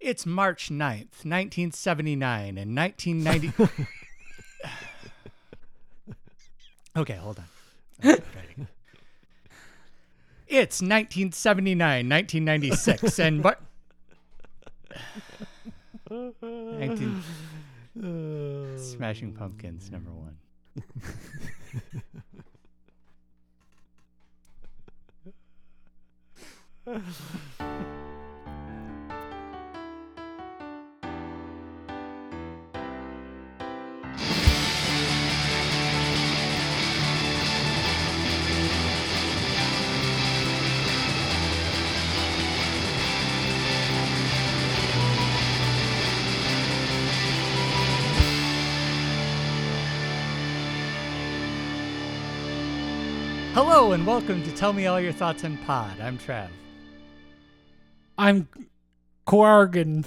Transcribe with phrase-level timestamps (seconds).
[0.00, 3.52] It's March 9th, 1979, and 1990.
[6.96, 7.44] okay, hold on.
[10.48, 13.60] It's 1979, 1996, and what?
[16.10, 17.22] 19...
[18.78, 20.36] Smashing Pumpkins, number one.
[53.52, 56.00] Hello and welcome to Tell Me All Your Thoughts on Pod.
[56.00, 56.50] I'm Trav.
[58.16, 58.46] I'm
[59.26, 60.06] Quargan.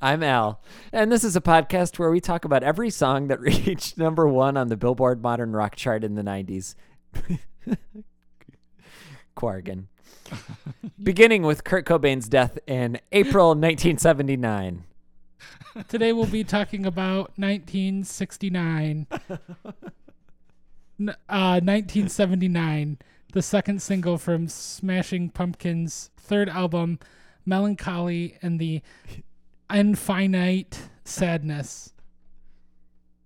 [0.00, 3.98] I'm Al, and this is a podcast where we talk about every song that reached
[3.98, 6.74] number one on the Billboard Modern Rock chart in the 90s.
[9.36, 9.84] Quargan.
[11.02, 14.84] Beginning with Kurt Cobain's death in April 1979.
[15.88, 19.06] Today we'll be talking about 1969.
[20.98, 22.98] N- uh, 1979,
[23.32, 26.98] the second single from Smashing Pumpkins' third album,
[27.44, 28.82] Melancholy and the
[29.72, 31.92] Infinite Sadness.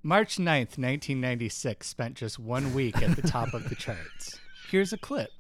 [0.03, 4.41] March 9th, 1996 spent just one week at the top of the charts.
[4.71, 5.31] Here's a clip.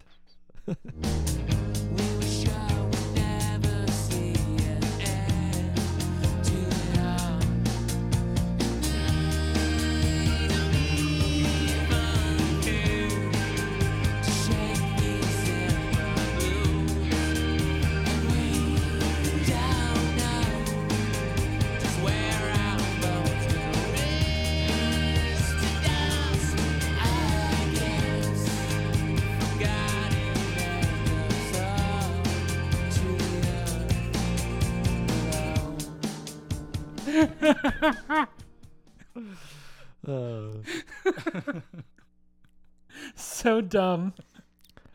[43.15, 44.15] So dumb.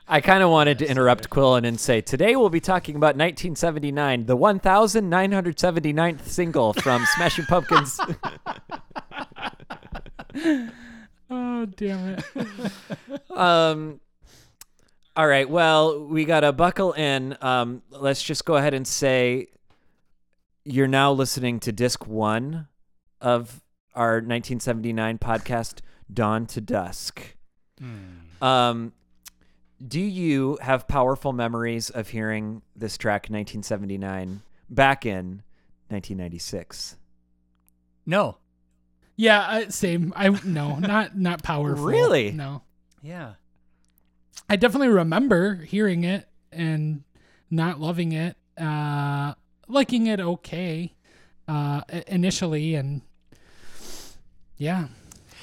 [0.07, 4.28] I kind of wanted to interrupt Quillen and say, today we'll be talking about 1979,
[4.28, 8.00] the 1979th single from Smashing Pumpkins.
[11.28, 12.23] Oh, damn it.
[13.31, 14.00] um,
[15.16, 17.35] all right, well, we got to buckle in.
[17.41, 19.47] Um, let's just go ahead and say
[20.66, 22.67] you're now listening to disc one
[23.25, 23.61] of
[23.95, 25.79] our 1979 podcast,
[26.13, 27.35] Dawn to Dusk.
[28.41, 28.93] Um,
[29.85, 35.41] do you have powerful memories of hearing this track 1979 back in
[35.89, 36.97] 1996?
[38.05, 38.37] No.
[39.17, 40.13] Yeah, uh, same.
[40.15, 41.85] I no, not not powerful.
[41.85, 42.31] Really?
[42.31, 42.61] No.
[43.01, 43.33] Yeah.
[44.49, 47.03] I definitely remember hearing it and
[47.49, 48.35] not loving it.
[48.57, 49.33] Uh
[49.67, 50.93] liking it okay
[51.47, 53.01] uh initially and
[54.57, 54.88] yeah.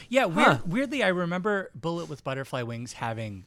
[0.09, 0.59] Yeah, weird, Huh.
[0.67, 3.47] weirdly, I remember Bullet with Butterfly Wings having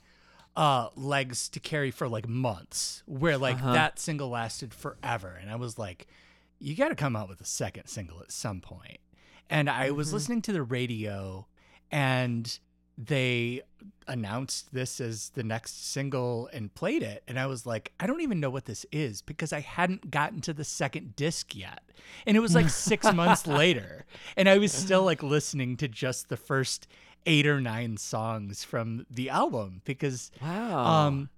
[0.56, 3.74] uh, legs to carry for like months, where like Uh-huh.
[3.74, 5.38] that single lasted forever.
[5.40, 6.08] And I was like,
[6.60, 9.00] you got to come out with a second single at some point.
[9.50, 11.46] And I was listening to the radio
[11.92, 12.58] and
[12.98, 13.62] they
[14.08, 17.24] announced this as the next single and played it.
[17.28, 20.42] And I was like, I don't even know what this is because I hadn't gotten
[20.42, 21.82] to the second disc yet.
[22.26, 24.06] And it was like six months later.
[24.38, 26.88] And I was still like listening to just the first
[27.26, 30.86] eight or nine songs from the album because Wow.
[30.86, 31.30] um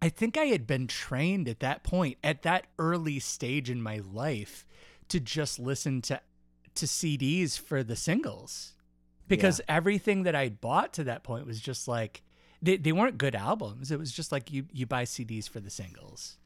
[0.00, 3.98] I think I had been trained at that point, at that early stage in my
[4.12, 4.64] life,
[5.08, 6.20] to just listen to
[6.76, 8.74] to CDs for the singles.
[9.28, 12.22] Because everything that I'd bought to that point was just like
[12.62, 13.90] they, they weren't good albums.
[13.90, 16.38] It was just like you you buy CDs for the singles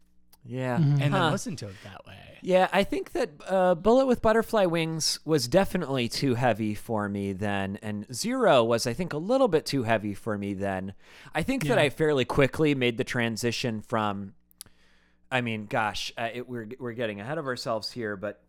[0.44, 0.78] yeah.
[0.78, 1.00] Mhm.
[1.02, 1.20] and Huh.
[1.25, 2.38] then listen to it that way.
[2.43, 7.34] Yeah, I think that uh, Bullet with Butterfly Wings was definitely too heavy for me
[7.34, 10.94] then, and Zero was, I think, a little bit too heavy for me then.
[11.34, 14.32] I think that I fairly quickly made the transition from.
[15.31, 18.43] I mean, gosh, uh, it, we're we're getting ahead of ourselves here, but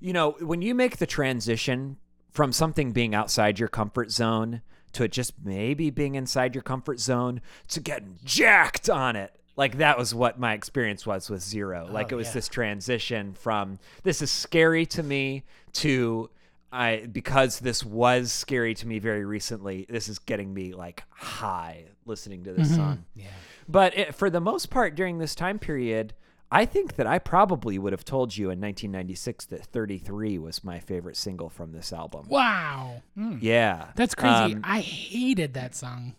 [0.00, 1.96] you know, when you make the transition
[2.30, 4.62] from something being outside your comfort zone
[4.92, 9.34] to it just maybe being inside your comfort zone to getting jacked on it.
[9.56, 11.86] Like that was what my experience was with Zero.
[11.88, 12.34] Oh, like Oh, it was yeah.
[12.34, 15.44] this transition from this is scary to me
[15.74, 16.30] to
[16.72, 19.86] I because this was scary to me very recently.
[19.88, 22.76] This is getting me like high listening to this mm-hmm.
[22.76, 23.04] song.
[23.14, 23.26] Yeah.
[23.68, 26.14] But it, for the most part during this time period,
[26.52, 30.80] I think that I probably would have told you in 1996 that 33 was my
[30.80, 32.26] favorite single from this album.
[32.28, 33.02] Wow.
[33.16, 33.88] Yeah.
[33.94, 34.54] That's crazy.
[34.54, 36.14] Um, I hated that song.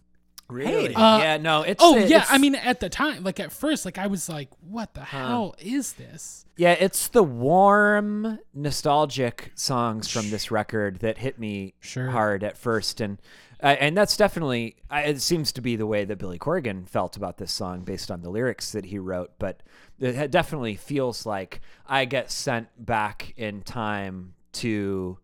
[0.49, 0.93] really?
[0.95, 3.85] Uh, yeah, no, it's Oh it's- yeah, I mean at the time, like at first,
[3.85, 10.07] like I was like, "What the hell is this?" Yeah, it's the warm, nostalgic songs
[10.09, 12.09] from this record that hit me Sure.
[12.09, 13.17] hard at first, and
[13.61, 17.15] uh, and that's definitely I- it seems to be the way that Billy Corgan felt
[17.17, 19.31] about this song based on the lyrics that he wrote.
[19.39, 19.61] But
[19.99, 25.17] it definitely feels like I get sent back in time to.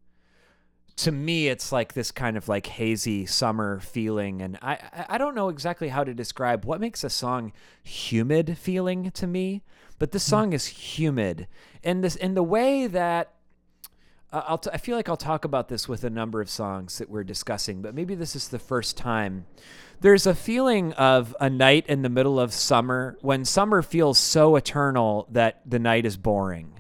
[1.02, 5.18] To me, it's like this kind of like hazy summer feeling, and I I- I
[5.20, 9.62] don't know exactly how to describe what makes a song humid feeling to me,
[10.00, 11.48] but this song is humid
[11.84, 13.34] in this in the way that
[14.32, 17.10] I'll t- I feel like I'll talk about this with a number of songs that
[17.10, 19.46] we're discussing, but maybe this is the first time.
[20.02, 24.58] There's a feeling of a night in the middle of summer when summer feels so
[24.58, 26.74] eternal that the night is boring.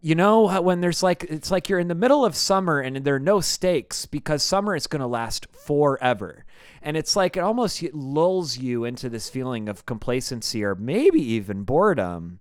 [0.00, 3.16] You know when there's like it's like you're in the middle of summer and there
[3.16, 6.44] are no stakes because summer is going to last forever.
[6.82, 11.62] And it's like it almost lulls you into this feeling of complacency or maybe even
[11.62, 12.40] boredom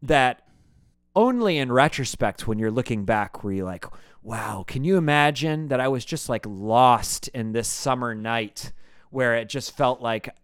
[0.00, 0.42] that
[1.14, 3.84] only in retrospect when you're looking back where you're like
[4.22, 8.72] wow can you imagine that i was just like lost in this summer night
[9.10, 10.34] where it just felt like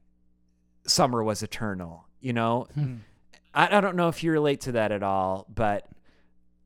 [0.87, 2.67] summer was eternal you know
[3.55, 5.87] I, I don't know if you relate to that at all but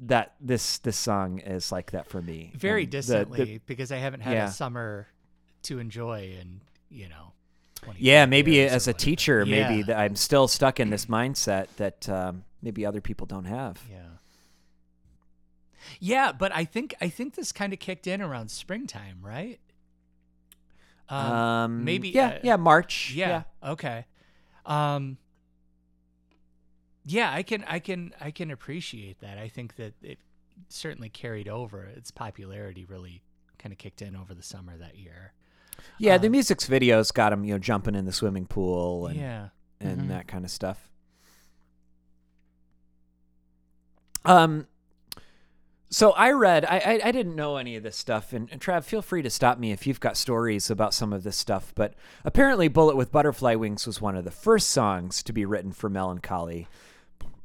[0.01, 3.93] that this this song is like that for me Very And the- the- distantly because
[3.93, 4.49] I haven't had Yeah.
[4.49, 5.07] a summer
[5.63, 6.61] to enjoy in,
[6.91, 7.33] you know,
[7.83, 10.01] 20 yeah maybe as a teacher maybe Yeah.
[10.01, 13.99] i'm still stuck in this mindset that um, maybe other people don't have Yeah.
[15.99, 19.59] Yeah, but I think I think this kind of kicked in around springtime, right?
[21.09, 23.70] um, maybe, yeah uh, yeah march yeah, yeah.
[23.73, 24.06] Okay.
[24.64, 25.19] Um
[27.05, 29.37] Yeah, I can I can I can appreciate that.
[29.38, 30.19] I think that it
[30.69, 31.82] certainly carried over.
[31.85, 33.23] Its popularity really
[33.58, 35.32] kind of kicked in over the summer that year.
[35.99, 39.19] Yeah, the Um, music's videos got him, you know, jumping in the swimming pool and
[39.19, 39.49] yeah.
[39.81, 40.08] and Mhm.
[40.08, 40.88] that kind of stuff.
[44.25, 44.67] Um,
[45.91, 48.85] so I read, I, I I didn't know any of this stuff, and, and Trav,
[48.85, 51.73] feel free to stop me if you've got stories about some of this stuff.
[51.75, 55.73] But apparently, "Bullet with Butterfly Wings" was one of the first songs to be written
[55.73, 56.67] for Melancholy.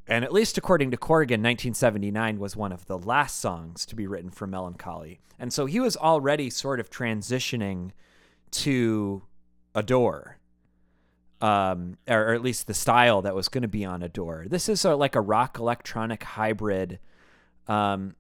[0.08, 4.08] And at least according to Corgan, 1979 was one of the last songs to be
[4.08, 5.20] written for Melancholy.
[5.38, 7.92] And so he was already sort of transitioning
[8.52, 9.24] to
[9.76, 10.37] Adore,
[11.42, 14.46] um, or, or at least the style that was going to be on Adore.
[14.50, 17.00] This is a, like a rock electronic hybrid.
[17.68, 18.16] Um,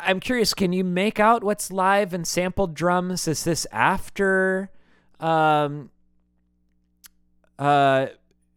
[0.00, 3.26] I'm curious, can you make out what's live and sampled drums?
[3.26, 4.70] Is this after
[5.18, 5.90] um,
[7.58, 8.06] uh,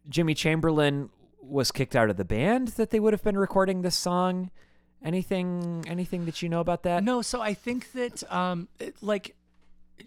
[0.08, 1.10] Jimmy Chamberlin
[1.40, 4.50] was kicked out of the band that they would have been recording this song?
[5.04, 7.02] Anything anything that you know about that?
[7.02, 9.34] No, so I think that um it- like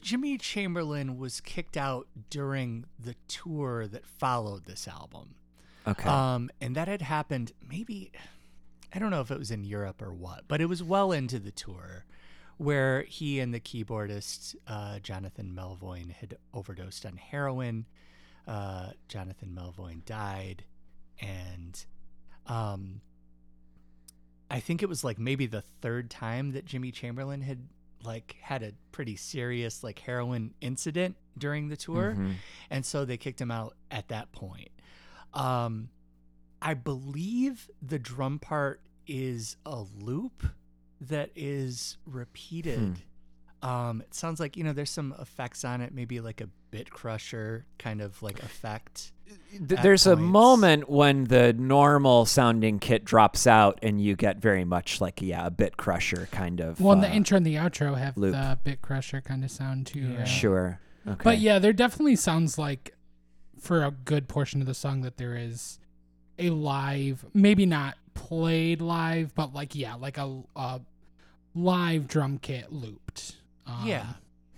[0.01, 5.35] Jimmy Chamberlin was kicked out during the tour that followed this album.
[5.87, 6.09] Okay.
[6.09, 8.11] Um and that had happened maybe
[8.93, 11.37] I don't know if it was in Europe or what, but it was well into
[11.37, 12.05] the tour
[12.57, 17.85] where he and the keyboardist uh, Jonathan Melvoin had overdosed on heroin.
[18.47, 20.63] Uh, Jonathan Melvoin died,
[21.19, 21.85] and
[22.47, 23.01] um,
[24.49, 27.67] I think it was like maybe the third time that Jimmy Chamberlin had
[28.05, 32.35] like had a pretty serious like heroin incident during the tour, Mhm.
[32.69, 34.69] and so they kicked him out at that point.
[35.33, 35.89] Um,
[36.61, 40.45] I believe the drum part is a loop
[41.01, 42.99] that is repeated.
[43.61, 46.89] Um, it sounds like you know there's some effects on it, maybe like a bit
[46.89, 49.11] crusher kind of like effect.
[49.51, 54.37] Th- at There's a moment when the normal sounding kit drops out and you get
[54.37, 56.79] very much like yeah, a bit crusher kind of.
[56.79, 58.33] Well, and the uh, intro and the outro have loop.
[58.33, 59.99] the bit crusher kind of sound too.
[59.99, 60.19] Yeah.
[60.19, 60.27] right?
[60.27, 60.79] Sure.
[61.07, 61.21] Okay.
[61.23, 62.95] But yeah, there definitely sounds like
[63.59, 65.79] for a good portion of the song that there is
[66.37, 70.81] a live, maybe not played live, but like yeah, like a, a
[71.53, 73.37] live drum kit looped.
[73.67, 74.05] Um, yeah,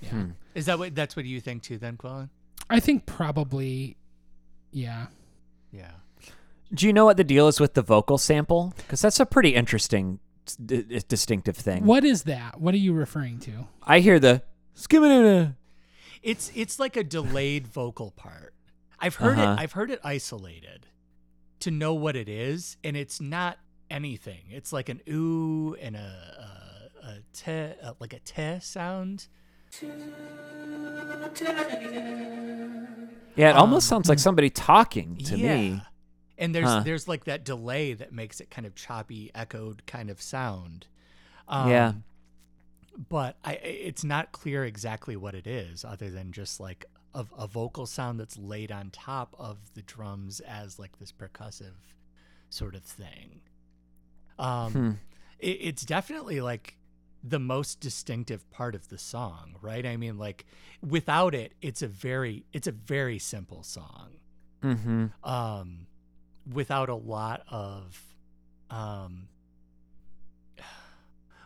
[0.02, 0.10] yeah.
[0.10, 0.30] Hmm.
[0.56, 1.78] is that what that's what you think too?
[1.78, 2.30] Then, Quillen?
[2.70, 3.98] I think probably,
[4.72, 5.08] yeah.
[5.72, 5.92] Yeah.
[6.74, 8.74] Do you know what the deal is with the vocal sample?
[8.76, 10.20] Because that's a pretty interesting,
[10.66, 11.86] d- d- distinctive thing.
[11.86, 12.60] What is that?
[12.60, 13.68] What are you referring to?
[13.84, 14.42] I hear the
[14.74, 15.56] skimming.
[16.24, 18.54] It's it's like a delayed vocal part.
[19.00, 19.54] I've heard Uh-huh.
[19.54, 19.62] it.
[19.62, 20.88] I've heard it isolated
[21.62, 23.58] to know what it is, and it's not
[23.90, 24.42] anything.
[24.50, 26.67] It's like an ooh and a a,
[27.08, 29.28] a te, a, like a te sound.
[33.36, 35.38] Yeah, it almost Um, sounds like somebody talking to yeah.
[35.38, 35.88] me.
[36.38, 36.78] And there's Huh.
[36.78, 40.88] there's like that delay that makes it kind of choppy, echoed kind of sound.
[41.58, 41.94] Yeah.
[41.94, 42.06] Um,
[43.10, 47.48] But I, it's not clear exactly what it is, other than just like a, a
[47.48, 51.76] vocal sound that's laid on top of the drums as like this percussive
[52.50, 53.42] sort of thing.
[54.40, 54.92] Um, Hmm.
[55.40, 56.78] it, it's definitely like
[57.24, 59.86] the most distinctive part of the song, right?
[59.86, 60.46] I mean, like
[60.88, 64.12] without it, it's a very it's a very simple song
[64.64, 65.08] Mm-hmm.
[65.24, 65.86] um,
[66.52, 68.02] without a lot of
[68.70, 69.28] um,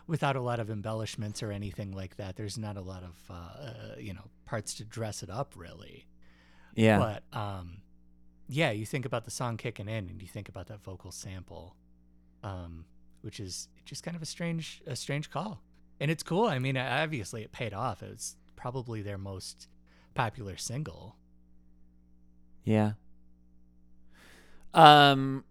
[0.06, 2.36] without a lot of embellishments or anything like that.
[2.36, 6.06] There's not a lot of uh, uh, you know parts to dress it up really.
[6.74, 6.98] Yeah.
[6.98, 7.78] But um,
[8.48, 11.76] yeah, you think about the song kicking in, and you think about that vocal sample,
[12.42, 12.84] um,
[13.20, 15.62] which is just kind of a strange a strange call,
[16.00, 16.46] and it's cool.
[16.46, 18.02] I mean, obviously it paid off.
[18.02, 19.68] It was probably their most
[20.14, 21.16] popular single.
[22.64, 22.92] Yeah.
[24.74, 25.44] Um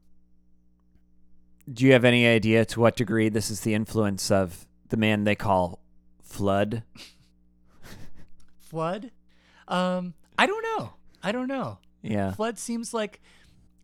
[1.71, 5.23] do you have any idea to what degree this is the influence of the man
[5.23, 5.79] they call
[6.21, 6.83] Flood?
[8.59, 9.11] Flood?
[9.67, 10.93] Um, I don't know.
[11.23, 11.79] I don't know.
[12.01, 12.33] Yeah.
[12.33, 13.21] Flood seems like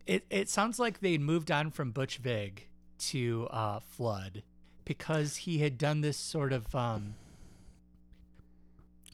[0.06, 0.24] it.
[0.28, 2.67] It sounds like they moved on from Butch Vig
[2.98, 4.42] to uh, Flood
[4.84, 7.14] because he had done this sort of um.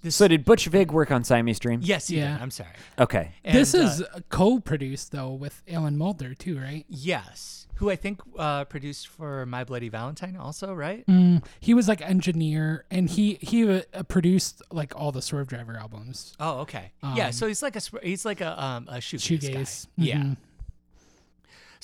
[0.03, 1.81] This So did Butch Vig work on Siamese Dream?
[1.83, 2.23] yes, he did.
[2.25, 2.39] Yeah.
[2.39, 2.69] I'm sorry.
[2.99, 3.33] Okay.
[3.43, 6.85] this And, uh, is co-produced though with Alan Moulder too, right?
[6.91, 11.07] yes, who I think uh, produced for My Bloody Valentine also, right?
[11.07, 16.35] Mm, he was like engineer, and he he uh, produced like all the Swervedriver albums.
[16.39, 16.93] Oh, okay.
[17.17, 19.87] yeah, Um, so he's like a sw- he's like a um a shoegaze, Shoegaze.
[19.87, 20.05] guy.
[20.05, 20.35] Yeah.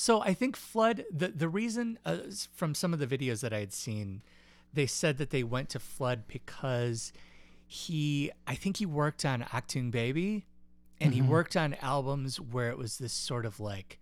[0.00, 1.04] So I think Flood.
[1.10, 2.20] The the reason uh,
[2.54, 4.22] from some of the videos that I had seen,
[4.72, 7.12] they said that they went to Flood because
[7.66, 8.30] he.
[8.46, 10.46] I think he worked on Achtung Baby,
[11.02, 14.00] and he worked on albums where it was this sort of like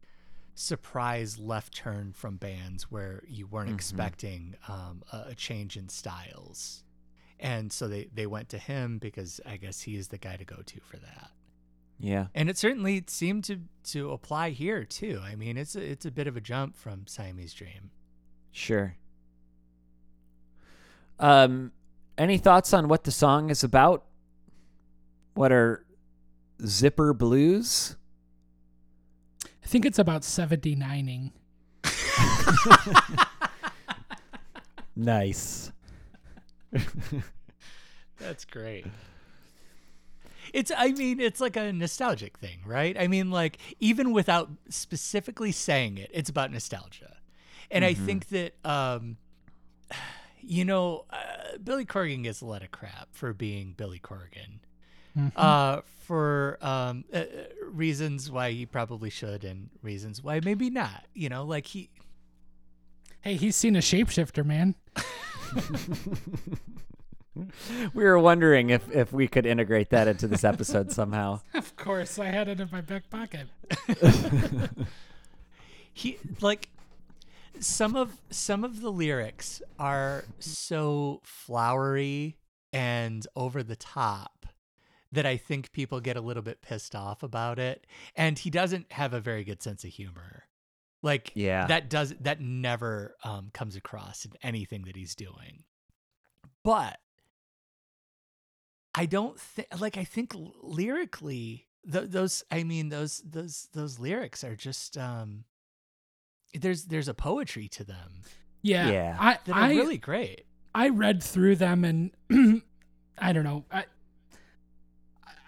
[0.55, 6.85] surprise left turn from bands where you weren't expecting um, a, a change in styles.
[7.41, 10.45] And so they, they went to him because I guess he is the guy to
[10.45, 11.31] go to for that
[12.01, 12.27] Yeah.
[12.35, 15.21] and it certainly seemed to to apply here too.
[15.25, 17.91] I mean, it's a, it's a bit of a jump from Siamese Dream.
[18.53, 18.97] Sure.
[21.19, 21.73] Um
[22.17, 24.05] any thoughts on what the song is about?
[25.35, 25.85] What are
[26.65, 27.97] zipper blues?
[29.45, 31.33] I think it's about 79ing.
[34.99, 35.71] Nice.
[38.19, 38.85] That's great.
[40.53, 42.97] It's I mean, it's like a nostalgic thing, right?
[42.99, 47.17] I mean, like even without specifically saying it, it's about nostalgia.
[47.71, 49.17] And I think that um
[50.41, 54.61] you know, uh, Billy Corgan gets a lot of crap for being Billy Corgan.
[55.35, 57.25] Uh, for um, uh,
[57.67, 61.07] reasons why he probably should and reasons why maybe not.
[61.13, 61.91] You know, like he
[63.21, 64.75] Hey, he's seen a shapeshifter, man.
[67.95, 71.41] We were wondering if if we could integrate that into this episode somehow.
[71.55, 73.49] Of course, I had it in my back pocket.
[75.93, 76.69] he like
[77.61, 82.37] some of some of the lyrics are so flowery
[82.73, 84.47] and over the top
[85.11, 88.93] that I think people get a little bit pissed off about it and he doesn't
[88.93, 90.45] have a very good sense of humor.
[91.03, 91.67] Like Yeah.
[91.67, 95.65] that does that never um comes across in anything that he's doing.
[96.63, 96.99] But
[98.95, 104.43] I don't think like I think lyrically th- those I mean those those those lyrics
[104.45, 105.45] are just um
[106.55, 108.23] there's there's a poetry to them
[108.63, 109.17] Yeah, Yeah.
[109.19, 110.47] I that are I really great.
[110.75, 112.11] I read through them and
[113.19, 113.65] I don't know.
[113.71, 113.85] I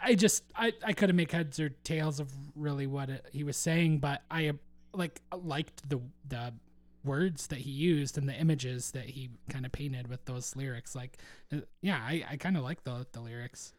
[0.03, 3.57] I just I I couldn't make heads or tails of really what it, he was
[3.57, 4.53] saying, but I uh,
[4.93, 6.55] like liked the the
[7.05, 10.95] words that he used and the images that he kind of painted with those lyrics.
[10.95, 11.19] Like,
[11.53, 13.73] uh, yeah, I I kind of like the the lyrics.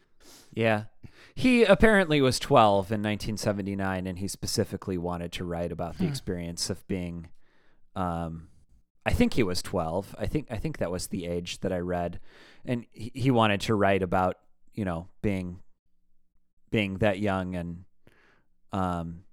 [0.54, 0.84] Yeah.
[1.34, 6.10] He apparently was 12 in 1979 and he specifically wanted to write about the Hmm.
[6.12, 7.30] experience of being
[7.96, 8.48] um
[9.04, 10.16] I think he was 12.
[10.20, 12.20] I think I think that was the age that I read
[12.64, 14.38] and he, he wanted to write about,
[14.74, 15.62] you know, being
[16.70, 17.86] being that young and
[18.72, 19.24] um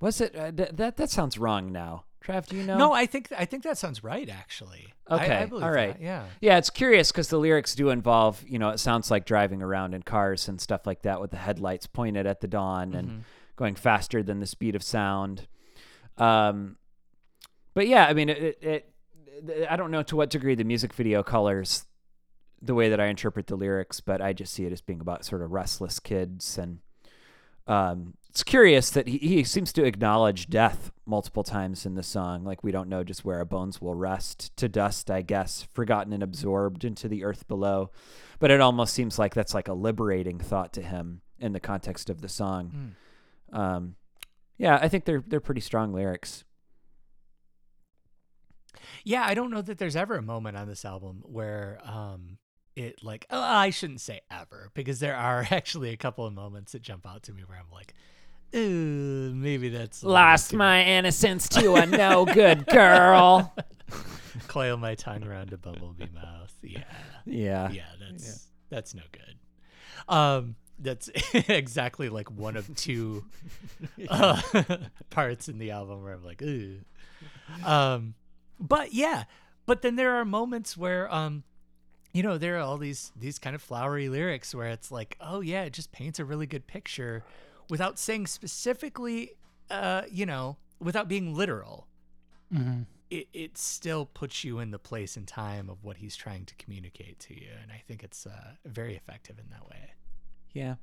[0.00, 2.04] was it uh, th- that that sounds wrong now.
[2.30, 2.78] Trav, do you know?
[2.78, 4.92] No, I think I think that sounds right actually.
[5.06, 5.94] I- I, Okay, believe all right.
[5.98, 6.24] that, Yeah.
[6.40, 9.94] Yeah, it's curious because the lyrics do involve, you know, it sounds like driving around
[9.94, 13.20] in cars and stuff like that with the headlights pointed at the dawn and Mhm.
[13.56, 15.48] going faster than the speed of sound.
[16.18, 16.76] Um,
[17.74, 18.92] but yeah, I mean, it, it,
[19.48, 21.86] it, I don't know to what degree the music video colors
[22.62, 25.24] the way that I interpret the lyrics, but I just see it as being about
[25.24, 26.80] sort of restless kids and
[27.66, 32.44] um, it's curious that he, he seems to acknowledge death multiple times in the song.
[32.44, 36.12] Like we don't know just where our bones will rest to dust, I guess, forgotten
[36.12, 37.90] and absorbed into the earth below.
[38.38, 42.08] But it almost seems like that's like a liberating thought to him in the context
[42.08, 42.94] of the song.
[43.52, 43.58] Mm.
[43.58, 43.96] Um,
[44.58, 46.44] yeah, I think they're they're pretty strong lyrics.
[49.02, 52.38] Yeah, I don't know that there's ever a moment on this album where um
[52.76, 56.72] it like oh, I shouldn't say ever because there are actually a couple of moments
[56.72, 57.94] that jump out to me where I'm like,
[58.54, 63.54] ooh, maybe that's Lost my innocence to a no good girl.
[64.48, 66.52] coil my tongue around a bumblebee mouth.
[66.62, 66.84] Yeah,
[67.24, 67.70] Yeah.
[67.70, 70.14] yeah, that's that's no good.
[70.14, 73.24] Um, that's exactly like one of two
[74.08, 74.40] uh,
[75.10, 76.78] parts in the album where I'm like, ooh.
[77.64, 78.14] Um,
[78.58, 79.24] but yeah,
[79.66, 81.44] but then there are moments where um,
[82.12, 85.40] you know, there are all these these kind of flowery lyrics where it's like, oh
[85.40, 87.22] yeah, it just paints a really good picture
[87.70, 89.30] without saying specifically,
[89.70, 91.86] uh, you know, without being literal
[92.52, 92.86] Mhm.
[93.10, 96.54] it, it still puts you in the place and time of what he's trying to
[96.56, 99.92] communicate to you and i think it's uh, very effective in that way
[100.52, 100.76] Yeah.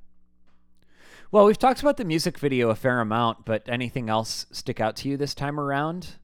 [1.30, 4.96] Well, we've talked about the music video a fair amount, but anything else stick out
[4.96, 6.16] to you this time around?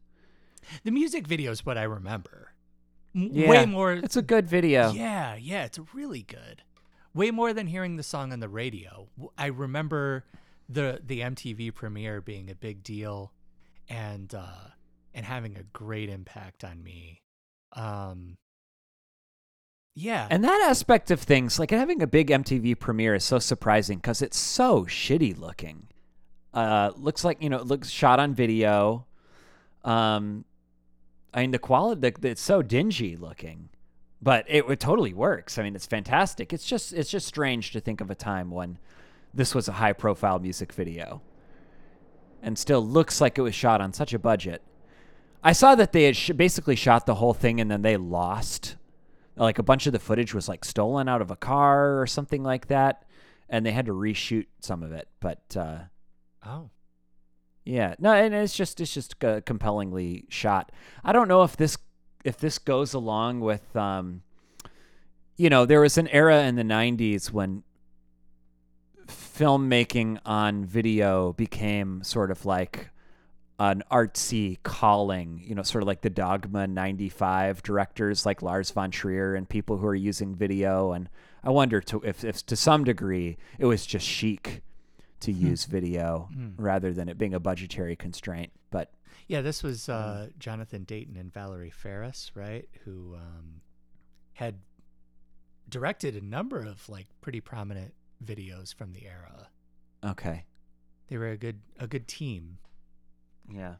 [0.83, 2.52] the music video is what i remember
[3.14, 4.92] M- Yeah, way more It's a good video.
[4.92, 6.62] yeah yeah it's really good
[7.12, 10.25] way more than hearing the song on the radio I remember
[10.68, 13.33] the the mtv premiere being a big deal
[13.88, 14.68] and uh
[15.12, 17.21] and having a great impact on me
[17.75, 18.37] um
[19.94, 23.99] yeah And that aspect of things, like having a big MTV premiere, is so surprising
[23.99, 25.87] because it's so shitty looking.
[26.52, 29.06] Uh, looks like you know, it looks shot on video.
[29.85, 30.44] Um,
[31.33, 33.68] I mean, the quality, the, it's so dingy looking,
[34.23, 35.59] but it, it totally works.
[35.59, 36.52] I mean, it's fantastic.
[36.52, 38.78] It's just, it's just strange to think of a time when
[39.35, 41.23] this was a high-profile music video,
[42.43, 44.62] and still looks like it was shot on such a budget.
[45.43, 48.77] I saw that they had sh- basically shot the whole thing and then they lost.
[49.37, 52.42] Like a bunch of the footage was like stolen out of a car or something
[52.42, 53.05] like that
[53.49, 55.79] and they had to reshoot some of it but uh
[56.47, 56.70] oh.
[57.64, 60.73] yeah no and it's just it's just uh, compellingly shot.
[61.05, 61.77] I don't know if this
[62.25, 64.23] if this goes along with um
[65.37, 67.64] you know there was an era in the 90s when
[69.35, 72.90] filmmaking on video became sort of like
[73.59, 78.90] an artsy calling, you know, sort of like the Dogma 95 directors like Lars von
[78.90, 80.92] Trier and people who are using video.
[80.92, 81.09] And
[81.42, 84.62] I wonder to, if, if to some degree it was just chic
[85.20, 86.55] to use video Mm.
[86.59, 88.53] rather than it being a budgetary constraint.
[88.70, 88.92] But
[89.29, 92.68] Yeah, this was uh, Jonathan Dayton and Valerie Faris, right?
[92.85, 93.61] Who um,
[94.35, 94.57] had
[95.68, 97.94] directed a number of like pretty prominent
[98.25, 99.49] videos from the era.
[100.05, 100.45] okay.
[101.09, 102.59] They were a good a good team.
[103.49, 103.75] Yeah.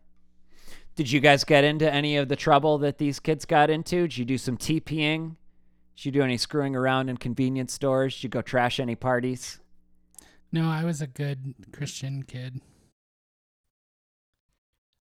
[0.95, 4.03] Did you guys get into any of the trouble that these kids got into?
[4.03, 5.37] Did you do some TPing?
[5.97, 8.15] Did you do any screwing around in convenience stores?
[8.15, 9.59] Did you go trash any parties?
[10.53, 12.61] No, I was a good Christian kid.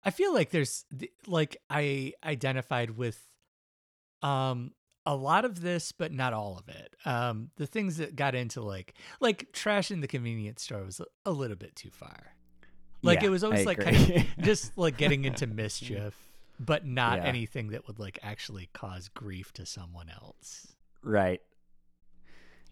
[0.04, 0.86] I feel like there's
[1.26, 3.20] like I identified with
[4.22, 4.72] um
[5.06, 6.96] a lot of this but not all of it.
[7.06, 11.32] Um the things that got into like like trash in the convenience store was a,
[11.32, 12.34] little bit too far.
[13.02, 16.15] Like Yeah, it was always I like kind of just like getting into mischief
[16.60, 17.26] but not Yeah.
[17.26, 20.68] anything that would like actually cause grief to someone else.
[21.04, 21.41] Right.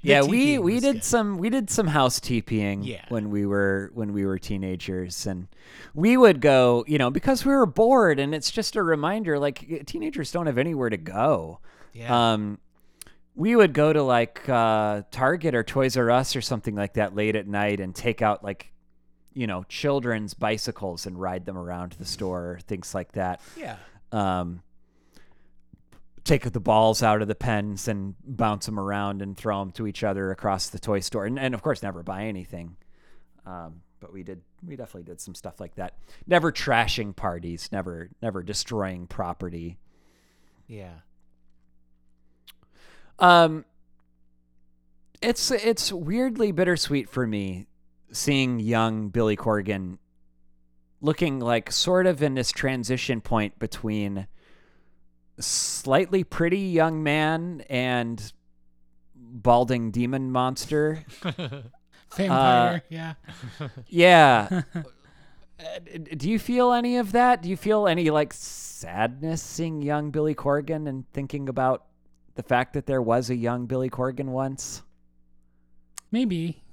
[0.01, 1.03] The yeah, we we did good.
[1.05, 3.05] some we did some house TPing Yeah.
[3.07, 5.47] when we were when we were teenagers and
[5.93, 9.85] we would go, you know, because we were bored and it's just a reminder like
[9.85, 11.59] teenagers don't have anywhere to go.
[11.93, 12.33] Yeah.
[12.33, 12.59] Um
[13.35, 17.15] we would go to like uh Target or Toys R Us or something like that
[17.15, 18.71] late at night and take out like
[19.35, 23.77] you know, children's bicycles and ride them around the store, things like that yeah.
[24.11, 24.61] um,
[26.23, 29.87] take the balls out of the pens and bounce them around and throw them to
[29.87, 32.75] each other across the toy store, and, and of course, never buy anything.
[33.45, 35.95] Um, but we did, we definitely did some stuff like that.
[36.27, 39.77] Never trashing parties, never, never destroying property.
[40.67, 40.93] Yeah.
[43.19, 43.65] Um,
[45.21, 47.67] it's it's weirdly bittersweet for me
[48.11, 49.97] seeing young Billy Corgan
[51.01, 54.27] looking like sort of in this transition point between
[55.39, 58.31] slightly pretty young man and
[59.15, 61.03] balding demon monster.
[62.15, 63.13] Vampire, yeah.
[63.87, 64.61] Yeah.
[65.59, 65.79] Uh,
[66.17, 67.43] Do you feel any of that?
[67.43, 71.85] Do you feel any like sadness seeing young Billy Corgan and thinking about
[72.35, 74.81] the fact that there was a young Billy Corgan once?
[76.11, 76.63] Maybe.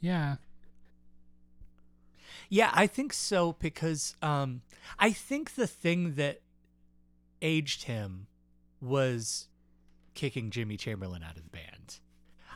[0.00, 0.36] Yeah.
[2.48, 4.62] Yeah, I think so because um,
[4.98, 6.40] I think the thing that
[7.42, 8.26] aged him
[8.80, 9.48] was
[10.14, 11.98] kicking Jimmy Chamberlin out of the band.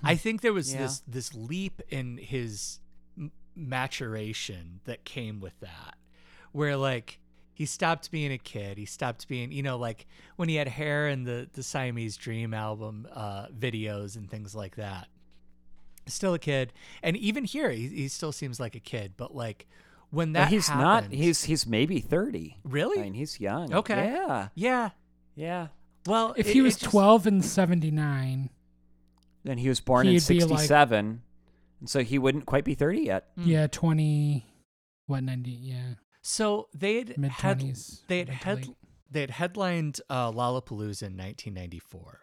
[0.03, 0.83] I think there was Yeah.
[0.83, 2.79] this this leap in his
[3.57, 5.97] maturation that came with that,
[6.53, 7.19] where like
[7.59, 8.79] he stopped being a kid.
[8.79, 12.55] He stopped being, you know, like when he had hair in the the Siamese Dream
[12.55, 15.09] album uh, videos and things like that.
[16.07, 19.15] Still a kid, and even here he, he still seems like a kid.
[19.17, 19.67] But like
[20.11, 21.19] when that But he's happened, not.
[21.19, 22.59] He's he's maybe thirty.
[22.63, 23.75] really I mean, he's young.
[23.75, 24.05] Okay.
[24.15, 24.49] Yeah.
[24.55, 24.91] yeah.
[25.35, 25.67] Yeah.
[26.07, 28.51] Well, If it- he was just- 12 and 79,
[29.45, 31.23] Then he was born in He'd be like- '67,
[31.81, 33.29] and so he wouldn't quite be 30 yet.
[33.37, 34.47] Yeah, 20,
[35.07, 35.95] what, 90, yeah,
[36.29, 38.01] so they had mid had 20s.
[38.07, 38.69] they had
[39.11, 42.21] they had headlined uh, Lollapalooza in 1994,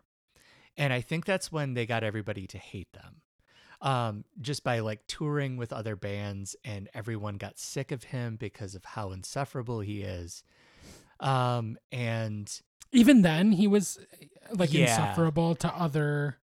[0.78, 3.22] and I think that's when they got everybody to hate them,
[3.82, 8.76] um, just by like touring with other bands, and everyone got sick of him because
[8.76, 10.44] of how insufferable he is,
[11.20, 14.82] um, and Even then, he was uh, like Yeah.
[14.84, 16.38] insufferable to other.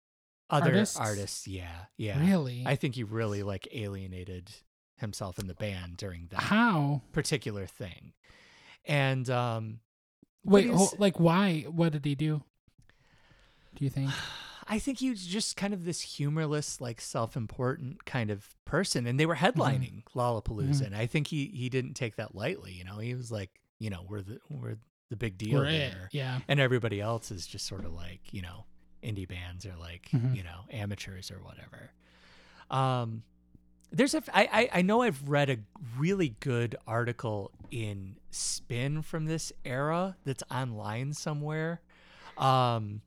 [0.49, 0.97] other Artists?
[0.99, 2.65] artists, yeah, yeah, Really?
[2.67, 4.51] I think he really like alienated
[5.01, 7.03] himself in the band during that How?
[7.13, 8.13] particular thing,
[8.85, 9.81] and um,
[10.45, 11.63] Wait, hol- like why?
[11.69, 12.43] What did he do?
[13.75, 14.11] Do you think?
[14.73, 19.19] I think he was just kind of this humorless, like self-important kind of person, and
[19.19, 20.87] they were headlining Lollapalooza, Mhm.
[20.87, 22.73] and I think he he didn't take that lightly.
[22.73, 24.77] You know, he was like, you know, we're the we're
[25.09, 26.39] the big deal here, Yeah.
[26.47, 28.65] and everybody else is just sort of like, you know,
[29.03, 30.37] indie bands or like, Mhm.
[30.37, 31.91] you know, amateurs or whatever.
[32.71, 33.25] Um,
[33.93, 35.59] there's a I, I I know I've read a
[35.99, 41.81] really good article in Spin from this era that's online somewhere.
[42.39, 43.03] Um,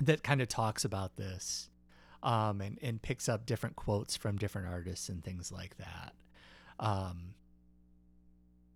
[0.00, 1.70] that kind of talks about this
[2.22, 6.12] um, and, and picks up different quotes from different artists and things like that.
[6.80, 7.34] Um,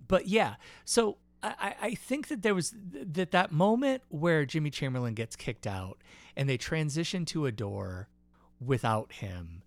[0.07, 4.71] but yeah, so I, I- think that there was th- that that moment where Jimmy
[4.71, 5.99] Chamberlin gets kicked out
[6.37, 8.09] and they transition to Adore
[8.65, 9.63] without him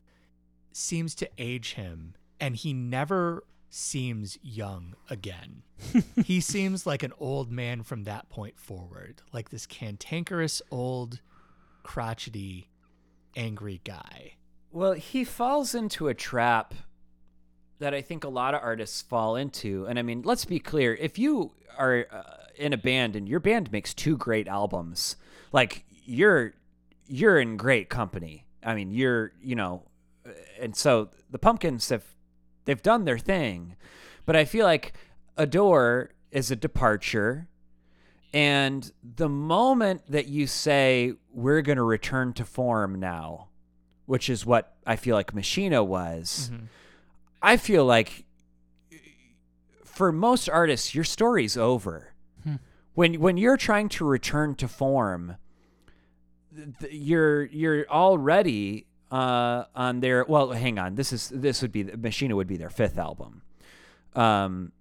[0.71, 5.63] seems to age him and he never seems young again.
[6.25, 11.21] he seems like an old man from that point forward, like this cantankerous old
[11.83, 12.69] crotchety
[13.35, 14.33] angry guy.
[14.71, 16.73] Well, he falls into a trap
[17.79, 19.85] that I think a lot of artists fall into.
[19.85, 22.23] And I mean, let's be clear: if you are uh,
[22.55, 25.15] in a band and your band makes two great albums,
[25.51, 26.53] like you're
[27.07, 28.45] you're in great company.
[28.63, 29.83] I mean, you're you know,
[30.59, 32.05] and so the Pumpkins have
[32.65, 33.75] they've done their thing,
[34.25, 34.93] but I feel like
[35.37, 37.47] Adore is a departure.
[38.31, 43.47] And the moment that you say we're going to return to form now,
[44.05, 46.51] which is what I feel like Machina was,
[47.41, 48.25] I feel like
[49.83, 52.13] for most artists, your story's over.
[52.43, 52.55] Hmm.
[52.93, 55.37] When when you're trying to return to form,
[56.79, 60.51] th- you're you're already uh, on their well.
[60.51, 63.41] Hang on, this is this would be the Machina would be their fifth album.
[64.15, 64.71] Um,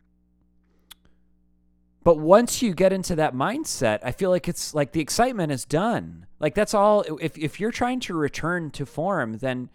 [2.04, 5.64] but once you get into that mindset, I feel like it's like the excitement is
[5.64, 6.26] done.
[6.40, 7.04] Like that's all.
[7.20, 9.70] If if you're trying to return to form, then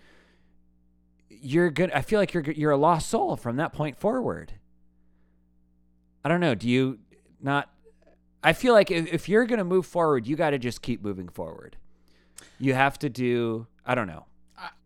[1.29, 1.91] you're good.
[1.91, 4.53] I feel like you're you're a lost soul from that point forward.
[6.23, 6.55] I don't know.
[6.55, 6.99] Do you
[7.41, 7.69] not?
[8.43, 11.29] I feel like if, if you're gonna move forward, you got to just keep moving
[11.29, 11.77] forward.
[12.59, 13.67] You have to do.
[13.85, 14.25] I don't know.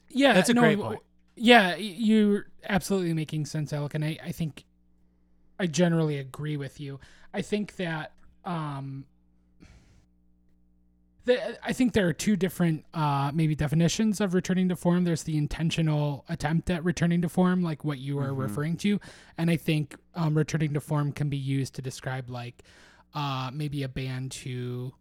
[0.10, 1.00] Yeah, That's a no, great point.
[1.36, 4.64] Yeah, you're absolutely making sense, Alec, and I, I think
[5.60, 7.00] I generally agree with you.
[7.34, 8.14] I think that
[8.46, 9.06] um,
[11.26, 15.04] the, I think there are two different uh, maybe definitions of returning to form.
[15.04, 18.38] There's the intentional attempt at returning to form, like what you are Mhm.
[18.40, 19.00] referring to,
[19.38, 22.64] and I think um, returning to form can be used to describe like
[23.14, 24.94] uh, maybe a band who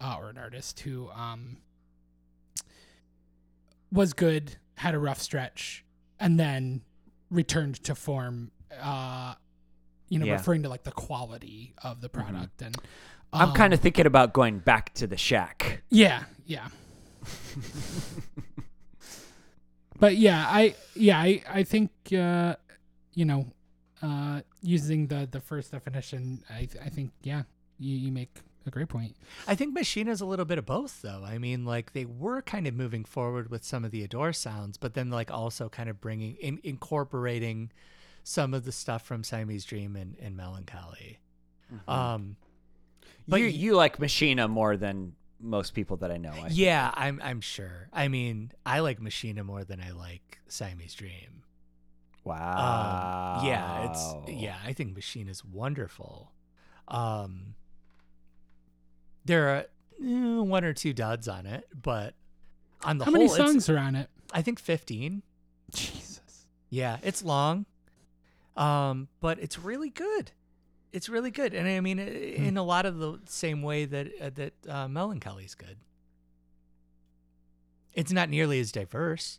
[0.00, 1.58] uh, or an artist who um,
[3.92, 5.84] was good, had a rough stretch,
[6.18, 6.80] and then
[7.30, 8.50] returned to form.
[8.80, 9.34] Uh,
[10.08, 10.32] you know, Yeah.
[10.34, 12.76] referring to like the quality of the product, and
[13.32, 15.82] I'm um, kind of thinking about going back to the shack.
[15.90, 16.68] yeah, yeah.
[19.98, 22.56] but yeah, I yeah I I think uh,
[23.14, 23.46] you know
[24.02, 27.42] uh, using the the first definition, I I think yeah
[27.78, 29.16] you, you make a great point.
[29.46, 31.22] I think Machina's a little bit of both, though.
[31.24, 34.76] I mean, like they were kind of moving forward with some of the Adore sounds,
[34.76, 37.70] but then like also kind of bringing in incorporating
[38.24, 41.18] some of the stuff from Siamese Dream and, and Melancholy.
[41.88, 42.36] Um,
[43.26, 46.32] but you you like Machina more than most people that I know.
[46.32, 47.88] I yeah, I'm I'm sure.
[47.92, 51.42] I mean, I like Machina more than I like Siamese Dream.
[52.24, 53.38] Wow.
[53.40, 54.56] Um, yeah, it's yeah.
[54.64, 56.32] I think Machina is wonderful.
[56.88, 57.54] Um,
[59.24, 59.64] there are
[60.02, 62.14] eh, one or two duds on it, but
[62.84, 64.08] on the How whole, many songs are on it?
[64.32, 65.22] I think fifteen.
[65.74, 66.46] Jesus.
[66.70, 67.66] Yeah, it's long,
[68.56, 70.32] um, but it's really good.
[70.92, 72.04] It's really good, and I mean, Hmm.
[72.44, 75.78] in a lot of the same way that uh, that uh, Melancholy's good.
[77.94, 79.38] It's not nearly as diverse,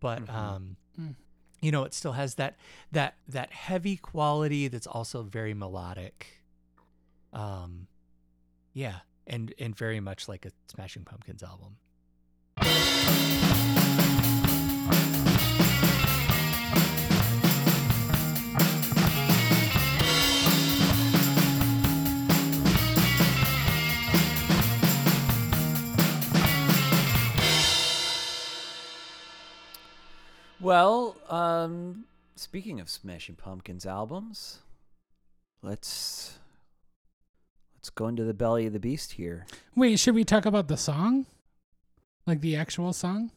[0.00, 0.34] but Mhm.
[0.34, 1.14] um, Mm.
[1.60, 2.56] you know, it still has that
[2.92, 6.42] that that heavy quality that's also very melodic.
[7.32, 7.88] Um,
[8.72, 11.76] yeah, and and very much like a Smashing Pumpkins album.
[30.58, 34.58] Well, um, speaking of Smashing Pumpkins albums,
[35.62, 36.38] let's
[37.86, 39.46] let's go into the belly of the beast here.
[39.76, 41.24] Wait, should we talk about the song?
[42.26, 43.30] Like the actual song?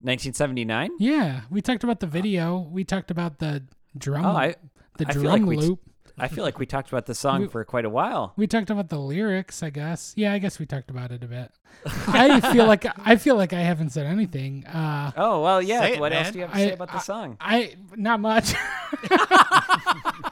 [0.00, 0.90] 1979.
[0.98, 2.58] Yeah, we talked about the video.
[2.58, 3.62] We talked about the
[3.96, 4.56] drum, Oh, I
[4.98, 5.78] the I drum like loop.
[6.18, 8.32] I feel like we talked about the song We- for quite a while.
[8.36, 10.12] We talked about the lyrics, I guess.
[10.16, 11.52] Yeah, I guess we talked about it a bit.
[12.08, 14.66] I feel like I feel like I haven't said anything.
[14.66, 15.80] Uh, Oh well, yeah.
[15.82, 16.32] Say it, what else man.
[16.32, 17.36] do you have to I- say about the song?
[17.40, 18.52] I not much.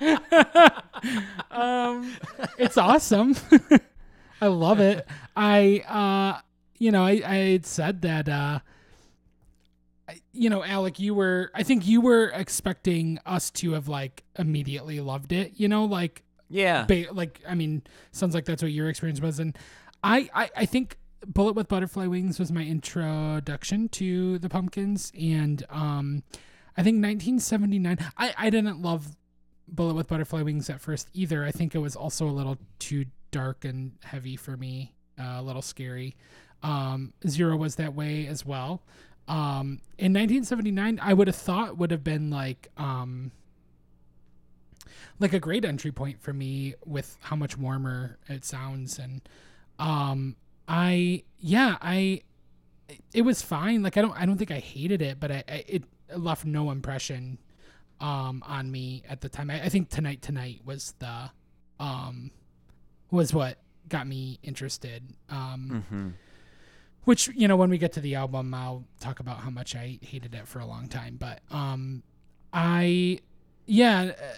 [1.50, 2.12] um,
[2.58, 3.36] it's awesome.
[4.40, 5.06] I love it.
[5.36, 6.40] I uh,
[6.78, 8.58] you know, I I had said that uh,
[10.32, 15.00] you know, Alec, you were I think you were expecting us to have like immediately
[15.00, 15.52] loved it.
[15.56, 16.84] You know, like Yeah.
[16.84, 19.56] ba- like I mean, sounds like that's what your experience was, and
[20.02, 25.64] I, I I think Bullet with Butterfly Wings was my introduction to the Pumpkins, and
[25.70, 26.22] um,
[26.76, 27.98] I think 1979.
[28.18, 29.16] I I didn't love
[29.68, 31.44] Bullet with Butterfly Wings at first either.
[31.44, 35.42] I think it was also a little too dark and heavy for me, uh, a
[35.42, 36.16] little scary.
[36.62, 38.82] Um, Zero was that way as well.
[39.26, 43.32] Um, in 1979, I would have thought would have been like um
[45.18, 49.22] like a great entry point for me with how much warmer it sounds and
[49.78, 50.36] um
[50.68, 52.20] i yeah i
[53.12, 55.64] it was fine like i don't i don't think i hated it but i, I
[55.68, 55.84] it
[56.16, 57.38] left no impression
[58.04, 59.50] um on me at the time.
[59.50, 61.30] I, I think tonight tonight was the
[61.80, 62.30] um
[63.10, 65.02] was what got me interested.
[65.30, 66.08] Um hmm
[67.04, 69.98] which you know when we get to the album i'll talk about how much i
[70.00, 71.16] hated it for a long time.
[71.18, 72.02] But um
[72.52, 73.18] i
[73.66, 74.36] yeah uh,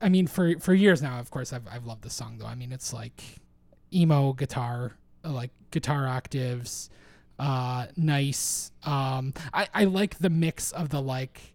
[0.00, 2.46] i mean for for years now of course i've, I've loved the song though.
[2.46, 3.22] I mean it's like
[3.94, 6.90] emo guitar like guitar octaves
[7.38, 8.72] uh nice.
[8.82, 11.54] Um i i like the mix of the like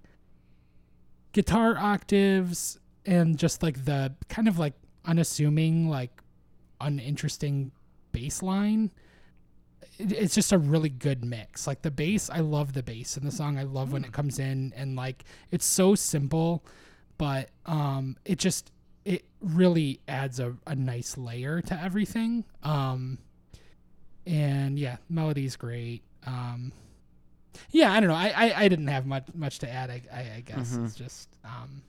[1.32, 4.74] guitar octaves and just like the kind of like
[5.06, 6.22] unassuming like
[6.80, 7.72] uninteresting
[8.12, 8.92] bass line
[10.10, 11.68] it's just a really good mix.
[11.68, 13.58] Like the bass, I love the bass in the song.
[13.58, 16.64] I love when it comes in and like it's so simple,
[17.18, 18.72] but um it just
[19.06, 22.46] it really adds a, a nice layer to everything.
[22.64, 23.20] Um
[24.26, 26.04] and yeah, melody's great.
[26.26, 26.72] Um
[27.72, 28.16] yeah, I don't know.
[28.16, 29.90] I, I, I didn't have much much to add.
[29.90, 30.86] I I, I guess Mhm.
[30.86, 31.84] it's just um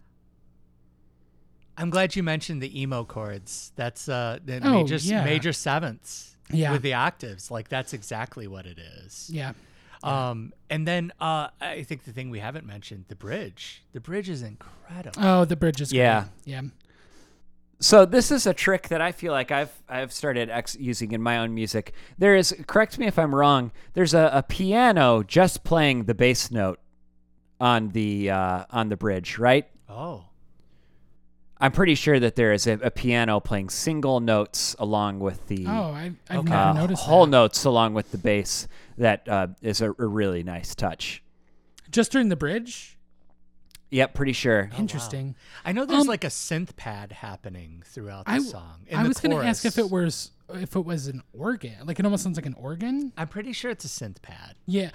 [1.77, 3.73] I'm glad you mentioned the emo chords.
[3.77, 5.25] That's uh the Oh, major yeah.
[5.25, 7.51] major sevenths yeah with the octaves.
[7.51, 9.31] Like that's exactly what it is.
[9.33, 9.53] yeah
[10.03, 13.85] Um, and then uh, I think the thing we haven't mentioned, the bridge.
[13.93, 15.21] The bridge is incredible.
[15.23, 16.23] oh the bridge is Yeah.
[16.45, 16.55] great.
[16.55, 16.63] yeah
[17.83, 21.21] So this is a trick that I feel like I've I've started ex- using in
[21.21, 21.93] my own music.
[22.17, 23.73] There is correct me if I'm wrong.
[23.95, 26.79] There's a, a piano just playing the bass note
[27.61, 29.67] on the uh, on the bridge, right?
[29.89, 30.27] Oh,
[31.61, 35.67] I'm pretty sure that there is a, a piano playing single notes along with the
[35.67, 36.51] oh I I've Okay.
[36.51, 37.31] never uh, noticed whole that.
[37.33, 38.69] notes along with the bass.
[38.97, 41.21] That uh, is a, a really nice touch.
[41.91, 42.92] just during the bridge.
[43.93, 44.69] Yep, pretty sure.
[44.73, 44.79] wow.
[44.79, 45.37] Interesting.
[45.65, 48.87] I know there's Um, like a synth pad happening throughout the I- song.
[48.89, 51.87] in I the was going to ask if it was if it was an organ.
[51.87, 53.13] Like it almost sounds like an organ.
[53.17, 54.55] I'm pretty sure it's a synth pad.
[54.67, 54.91] Yeah,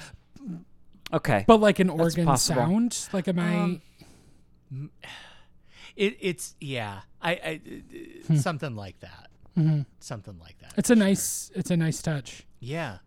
[1.13, 1.45] Okay.
[1.47, 3.07] but like an organ sound.
[3.13, 3.55] Like am I?
[4.71, 4.91] Um,
[5.95, 7.61] It, it's yeah, I, I
[8.27, 8.35] Hmm.
[8.37, 9.29] something like that.
[9.57, 9.87] Mhm.
[9.99, 10.73] Something like that.
[10.77, 11.49] It's a nice.
[11.55, 12.45] It's a nice touch.
[12.59, 12.99] Yeah.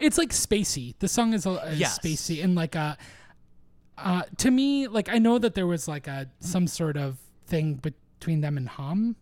[0.00, 0.94] It's like spacey.
[1.00, 1.98] The song is, a, is Yes.
[1.98, 2.96] spacey and like a.
[3.96, 7.74] Uh, to me, like I know that there was like a some sort of thing
[7.74, 9.16] between them and Hum.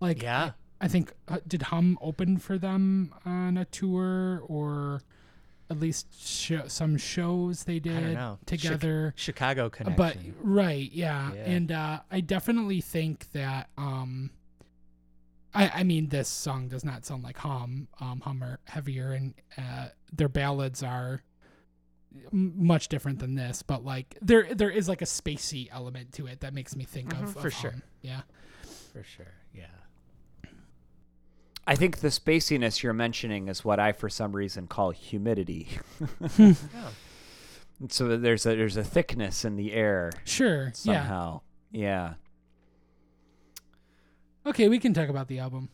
[0.00, 0.52] Like Yeah.
[0.80, 5.02] I, I think uh, did Hum open for them on a tour or
[5.70, 9.14] at least sho some shows they did together.
[9.16, 9.96] Chicago Connection.
[9.96, 11.40] but right, yeah, Yeah.
[11.50, 13.68] and uh, I definitely think that.
[13.78, 14.30] Um,
[15.54, 17.88] I I mean, this song does not sound like Hum.
[18.00, 21.22] Um, Hum are heavier, and uh, their ballads are
[22.32, 23.62] much different than this.
[23.62, 27.12] But like, there there is like a spacey element to it that makes me think
[27.12, 27.74] of, Mhm, for of sure.
[28.00, 28.22] Yeah.
[28.92, 29.32] for sure.
[29.54, 29.66] Yeah.
[31.66, 35.68] I think the spaciness you're mentioning is what I, for some reason, call humidity.
[36.38, 36.54] Yeah.
[37.88, 40.66] so there's a there's a thickness in the air Sure.
[40.66, 40.70] Yeah.
[40.72, 41.40] somehow.
[41.70, 42.14] Yeah.
[44.44, 45.68] Okay, we can talk about the album.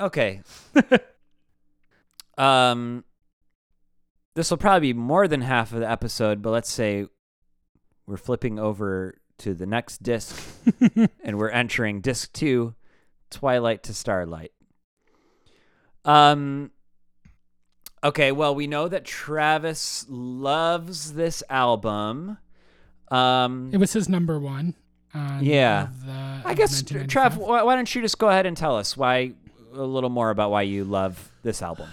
[0.00, 0.42] Okay.
[2.38, 3.04] um,
[4.38, 7.06] this will probably be more than half of the episode, but let's say
[8.06, 10.40] we're flipping over to the next disc
[11.24, 12.74] and we're entering disc two,
[13.30, 14.52] Twilight to Starlight.
[16.04, 16.70] Um.
[18.04, 22.38] Okay, well, we know that Travis loves this album.
[23.10, 24.76] Um, It was his number one.
[25.14, 25.88] On Yeah.
[26.06, 29.32] the, I guess, Trav, why, why don't you just go ahead and tell us why
[29.74, 31.88] a little more about why you love this album?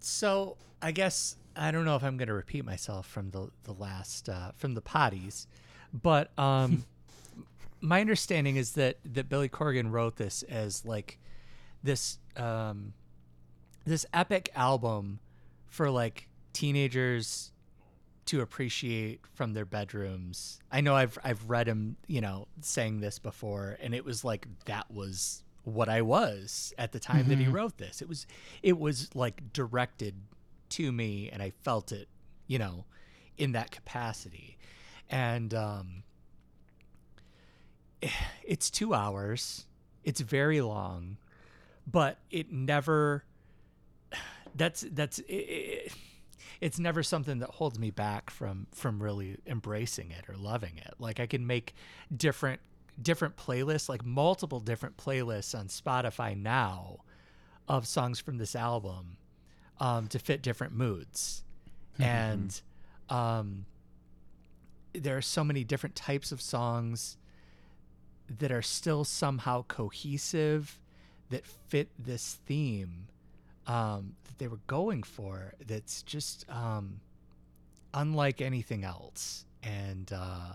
[0.00, 3.72] So I guess I don't know if I'm going to repeat myself from the the
[3.72, 5.46] last uh, from the potties,
[5.92, 6.84] but um,
[7.80, 11.18] my understanding is that that Billy Corgan wrote this as like
[11.82, 12.94] this um,
[13.84, 15.20] this epic album
[15.68, 17.52] for like teenagers
[18.26, 20.60] to appreciate from their bedrooms.
[20.70, 24.46] I know I've I've read him, you know, saying this before and it was like
[24.66, 28.00] that was what I was at the time that he wrote this.
[28.00, 28.26] It was
[28.62, 30.14] it was like directed
[30.70, 32.08] to me and I felt it,
[32.46, 32.84] you know,
[33.36, 34.58] in that capacity.
[35.08, 36.02] And um
[38.44, 39.66] it's 2 hours.
[40.02, 41.18] It's very long,
[41.86, 43.24] but it never
[44.54, 45.92] that's that's it,
[46.60, 50.94] it's never something that holds me back from from really embracing it or loving it.
[50.98, 51.74] Like I can make
[52.14, 52.60] different
[53.00, 56.98] different playlists, like multiple different playlists on Spotify now
[57.68, 59.16] of songs from this album
[59.80, 61.42] um, to fit different moods.
[61.98, 62.60] And
[63.08, 63.66] um,
[64.94, 67.16] there are so many different types of songs
[68.38, 70.78] that are still somehow cohesive
[71.30, 73.06] that fit this theme
[73.66, 77.00] um, that they were going for that's just um,
[77.92, 79.44] unlike anything else.
[79.62, 80.54] And uh,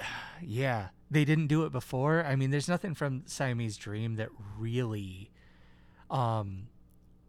[0.42, 2.24] yeah, they didn't do it before.
[2.24, 5.30] I mean, there's nothing from Siamese Dream that really
[6.10, 6.68] um,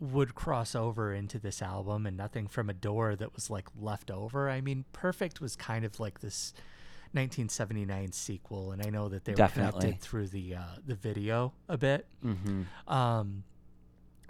[0.03, 4.49] would cross over into this album, and nothing from Adore that was like left over.
[4.49, 6.53] I mean, Perfect was kind of like this
[7.13, 9.81] 1979 sequel, and I know that they were Definitely.
[9.81, 12.05] connected through the uh, the video a bit.
[12.23, 12.93] Mm-hmm.
[12.93, 13.43] Um,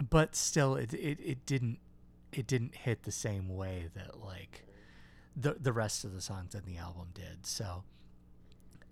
[0.08, 1.78] but still, it, it it didn't
[2.32, 4.64] it didn't hit the same way that like
[5.36, 7.46] the the rest of the songs on the album did.
[7.46, 7.82] So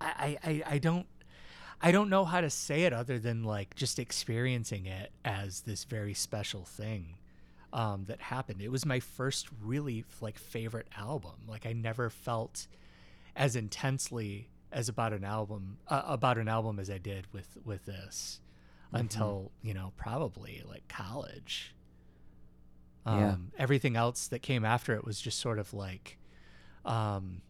[0.01, 1.07] I, I, I don't
[1.81, 5.83] I don't know how to say it other than like just experiencing it as this
[5.83, 7.17] very special thing
[7.73, 8.61] um, that happened.
[8.61, 11.33] It was my first really like favorite album.
[11.47, 12.67] Like I never felt
[13.35, 17.85] as intensely as about an album uh, about an album as I did with with
[17.85, 18.39] this
[18.91, 21.75] until you know probably like college.
[23.05, 23.35] Um, Yeah.
[23.57, 26.17] Everything else that came after it was just sort of like,
[26.85, 27.41] um,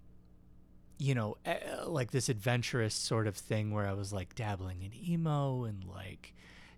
[1.04, 4.94] you know, eh, like this adventurous sort of thing where I was like dabbling in
[4.96, 6.34] emo and like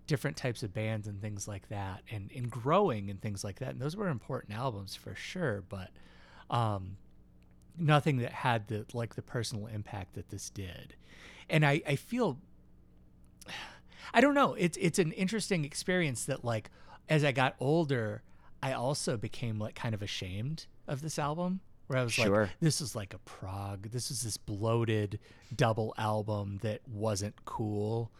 [0.08, 3.68] different types of bands and things like that, and and growing and things like that.
[3.68, 5.90] And those were important albums for sure, but
[6.50, 6.96] um,
[7.78, 10.96] nothing that had the like the personal impact that this did.
[11.48, 12.40] And I I feel
[14.12, 14.54] I don't know.
[14.54, 16.70] It's it's an interesting experience that like
[17.08, 18.24] as I got older,
[18.60, 21.60] I also became like kind of ashamed of this album.
[21.86, 22.42] Where I was Sure.
[22.42, 23.90] like, this is like a prog.
[23.90, 25.18] This is this bloated
[25.54, 28.10] double album that wasn't cool.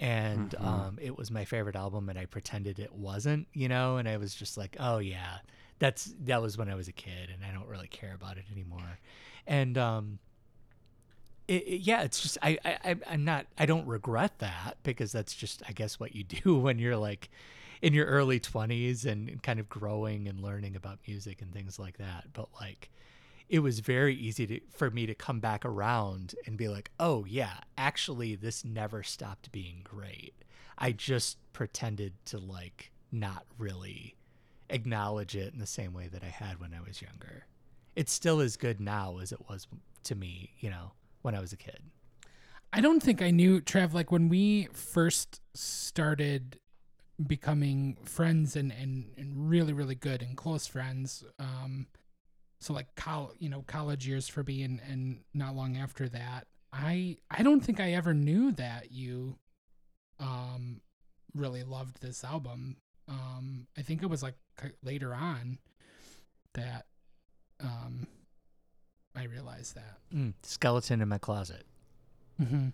[0.00, 3.98] And um, it was my favorite album, and I pretended it wasn't, you know.
[3.98, 5.38] And I was just like, "Oh yeah,
[5.78, 8.44] that's that was when I was a kid, and I don't really care about it
[8.50, 8.98] anymore."
[9.46, 10.18] And um,
[11.46, 15.12] it, it- yeah, it's just I, I I- I'm not I don't regret that because
[15.12, 17.30] that's just I guess what you do when you're like
[17.80, 21.98] in your early 20s and kind of growing and learning about music and things like
[21.98, 22.24] that.
[22.32, 22.90] But like
[23.52, 27.26] it was very easy to for me to come back around and be like, "Oh
[27.26, 30.34] yeah, actually this never stopped being great."
[30.78, 34.16] I just pretended to like not really
[34.70, 37.44] acknowledge it in the same way that I had when I was younger.
[37.94, 39.68] It's still as good now as it was
[40.04, 41.82] to me, you know, when I was a kid.
[42.72, 46.58] I don't think I knew Trav like when we first started
[47.26, 51.22] becoming friends and, and, and really really good and close friends.
[51.38, 51.88] Um,
[52.62, 56.46] so like col- you know college years for me and, and not long after that.
[56.72, 59.36] I I don't think I ever knew that you
[60.20, 60.80] um
[61.34, 62.76] really loved this album.
[63.08, 64.34] Um, I think it was like
[64.82, 65.58] later on
[66.54, 66.86] that
[67.60, 68.06] um
[69.14, 69.98] I realized that.
[70.14, 71.64] Mm, skeleton in my closet.
[72.40, 72.68] Mm-hmm.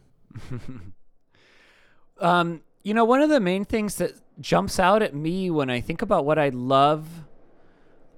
[2.21, 5.81] um, you know, one of the main things that jumps out at me when I
[5.81, 7.09] think about what I love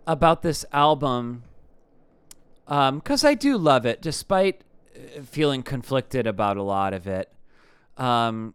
[0.06, 1.44] about this album,
[2.70, 4.62] because I do love it, despite
[4.94, 7.32] uh, feeling conflicted about a lot of it.
[7.96, 8.54] Um,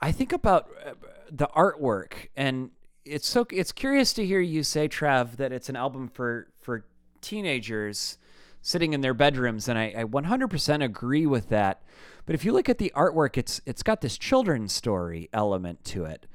[0.00, 0.92] I think about uh,
[1.30, 2.70] the artwork, and
[3.04, 6.84] it's so it's curious to hear you say, Trav, that it's an album for for
[7.20, 8.18] teenagers
[8.62, 11.82] sitting in their bedrooms, and I, I 100% agree with that.
[12.26, 16.04] But if you look at the artwork, it's it's got this children's story element to
[16.04, 16.26] it.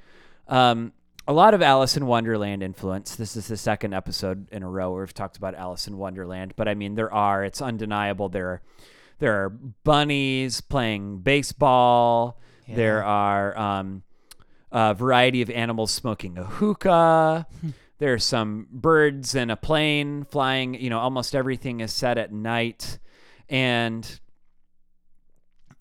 [0.50, 0.92] Um,
[1.28, 3.16] a lot of Alice in Wonderland influence.
[3.16, 6.54] This is the second episode in a row where we've talked about Alice in Wonderland,
[6.56, 7.44] but I mean there are.
[7.46, 8.30] It's undeniable.
[8.30, 8.62] There are
[9.20, 12.40] there are bunnies playing baseball.
[12.68, 12.76] Yeah.
[12.76, 14.04] There are um,
[14.72, 17.48] a variety of animals smoking a hookah.
[18.00, 20.74] There's some birds and a plane flying.
[20.74, 23.00] You know, almost everything is set at night,
[23.48, 24.20] and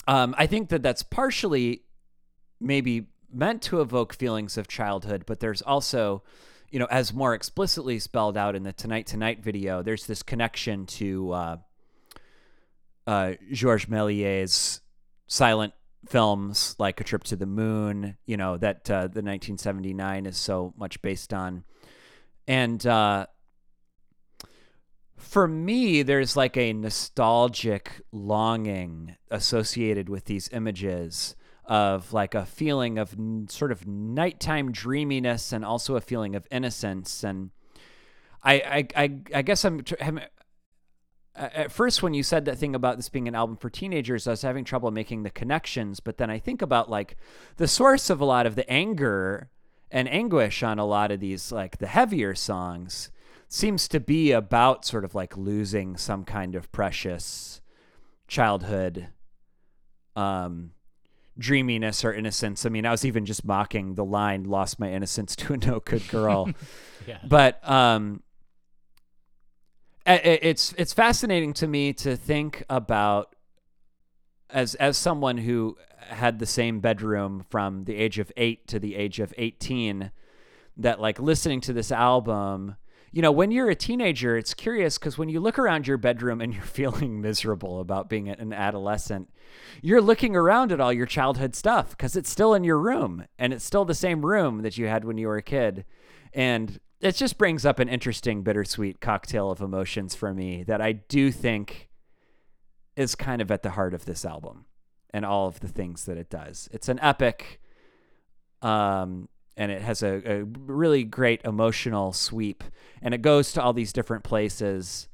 [0.07, 1.83] um, I think that that's partially
[2.61, 6.23] maybe meant to evoke feelings of childhood, but there's also,
[6.71, 10.87] you know, as more explicitly spelled out in the Tonight Tonight video, there's this connection
[10.87, 11.57] to uh,
[13.07, 14.81] uh, Georges Méliès's
[15.27, 15.75] silent
[16.07, 20.75] films like A Trip to the Moon, you know, that uh, the 1979 is so
[20.77, 21.65] much based on.
[22.47, 23.27] And uh,
[25.17, 31.37] for me, there's like a nostalgic longing associated with these images
[31.73, 36.47] of like a feeling of n- sort of nighttime dreaminess and also a feeling of
[36.51, 37.25] innocence.
[37.25, 37.49] And
[38.43, 40.21] I, I, I, I guess I'm, I'm
[41.35, 44.31] at first when you said that thing about this being an album for teenagers i
[44.33, 47.17] was having trouble making the connections but then i think about like
[47.57, 49.49] the source of a lot of the anger
[49.91, 53.11] and anguish on a lot of these like the heavier songs
[53.49, 57.63] seems to be about sort of like losing some kind of precious
[58.29, 59.09] childhood
[60.15, 60.73] um
[61.39, 65.35] dreaminess or innocence i mean i was even just mocking the line lost my innocence
[65.35, 66.51] to a no good girl
[67.07, 67.19] Yeah.
[67.27, 68.23] but um
[70.07, 73.35] it's it's fascinating to me to think about
[74.51, 78.97] as as someone who had the same bedroom from the age of 8 to the
[78.97, 80.11] age of 18
[80.77, 82.77] that like listening to this album
[83.13, 86.41] you know when you're a teenager it's curious cuz when you look around your bedroom
[86.41, 89.31] and you're feeling miserable about being an adolescent
[89.83, 93.53] you're looking around at all your childhood stuff cuz it's still in your room and
[93.53, 95.85] it's still the same room that you had when you were a kid
[96.33, 100.93] and it just brings up an interesting bittersweet cocktail of emotions for me that I
[100.93, 101.91] do think
[102.97, 104.67] is kind of at the heart of this album
[105.11, 106.69] and all of the things that it does.
[106.73, 107.61] It's an epic
[108.63, 112.65] um and it has a, a really great emotional sweep
[113.03, 115.09] and it goes to all these different places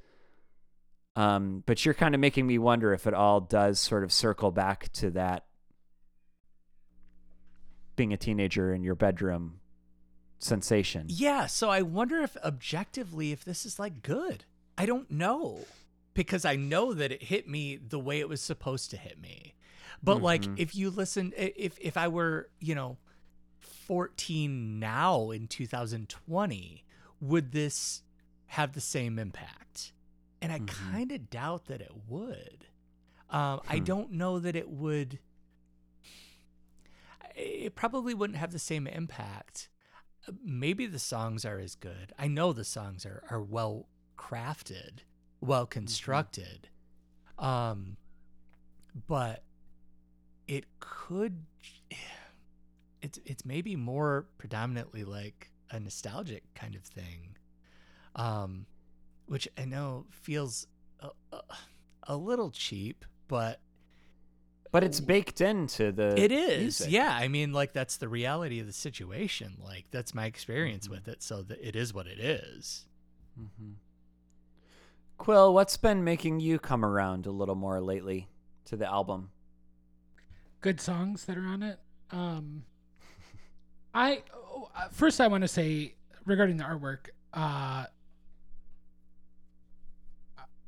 [1.17, 4.51] um but you're kind of making me wonder if it all does sort of circle
[4.51, 5.45] back to that
[7.97, 9.59] being a teenager in your bedroom
[10.39, 11.07] sensation.
[11.09, 14.45] Yeah, so I wonder if objectively if this is like good.
[14.77, 15.59] I don't know.
[16.15, 19.55] Because I know that it hit me the way it was supposed to hit me.
[20.03, 20.59] But like Mhm.
[20.59, 22.99] if you listen if if I were, you know,
[23.89, 26.85] 14 now in 2020,
[27.21, 28.03] would this
[28.47, 29.93] have the same impact?
[30.41, 30.67] And I Mhm.
[30.67, 32.69] kind of doubt that it would.
[33.31, 33.85] Um, I Hmm.
[33.85, 35.19] don't know that it would.
[37.35, 39.69] It probably wouldn't have the same impact
[40.43, 42.13] maybe the songs are as good.
[42.19, 44.99] I know the songs are, are well crafted,
[45.41, 46.69] well constructed.
[47.39, 47.97] Um
[49.07, 49.43] but
[50.47, 51.45] it could
[53.03, 57.37] it's it's maybe more predominantly like a nostalgic kind of thing.
[58.17, 58.67] Um
[59.27, 60.67] which I know feels
[61.01, 61.41] a, a,
[62.05, 63.61] a little cheap, but
[64.73, 66.59] But it's baked into the it is.
[66.61, 66.91] music.
[66.91, 69.59] Yeah, I mean like that's the reality of the situation.
[69.63, 70.91] Like that's my experience Mhm.
[70.93, 72.87] with it, so that it is what it is.
[73.39, 73.73] Mm-hmm.
[75.19, 78.29] Quill, what's been making you come around a little more lately
[78.67, 79.31] to the album?
[80.61, 81.79] good songs that are on it.
[82.11, 82.65] Um,
[83.95, 87.09] I oh, uh, first I want to say regarding the artwork.
[87.33, 87.87] Uh,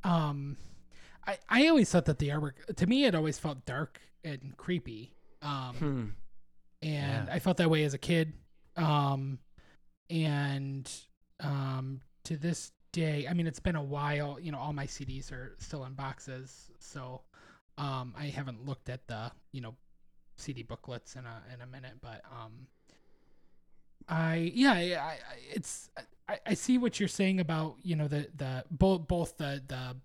[0.05, 0.57] um,
[1.27, 5.15] I I always thought that the artwork to me it always felt dark and creepy.
[5.43, 6.05] Um, Hmm.
[6.83, 7.35] and Yeah.
[7.35, 8.33] I felt that way as a kid.
[8.77, 9.39] Um,
[10.09, 10.91] and
[11.41, 14.39] um, to this day, I mean, it's been a while.
[14.41, 17.23] You know, all my CDs are still in boxes, so
[17.79, 19.75] um, I haven't looked at the you know
[20.37, 22.67] CD booklets in a in a minute, but um,
[24.11, 25.19] I yeah, I, I
[25.55, 25.89] it's
[26.29, 29.97] I, I see what you're saying about you know the the both both the the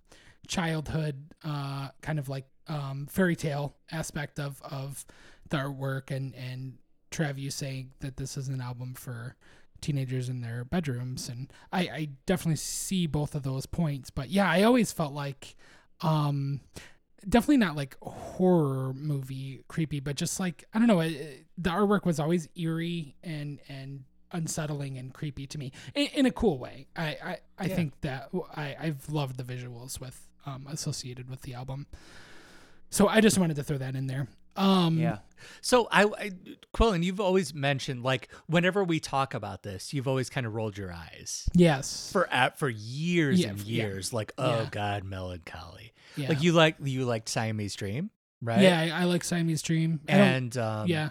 [0.47, 5.05] childhood uh kind of like um fairy tale aspect of of
[5.49, 6.77] the artwork and and
[7.09, 9.35] Trev you saying that this is an album for
[9.81, 11.29] teenagers in their bedrooms.
[11.29, 14.09] And I I definitely see both of those points.
[14.09, 15.55] But yeah I always felt like
[16.01, 16.61] um
[17.27, 22.05] definitely not like horror movie creepy but just like i don't know it, the artwork
[22.05, 26.87] was always eerie and and unsettling and creepy to me in, in a cool way
[26.95, 27.75] i i, I Yeah.
[27.75, 31.87] think that i i've loved the visuals with um associated with the album
[32.89, 35.17] so i just wanted to throw that in there um Yeah.
[35.61, 36.31] So I, I
[36.73, 40.77] Quillen, you've always mentioned like whenever we talk about this, you've always kind of rolled
[40.77, 43.83] your eyes yes for at for years Yeah, and yeah.
[43.83, 44.13] years.
[44.13, 44.67] Like, oh Yeah.
[44.71, 45.93] God, Mellon Collie.
[46.17, 48.09] Yeah Like you like you liked Siamese Dream,
[48.41, 48.61] right?
[48.61, 51.09] yeah I, I like siamese dream I And um, yeah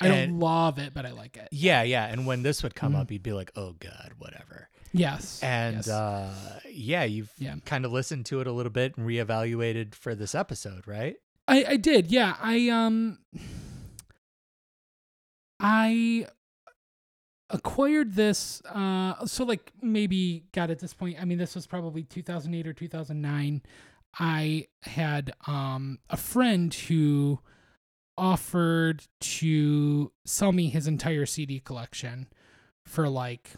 [0.00, 2.06] i don't love it but i like it yeah, yeah.
[2.06, 3.00] And when this would come Mhm.
[3.00, 4.68] up, you'd be like, oh God, whatever.
[4.92, 5.88] yes And yes.
[5.88, 7.56] uh, yeah, you've Yeah.
[7.64, 11.16] kind of listened to it a little bit and reevaluated for this episode, right?
[11.46, 12.10] I I did.
[12.10, 12.36] Yeah.
[12.40, 13.18] I um
[15.60, 16.26] I
[17.50, 21.20] acquired this uh so like maybe got at this point.
[21.20, 23.62] I mean this was probably 2008 or 2009.
[24.18, 27.40] I had um a friend who
[28.18, 32.28] offered to sell me his entire CD collection
[32.84, 33.50] for like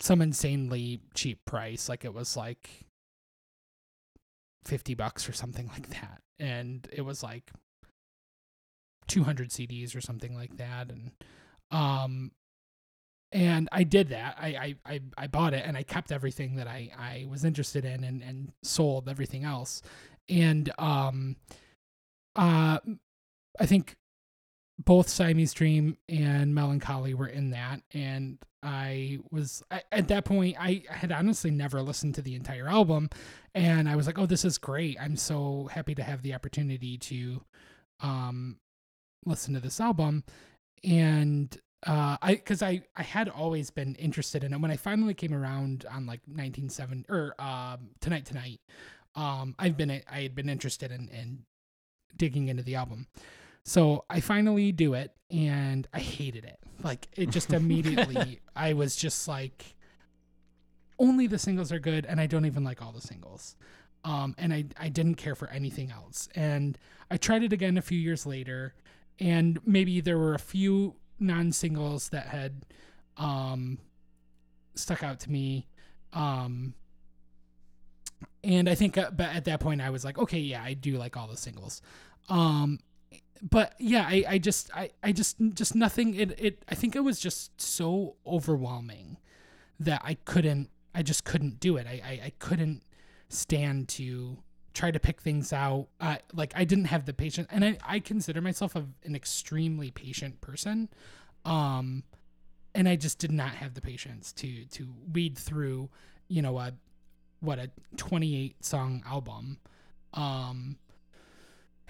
[0.00, 2.86] some insanely cheap price like it was like
[4.64, 6.20] 50 bucks or something like that.
[6.38, 7.50] And it was like
[9.08, 10.90] 200 CDs or something like that.
[10.90, 11.12] And
[11.70, 12.32] um
[13.32, 16.90] and I did that I I I, bought it and I kept everything that I
[16.98, 19.82] I was interested in and and sold everything else
[20.28, 21.36] and um
[22.36, 22.78] uh
[23.58, 23.96] I think
[24.78, 30.24] both Siamese Dream and Mellon Collie were in that and I was I, at that
[30.24, 33.10] point I had honestly never listened to the entire album
[33.54, 34.96] and I was like, "Oh, this is great!
[35.00, 37.42] I'm so happy to have the opportunity to
[38.00, 38.58] um,
[39.26, 40.24] listen to this album."
[40.84, 41.56] And
[41.86, 44.60] uh, I, because I, I had always been interested in it.
[44.60, 48.60] When I finally came around on like 1970 or um, Tonight Tonight,
[49.14, 51.44] um, I've been I had been interested in in
[52.16, 53.06] digging into the album.
[53.64, 56.58] So I finally do it, and I hated it.
[56.82, 59.74] Like it just immediately, I was just like
[61.00, 63.56] only the singles are good and I don't even like all the singles.
[64.04, 66.28] Um, and I, I didn't care for anything else.
[66.34, 66.78] And
[67.10, 68.74] I tried it again a few years later,
[69.18, 72.64] and maybe there were a few non singles that had
[73.16, 73.78] um,
[74.74, 75.66] stuck out to me.
[76.12, 76.74] Um,
[78.42, 80.96] and I think uh, but at that point I was like, okay, yeah, I do
[80.96, 81.82] like all the singles.
[82.28, 82.80] Um,
[83.42, 87.00] but yeah, I, I just I, I just just nothing it, it I think it
[87.00, 89.18] was just so overwhelming
[89.78, 91.86] that I couldn't I just couldn't do it.
[91.86, 92.82] I, I, I couldn't
[93.28, 94.38] stand to
[94.74, 95.88] try to pick things out.
[96.00, 99.90] Uh, like I didn't have the patience, and I, I consider myself a, an extremely
[99.90, 100.88] patient person.
[101.44, 102.04] Um,
[102.74, 105.90] and I just did not have the patience to to weed through,
[106.28, 106.72] you know, a
[107.40, 109.58] what a 28 song album.
[110.12, 110.76] Um,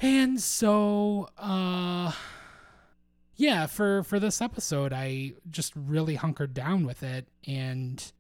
[0.00, 2.12] and so, uh,
[3.36, 8.12] yeah, for for this episode, I just really hunkered down with it and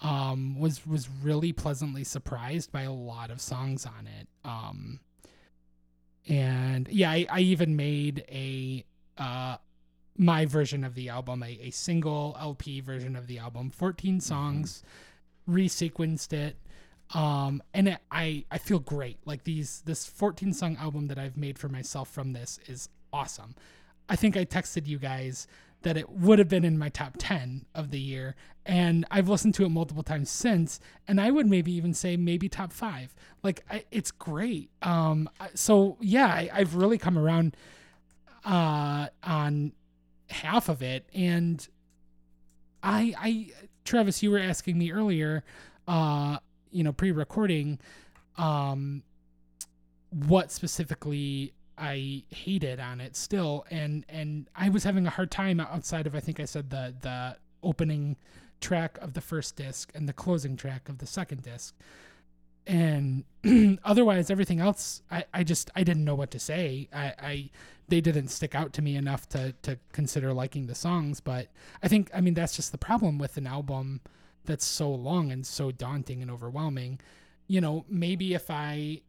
[0.00, 4.28] um was was really pleasantly surprised by a lot of songs on it.
[4.44, 5.00] Um
[6.28, 8.84] and yeah, I, I even made a
[9.18, 9.56] uh
[10.16, 14.82] my version of the album, a, a single LP version of the album, 14 songs,
[15.48, 16.56] resequenced it.
[17.12, 19.18] Um and it, I I feel great.
[19.24, 23.54] Like these this 14 song album that I've made for myself from this is awesome.
[24.08, 25.46] I think I texted you guys
[25.84, 28.34] that it would have been in my top 10 of the year
[28.66, 32.48] and I've listened to it multiple times since and I would maybe even say maybe
[32.48, 33.14] top 5.
[33.42, 34.70] Like I, it's great.
[34.82, 37.56] Um so yeah, I, I've really come around
[38.44, 39.72] uh on
[40.30, 41.66] half of it and
[42.82, 43.50] I I
[43.84, 45.44] Travis you were asking me earlier
[45.86, 46.38] uh
[46.70, 47.78] you know pre-recording
[48.36, 49.02] um
[50.10, 55.60] what specifically I hated on it still and and I was having a hard time
[55.60, 58.16] outside of I think I said the the opening
[58.60, 61.74] track of the first disc and the closing track of the second disc
[62.66, 63.24] and
[63.84, 66.88] otherwise everything else I, I just I didn't know what to say.
[66.92, 67.50] I, I
[67.88, 71.48] they didn't stick out to me enough to to consider liking the songs, but
[71.82, 74.00] I think I mean that's just the problem with an album
[74.44, 77.00] that's so long and so daunting and overwhelming.
[77.46, 79.02] You know, maybe if I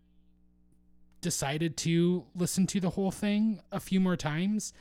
[1.25, 4.71] decided to listen to the whole thing a few more times,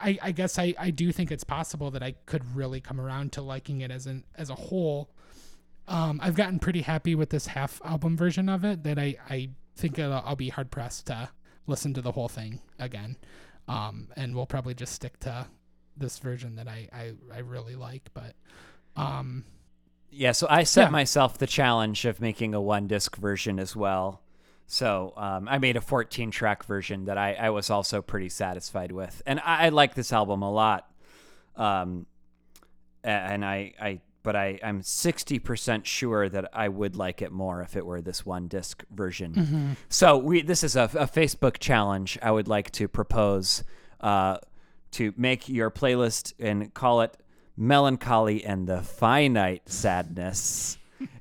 [0.00, 3.32] I, I guess I, I do think it's possible that I could really come around
[3.32, 5.10] to liking it as an as a whole.
[5.86, 9.50] Um, I've gotten pretty happy with this half album version of it that I, I
[9.76, 11.30] think I'll, I'll be hard pressed to
[11.66, 13.16] listen to the whole thing again.
[13.68, 15.46] Um, and we'll probably just stick to
[15.96, 18.10] this version that I, I, I really like.
[18.14, 18.34] But
[18.96, 19.44] um,
[20.10, 20.90] Yeah, so I set Yeah.
[20.90, 24.20] myself the challenge of making a one disc version as well.
[24.70, 28.92] So um, I made a 14 track version that I, I was also pretty satisfied
[28.92, 29.22] with.
[29.26, 30.90] And I, I like this album a lot.
[31.56, 32.06] Um,
[33.02, 37.76] and I, I but I, I'm 60% sure that I would like it more if
[37.76, 39.76] it were this one disc version.
[39.88, 43.64] So we this is a, a Facebook challenge I would like to propose
[44.02, 44.36] uh,
[44.92, 47.16] to make your playlist and call it
[47.56, 50.76] Mellon Collie and the Finite Sadness.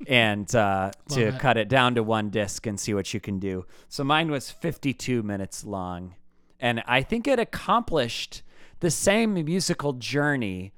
[0.08, 1.40] And uh, to it.
[1.40, 3.66] cut it down to one disc and see what you can do.
[3.90, 6.16] So mine was 52 minutes long.
[6.60, 8.42] And I think it accomplished
[8.80, 10.74] the same musical journey,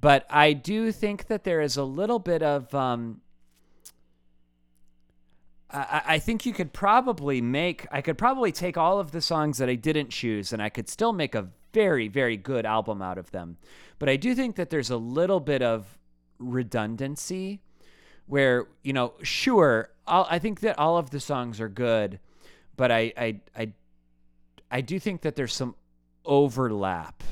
[0.00, 2.74] but I do think that there is a little bit of.
[2.74, 3.20] Um,
[5.70, 7.86] I, I think you could probably make.
[7.90, 10.88] I could probably take all of the songs that I didn't choose, and I could
[10.88, 13.56] still make a very, very good album out of them.
[13.98, 15.98] But I do think that there's a little bit of
[16.38, 17.62] redundancy
[18.26, 22.18] where you know sure I'll, i think that all of the songs are good
[22.76, 23.72] but I, I i
[24.70, 25.74] i do think that there's some
[26.24, 27.22] overlap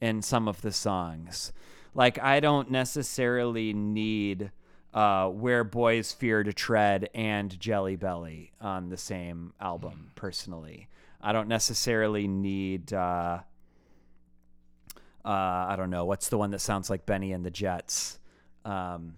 [0.00, 1.52] in some of the songs.
[1.94, 4.50] Like i don't necessarily need
[4.94, 10.88] uh, where boys fear to tread and jelly belly on the same album personally.
[11.18, 13.38] I don't necessarily need uh,
[15.24, 18.18] uh, i don't know what's the one that sounds like benny and the jets?
[18.64, 19.16] Um,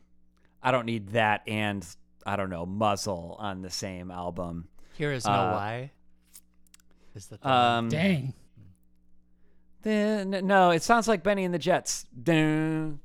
[0.65, 1.87] I don't need that and
[2.27, 4.67] I don't know muzzle on the same album.
[4.97, 5.91] Here is no Uh, why.
[7.15, 8.33] Is the Um, dang.
[9.83, 12.07] then no, it sounds like Benny and the Jets.
[12.21, 13.01] Dun,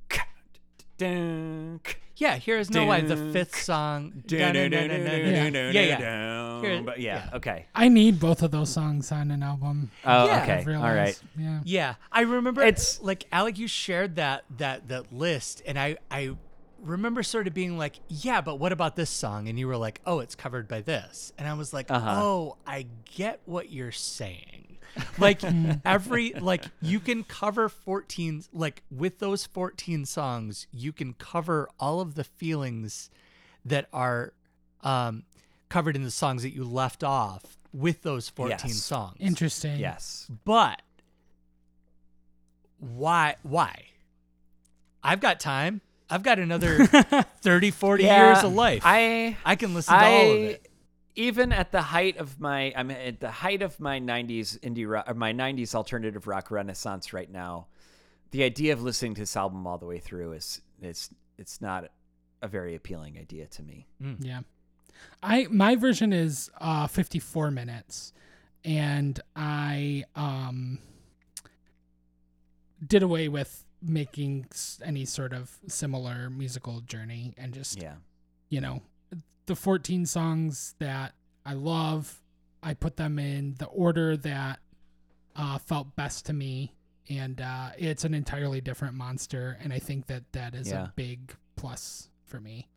[0.98, 1.82] dun,
[2.16, 2.36] yeah?
[2.38, 3.02] Here is no why.
[3.02, 4.24] The fifth song.
[4.28, 6.82] Yeah, dun, dun, yeah.
[6.84, 7.30] But yeah, yeah.
[7.38, 7.66] okay.
[7.76, 9.92] I need both of those songs on an album.
[10.06, 10.44] Oh, Yeah.
[10.44, 10.54] okay.
[10.54, 10.94] I've All
[11.38, 11.60] Yeah.
[11.64, 13.58] Yeah, I remember It's- it's like Alec.
[13.60, 16.36] You shared that that that list, and I I
[16.82, 19.48] remember sort of being like, yeah, but what about this song?
[19.48, 22.22] And you were like, oh, it's covered by this, and I was like, Uh-huh.
[22.22, 24.78] oh, I get what you're saying.
[25.18, 25.42] Like
[25.86, 32.02] every like you can cover 14 like with those 14 songs, you can cover all
[32.02, 33.10] of the feelings
[33.64, 34.34] that are
[34.82, 35.24] um
[35.70, 38.76] covered in the songs that you left off with those 14 Yes.
[38.78, 39.18] songs.
[39.20, 39.80] Interesting.
[39.80, 40.28] Yes.
[40.44, 40.82] But
[42.80, 43.86] why why?
[45.04, 45.82] I've got time.
[46.10, 46.86] I've got another
[47.42, 48.82] 30 40 years of life.
[48.86, 50.68] I, I can listen to all of it.
[51.16, 55.06] even at the height of my I'm at the height of my 90s indie rock
[55.10, 57.68] or my 90s alternative rock renaissance right now.
[58.32, 61.90] The idea of listening to this album all the way through is it's it's not
[62.42, 63.86] a very appealing idea to me.
[64.20, 64.42] Yeah.
[65.22, 68.14] I my version is uh 54 minutes
[68.66, 70.80] and I um
[72.86, 74.46] did away with making
[74.84, 77.96] any sort of similar musical journey and just Yeah.
[78.50, 78.82] you know
[79.46, 81.14] the 14 songs that
[81.46, 82.22] I love
[82.62, 84.60] I put them in the order that
[85.36, 86.74] uh felt best to me
[87.10, 90.86] and uh it's an entirely different monster and I think that that is Yeah.
[90.86, 92.68] a big plus for me.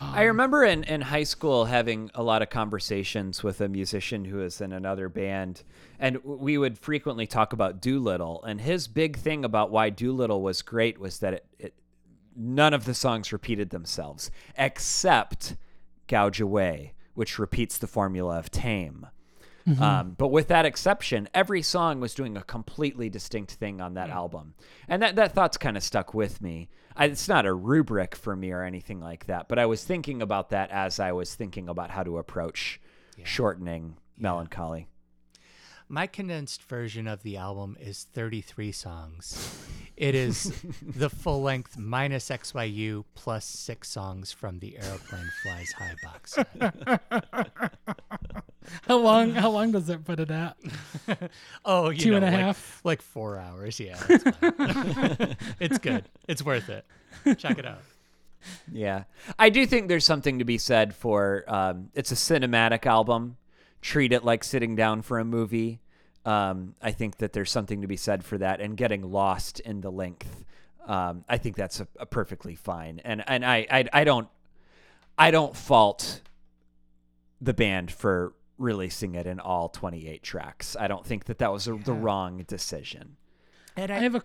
[0.00, 4.24] I Um, remember in, in high school having a lot of conversations with a musician
[4.24, 5.62] who was in another band,
[5.98, 8.44] and we would frequently talk about Doolittle.
[8.44, 11.74] And his big thing about why Doolittle was great was that it, it
[12.36, 15.56] none of the songs repeated themselves, except
[16.06, 19.08] Gouge Away, which repeats the formula of Tame.
[19.80, 24.08] Um, but with that exception, every song was doing a completely distinct thing on that
[24.08, 24.54] album,
[24.88, 26.70] and that that thought's kind of stuck with me.
[26.98, 30.20] I, it's not a rubric for me or anything like that, but I was thinking
[30.20, 32.80] about that as I was thinking about how to approach
[33.22, 34.88] shortening Mellon Collie.
[35.88, 39.56] My condensed version of the album is 33 songs.
[39.96, 45.94] It is the full length minus XYU plus six songs from the Aeroplane Flies High
[46.02, 46.38] box.
[48.86, 49.32] How long?
[49.32, 50.56] How long does it put it at?
[51.64, 52.80] Oh, you Two know, and a like, half?
[52.84, 53.80] like four hours.
[53.80, 54.24] Yeah, it's,
[55.60, 56.04] it's good.
[56.26, 56.84] It's worth it.
[57.38, 57.80] Check it out.
[58.72, 59.04] Yeah,
[59.38, 63.36] I do think there's something to be said for um, it's a cinematic album.
[63.80, 65.80] Treat it like sitting down for a movie.
[66.24, 69.80] Um, I think that there's something to be said for that, and getting lost in
[69.80, 70.44] the length.
[70.86, 74.28] Um, I think that's a, a perfectly fine, and and I, I I don't
[75.18, 76.22] I don't fault
[77.40, 80.76] the band for releasing it in all 28 tracks.
[80.78, 83.16] I don't think that that was a, the wrong decision.
[83.76, 84.22] And I have a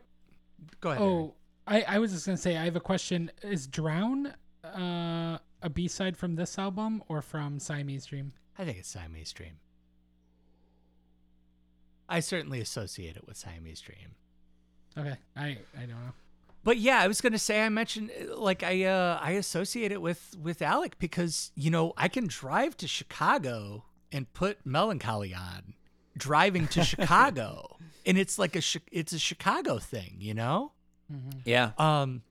[0.82, 1.02] go ahead.
[1.02, 1.34] Oh,
[1.68, 3.32] I I was just gonna say I have a question.
[3.44, 8.34] Is Drown uh, a B side from this album or from Siamese Dream?
[8.58, 9.54] I think it's Siamese Dream.
[12.10, 14.16] I certainly associate it with Siamese Dream.
[14.98, 16.14] Okay, I I don't know.
[16.64, 20.36] But yeah, I was gonna say I mentioned like I uh I associate it with
[20.42, 25.74] with Alec because you know I can drive to Chicago and put Mellon Collie on,
[26.18, 28.62] driving to Chicago, and it's like a
[28.92, 30.72] it's a Chicago thing, you know.
[31.46, 31.72] Yeah.
[31.78, 32.22] Um,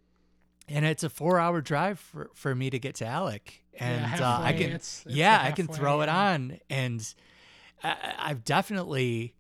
[0.69, 4.39] and it's a four hour drive for for me to get to Alec, and uh,
[4.43, 7.15] I can it's- it's yeah I can halfway, throw it on, and
[7.83, 9.35] I, I've definitely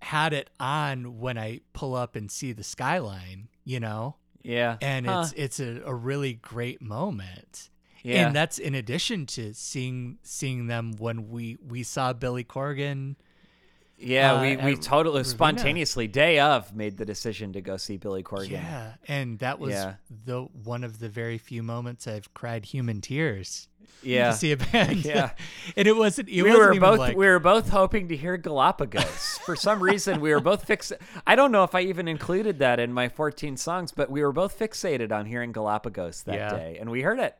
[0.00, 4.76] had it on when I pull up and see the skyline, you know, Yeah.
[4.82, 5.20] and Huh.
[5.26, 7.70] it's it's a, a really great moment.
[8.02, 8.26] Yeah.
[8.26, 13.16] And that's in addition to seeing seeing them when we we saw Billy Corgan.
[13.98, 15.24] Yeah, uh, we, we totally Ravenna.
[15.30, 18.50] spontaneously day of made the decision to go see Billy Corgan.
[18.50, 19.94] Yeah, and that was Yeah.
[20.24, 23.68] the one of the very few moments I've cried human tears.
[24.04, 24.30] Yeah.
[24.32, 25.04] to see a band.
[25.04, 25.30] Yeah.
[25.76, 26.28] and it wasn't.
[26.28, 29.38] It we wasn't were both like, we were both hoping to hear Galapagos.
[29.44, 30.92] For some reason, we were both fix.
[31.24, 34.32] I don't know if I even included that in my 14 songs, but we were
[34.32, 36.50] both fixated on hearing Galapagos that Yeah.
[36.50, 37.36] day, and we heard it.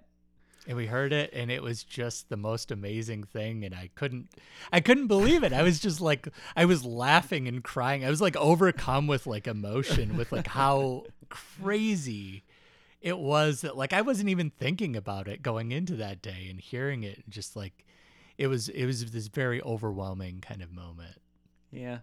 [0.66, 4.30] And we heard it, and it was just the most amazing thing, and I couldn't,
[4.72, 5.52] I couldn't believe it.
[5.52, 8.04] I was just like, I was laughing and crying.
[8.04, 12.44] I was like overcome with like emotion, with like how crazy
[13.00, 16.60] it was that like I wasn't even thinking about it going into that day, and
[16.60, 17.84] hearing it, just like
[18.38, 21.20] it was, it was this very overwhelming kind of moment.
[21.70, 21.98] Yeah.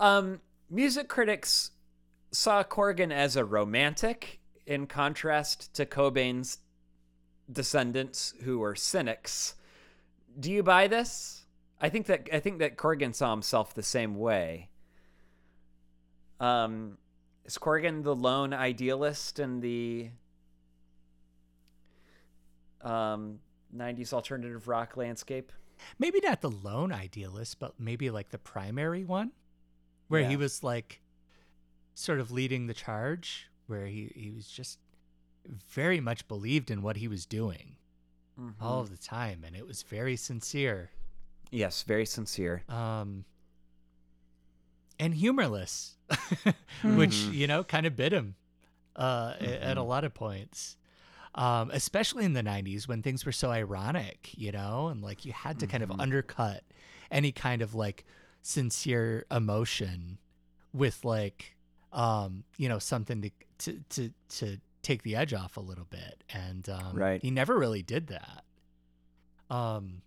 [0.00, 0.40] Um,
[0.70, 1.72] music critics
[2.32, 6.58] saw Corgan as a romantic, in contrast to Cobain's
[7.52, 9.56] descendants, who were cynics.
[10.38, 11.44] Do you buy this?
[11.80, 14.70] I think that I think that Corgan saw himself the same way.
[16.38, 16.96] Um,
[17.44, 20.10] is Corgan the lone idealist in the
[22.80, 23.40] um,
[23.76, 25.52] '90s alternative rock landscape?
[25.98, 29.32] maybe not the lone idealist, but maybe like the primary one,
[30.10, 31.00] where he was like
[31.94, 34.78] sort of leading the charge, where he, he was just
[35.68, 37.76] very much believed in what he was doing
[38.60, 40.90] all of the time, and it was very sincere
[41.50, 42.62] Yes, very sincere.
[42.68, 43.24] um,
[44.98, 45.96] and humorless,
[46.84, 47.32] which Mhm.
[47.34, 48.34] you know kind of bit him
[48.96, 49.86] uh, a- at a Mhm.
[49.88, 50.76] lot of points.
[51.34, 55.32] Um, especially in the 90s when things were so ironic, you know, and like you
[55.32, 56.00] had to kind of Mhm.
[56.00, 56.64] undercut
[57.10, 58.04] any kind of like
[58.42, 60.18] sincere emotion
[60.72, 61.56] with like
[61.92, 66.22] um, you know, something to to to to take the edge off a little bit.
[66.32, 67.20] And um Right.
[67.20, 68.44] he never really did that.
[69.50, 70.02] Um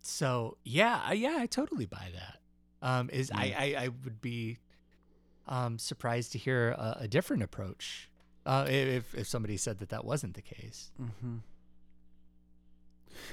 [0.00, 2.38] so yeah, yeah, I totally buy that.
[2.86, 3.56] Um, is I, Mm.
[3.58, 4.58] I I would be
[5.48, 8.08] um surprised to hear a, a different approach.
[8.46, 10.90] Uh, if if somebody said that that wasn't the case.
[11.00, 11.38] Mm-hmm.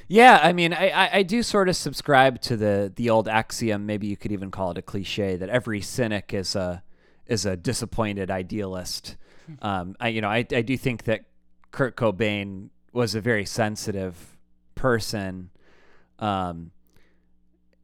[0.07, 3.85] Yeah, I mean, I, I, I do sort of subscribe to the the old axiom.
[3.85, 6.83] Maybe you could even call it a cliche that every cynic is a
[7.27, 9.17] is a disappointed idealist.
[9.61, 11.25] Um, I you know I I do think that
[11.71, 14.37] Kurt Cobain was a very sensitive
[14.75, 15.49] person,
[16.19, 16.71] um,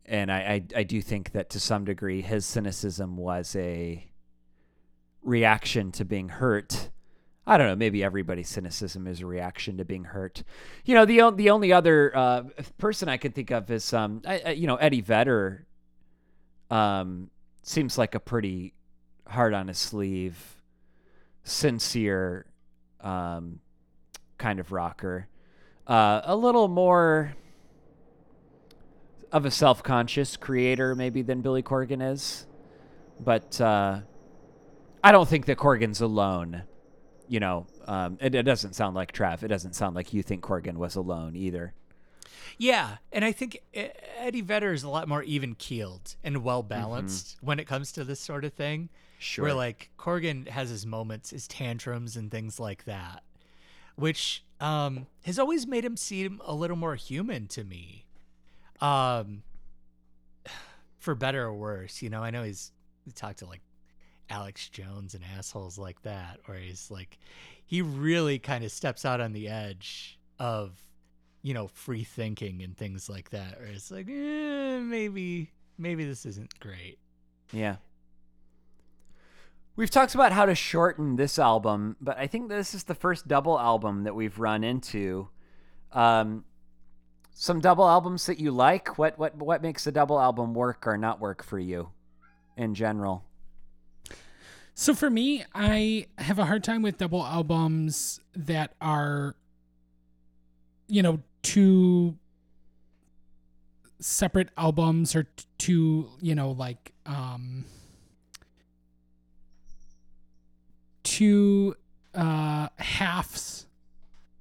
[0.06, 4.06] and I, I I do think that to some degree his cynicism was a
[5.22, 6.90] reaction to being hurt.
[7.50, 7.76] I don't know.
[7.78, 10.44] Maybe everybody's cynicism is a reaction to being hurt.
[10.84, 12.44] You know, the the only other uh,
[12.78, 15.66] person I can think of is um, I, I, you know, Eddie Vedder.
[16.70, 17.30] Um,
[17.64, 18.74] seems like a pretty
[19.26, 20.62] hard on his sleeve,
[21.46, 22.46] sincere,
[23.00, 23.60] um,
[24.38, 25.30] kind of rocker.
[25.88, 27.34] Uh, a little more
[29.32, 32.46] of a self conscious creator maybe than Billy Corgan is,
[33.22, 34.02] but uh,
[35.02, 36.64] I don't think that Corgan's alone
[37.28, 39.44] you know, um, it, it doesn't sound like Trav.
[39.44, 41.74] It doesn't sound like you think Corgan was alone either.
[42.58, 46.64] Yeah, and I think E- Eddie Vedder is a lot more even keeled and well
[46.64, 48.90] balanced when it comes to this sort of thing.
[49.20, 49.46] Sure.
[49.46, 53.24] Where like Corgan has his moments, his tantrums and things like that.
[53.96, 58.06] which um, has always made him seem a little more human to me.
[58.82, 59.44] Um,
[60.98, 62.24] for better or worse, you know.
[62.24, 62.72] I know he's
[63.06, 63.62] he talked to like
[64.30, 67.18] Alex Jones and assholes like that, where he's like,
[67.66, 70.72] he really kind of steps out on the edge of,
[71.42, 73.60] you know, free thinking and things like that.
[73.60, 76.98] Where it's like, eh, maybe, maybe this isn't great.
[77.52, 77.78] Yeah.
[79.76, 83.28] We've talked about how to shorten this album, but I think this is the first
[83.28, 85.30] double album that we've run into.
[85.92, 86.46] Um,
[87.32, 88.98] some double albums that you like.
[88.98, 91.90] What what what makes a double album work or not work for you,
[92.58, 93.24] in general?
[94.80, 99.36] So for me, I have a hard time with double albums that are,
[100.88, 102.16] you know, two
[104.00, 105.26] separate albums or
[105.58, 107.66] two, you know, like um
[111.02, 111.76] two
[112.14, 113.66] uh halves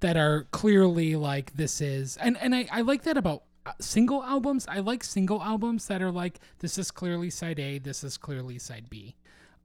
[0.00, 4.22] that are clearly like this is and and I, I like that about uh, single
[4.22, 4.66] albums.
[4.68, 8.58] I like single albums that are like this is clearly side a this is clearly
[8.58, 9.14] side b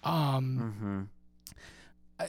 [0.04, 1.08] um
[2.20, 2.26] Mm-hmm.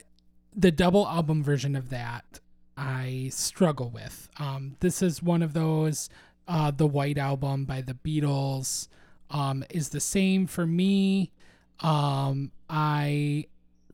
[0.54, 2.40] the double album version of that
[2.76, 4.28] I struggle with.
[4.38, 6.08] Um, this is one of those.
[6.48, 8.88] Uh, the White Album by the Beatles
[9.30, 11.30] um, is the same for me.
[11.80, 13.46] Um, I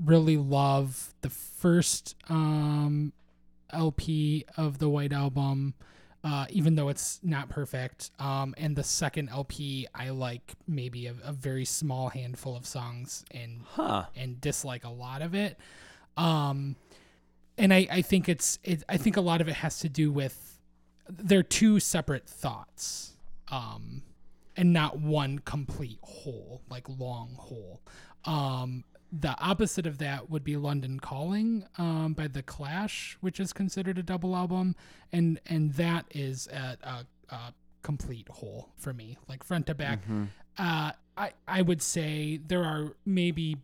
[0.05, 3.13] really love the first um,
[3.71, 5.75] LP of the White Album,
[6.25, 8.11] uh, even though it's not perfect.
[8.19, 13.25] Um, and the second LP, I like maybe a, a very small handful of songs
[13.31, 14.07] and Huh.
[14.17, 15.59] and dislike a lot of it.
[16.17, 16.77] Um,
[17.57, 20.11] and I, I think it's it, I think a lot of it has to do
[20.13, 20.59] with
[21.09, 23.17] they're two separate thoughts,
[23.51, 24.03] um,
[24.57, 27.81] and not one complete whole, like long whole.
[28.25, 33.53] Um, the opposite of that would be London Calling um, by The Clash, which is
[33.53, 34.75] considered a double album,
[35.13, 40.01] and and that is a, a, a complete whole for me, like front to back.
[40.59, 43.57] Uh, I I would say there are maybe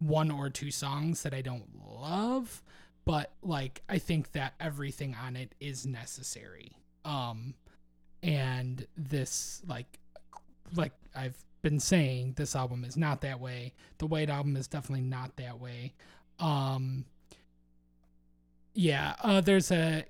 [0.00, 2.62] one or two songs that I don't love,
[3.04, 6.72] but like I think that everything on it is necessary.
[7.04, 7.54] Um
[8.22, 9.98] and this like
[10.74, 13.74] like I've been saying this album is not that way.
[13.98, 15.94] The White album is definitely not that way.
[16.38, 17.04] Um
[18.74, 20.04] yeah, uh there's a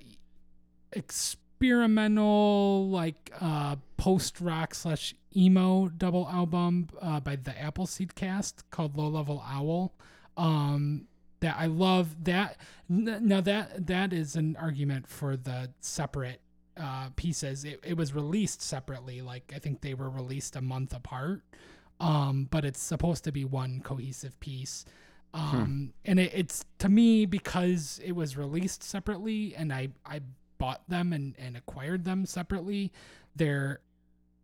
[0.92, 8.96] experimental like uh post rock slash emo double album uh, by the Appleseed Cast called
[8.96, 9.92] Low Level Owl.
[10.36, 11.07] Um,
[11.40, 12.57] that I love that.
[12.88, 16.40] Now that that is an argument for the separate
[16.79, 17.64] uh, pieces.
[17.64, 19.20] It, it was released separately.
[19.22, 21.43] Like I think they were released a month apart.
[22.01, 24.85] Um, but it's supposed to be one cohesive piece.
[25.35, 30.20] Um, and it, it's to me because it was released separately and I, I
[30.59, 32.93] bought them and, and acquired them separately.
[33.37, 33.81] They're,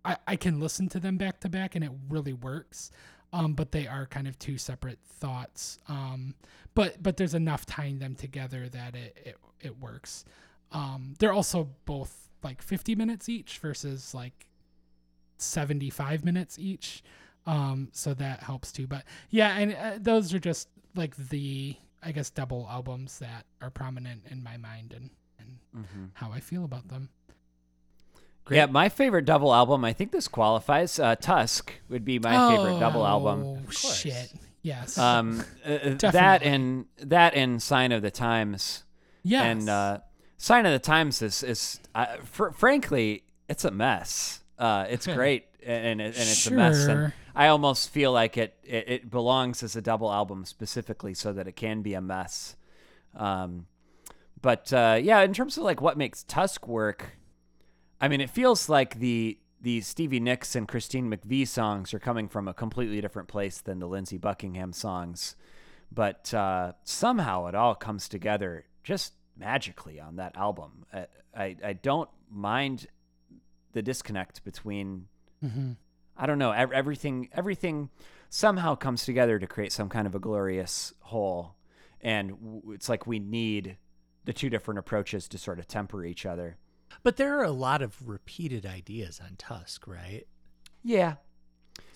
[0.04, 2.90] I, I can listen to them back to back and it really works.
[3.32, 5.78] Um, but they are kind of two separate thoughts.
[5.88, 6.34] Um,
[6.74, 10.24] but, but there's enough tying them together that it, it, it works.
[10.70, 14.46] Um, they're also both like 50 minutes each versus like
[15.38, 17.02] 75 minutes each.
[17.46, 18.86] Um, so that helps too.
[18.86, 23.70] But yeah, and uh, those are just like the, I guess, double albums that are
[23.70, 26.04] prominent in my mind and, and Mm-hmm.
[26.14, 27.08] how I feel about them.
[28.48, 29.84] Yeah, my favorite double album.
[29.84, 31.00] I think this qualifies.
[31.00, 33.42] Uh, Tusk would be my favorite double album.
[33.66, 34.32] Oh, shit.
[34.62, 34.96] Yes.
[34.98, 38.84] Um, uh, uh, that and that and Sign of the Times.
[39.24, 39.44] yes.
[39.44, 39.98] And uh,
[40.36, 44.40] Sign of the Times is is uh, fr- frankly, it's a mess.
[44.58, 46.84] Uh, it's great and it, and it's a mess.
[46.84, 47.14] And Sure.
[47.34, 51.48] I almost feel like it, it it belongs as a double album specifically so that
[51.48, 52.56] it can be a mess.
[53.16, 53.66] Um,
[54.40, 57.16] but uh, yeah, in terms of like what makes Tusk work,
[58.00, 62.28] I mean, it feels like the the Stevie Nicks and Christine McVie songs are coming
[62.28, 65.36] from a completely different place than the Lindsey Buckingham songs,
[65.90, 70.86] but uh, somehow it all comes together just magically on that album.
[70.92, 71.06] I
[71.36, 72.86] I, I don't mind
[73.72, 75.06] the disconnect between
[75.40, 75.72] hmm
[76.16, 77.90] I don't know everything everything
[78.30, 81.56] somehow comes together to create some kind of a glorious whole,
[82.00, 83.78] and it's like we need
[84.24, 86.56] the two different approaches to sort of temper each other.
[87.02, 90.24] But there are a lot of repeated ideas on Tusk, right?
[90.82, 91.14] Yeah,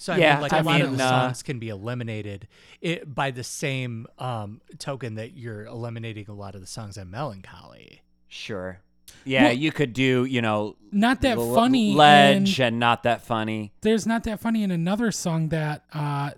[0.01, 2.49] So I Yeah, mean, like I a lot of the uh, songs can be eliminated
[2.80, 7.11] it, by the same um, token that you're eliminating a lot of the songs on
[7.11, 8.01] Mellon Collie.
[8.28, 8.80] Sure.
[9.24, 11.94] Yeah, Well- you could do, you know, Not that l- funny.
[11.94, 13.72] ledge and and not that funny.
[13.80, 16.30] there's not that funny in another song that uh,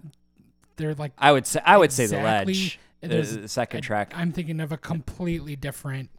[0.77, 3.83] they're like I would say I would say the ledge, the, There's the second a-
[3.83, 4.13] track.
[4.17, 6.11] I'm thinking of a completely different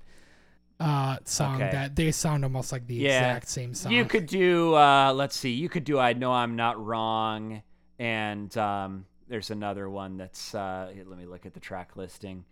[0.81, 1.71] uh, song Okay.
[1.71, 3.17] that they sound almost like the Yeah.
[3.35, 3.91] exact same song.
[3.91, 4.75] You could do.
[4.75, 5.51] Uh, let's see.
[5.51, 5.99] You could do.
[5.99, 7.61] I know I'm not wrong.
[7.99, 10.55] And um, there's another one that's.
[10.55, 12.45] Uh, let me look at the track listing.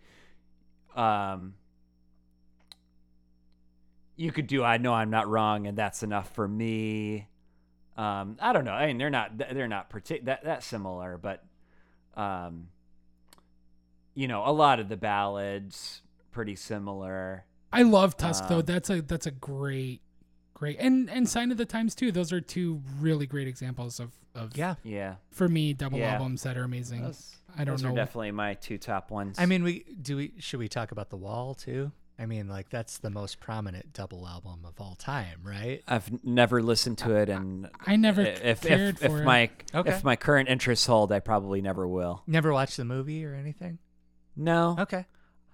[0.94, 1.54] Um,
[4.16, 4.62] you could do.
[4.62, 7.28] I know I'm not wrong, and that's enough for me.
[7.96, 8.72] Um, I don't know.
[8.72, 9.36] I mean, they're not.
[9.38, 11.42] They're not partic- that that similar, but
[12.14, 12.68] um,
[14.14, 17.44] you know, a lot of the ballads pretty similar.
[17.72, 18.58] I love Tusk though.
[18.58, 20.00] Um, That's a that's a great,
[20.54, 22.10] great and and Sign of the Times too.
[22.12, 24.74] Those are two really great examples of of Yeah.
[24.84, 26.14] Yeah, for me double Yeah.
[26.14, 27.02] albums that are amazing.
[27.02, 27.90] those, I don't those know.
[27.92, 29.36] are definitely my two top ones.
[29.38, 31.92] I mean, we do we should we talk about the Wall too?
[32.18, 35.82] I mean, like that's the most prominent double album of all time, right?
[35.88, 39.24] I've never listened to it, and I never if cared if, if for it.
[39.24, 39.90] my Okay.
[39.90, 42.22] if my current interests hold, I probably never will.
[42.26, 43.78] Never watched the movie or anything.
[44.36, 45.06] No, Okay,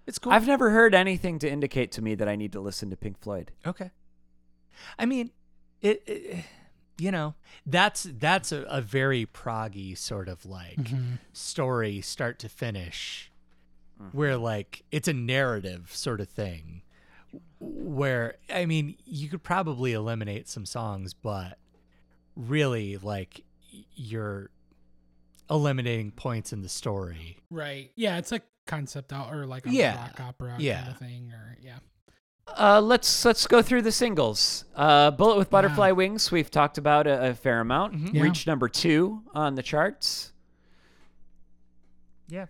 [0.07, 0.33] it's cool.
[0.33, 3.19] I've never heard anything to indicate to me that I need to listen to Pink
[3.21, 3.53] Floyd.
[3.67, 3.91] Okay.
[4.99, 5.31] I mean,
[5.81, 6.45] it, it
[6.99, 7.35] you know,
[7.67, 11.19] that's that's a, a very proggy sort of like Mhm.
[11.33, 13.31] story start to finish
[14.13, 16.83] where like it's a narrative sort of thing
[17.59, 21.59] where I mean, you could probably eliminate some songs, but
[22.35, 23.43] really like
[23.95, 24.51] you're
[25.51, 27.39] eliminating points in the story.
[27.51, 27.91] right.
[27.97, 29.97] Yeah, it's a concept out or like a Yeah.
[29.97, 31.79] rock opera kind of thing or yeah.
[32.57, 34.65] Uh, let's let's go through the singles.
[34.77, 36.31] Uh, Bullet with Butterfly Wings.
[36.31, 37.95] We've talked about a, a fair amount.
[37.95, 38.15] Mhm.
[38.15, 38.23] Yeah.
[38.23, 40.33] Reached number two on the charts.
[42.29, 42.47] Yeah,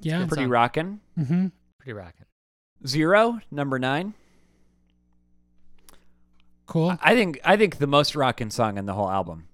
[0.00, 0.26] Yeah.
[0.26, 1.00] Pretty rocking.
[1.18, 1.46] Mm-hmm.
[1.78, 2.26] pretty rocking.
[2.86, 4.14] Zero, number nine.
[6.66, 6.96] Cool.
[7.00, 9.48] I think I think the most rocking song in the whole album.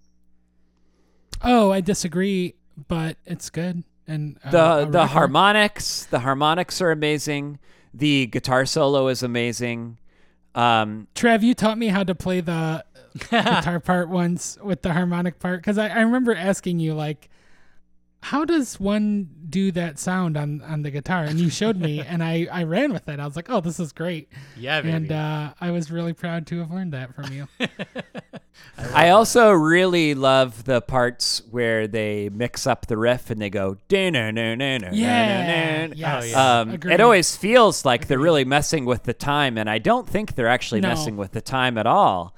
[1.42, 2.54] Oh, I disagree,
[2.88, 3.84] but it's good.
[4.06, 4.50] And uh,
[4.84, 7.58] the the harmonics the harmonics are amazing.
[7.92, 9.98] The guitar solo is amazing.
[10.54, 12.84] Um Trev, you taught me how to play the
[13.30, 17.30] guitar part once with the harmonic part because I, I remember asking you like,
[18.24, 21.24] how does one do that sound on on the guitar?
[21.24, 23.20] And you showed me, and I I ran with it.
[23.20, 26.58] I was like, oh, this is great, Yeah, and uh, I was really proud to
[26.60, 27.46] have learned that from you.
[28.94, 33.76] i also really love the parts where they mix up the riff and they go
[33.88, 34.30] yeah,
[34.92, 36.60] yeah yes, yeah.
[36.60, 36.94] um, Agreed.
[36.94, 40.48] it always feels like they're really messing with the time and i don't think they're
[40.48, 40.88] actually No.
[40.88, 42.34] messing with the time at all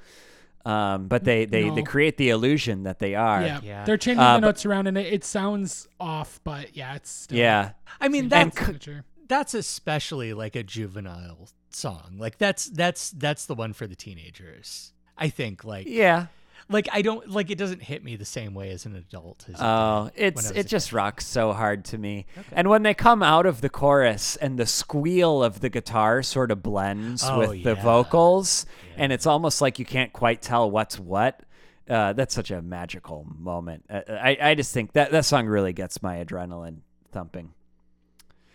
[0.67, 3.61] um, but they, they, they create the illusion that they are yeah.
[3.63, 3.85] Yeah.
[3.85, 7.11] they're changing Uh, the but- notes around, and it, it sounds off, but yeah, it's
[7.11, 9.05] still yeah I mean, that's signature.
[9.29, 12.17] that's especially like a juvenile song.
[12.19, 14.93] Like that's that's that's the one for the teenagers.
[15.17, 16.27] I think like yeah
[16.69, 19.45] like I don't like it doesn't hit me the same way as an adult.
[19.49, 22.27] As it Oh, did it's when I was it just rocks so hard to me.
[22.37, 22.47] Okay.
[22.53, 26.51] And when they come out of the chorus and the squeal of the guitar sort
[26.51, 27.83] of blends Oh, with the yeah.
[27.83, 31.41] vocals, and it's almost like you can't quite tell what's what.
[31.89, 33.85] Uh, that's such a magical moment.
[33.89, 36.79] Uh, I I just think that that song really gets my adrenaline
[37.13, 37.53] thumping.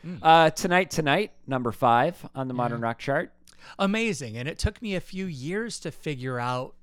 [0.05, 0.17] Mm.
[0.21, 3.31] Uh, tonight, tonight, number five on the modern rock chart.
[3.79, 6.73] amazing and it took me a few years to figure out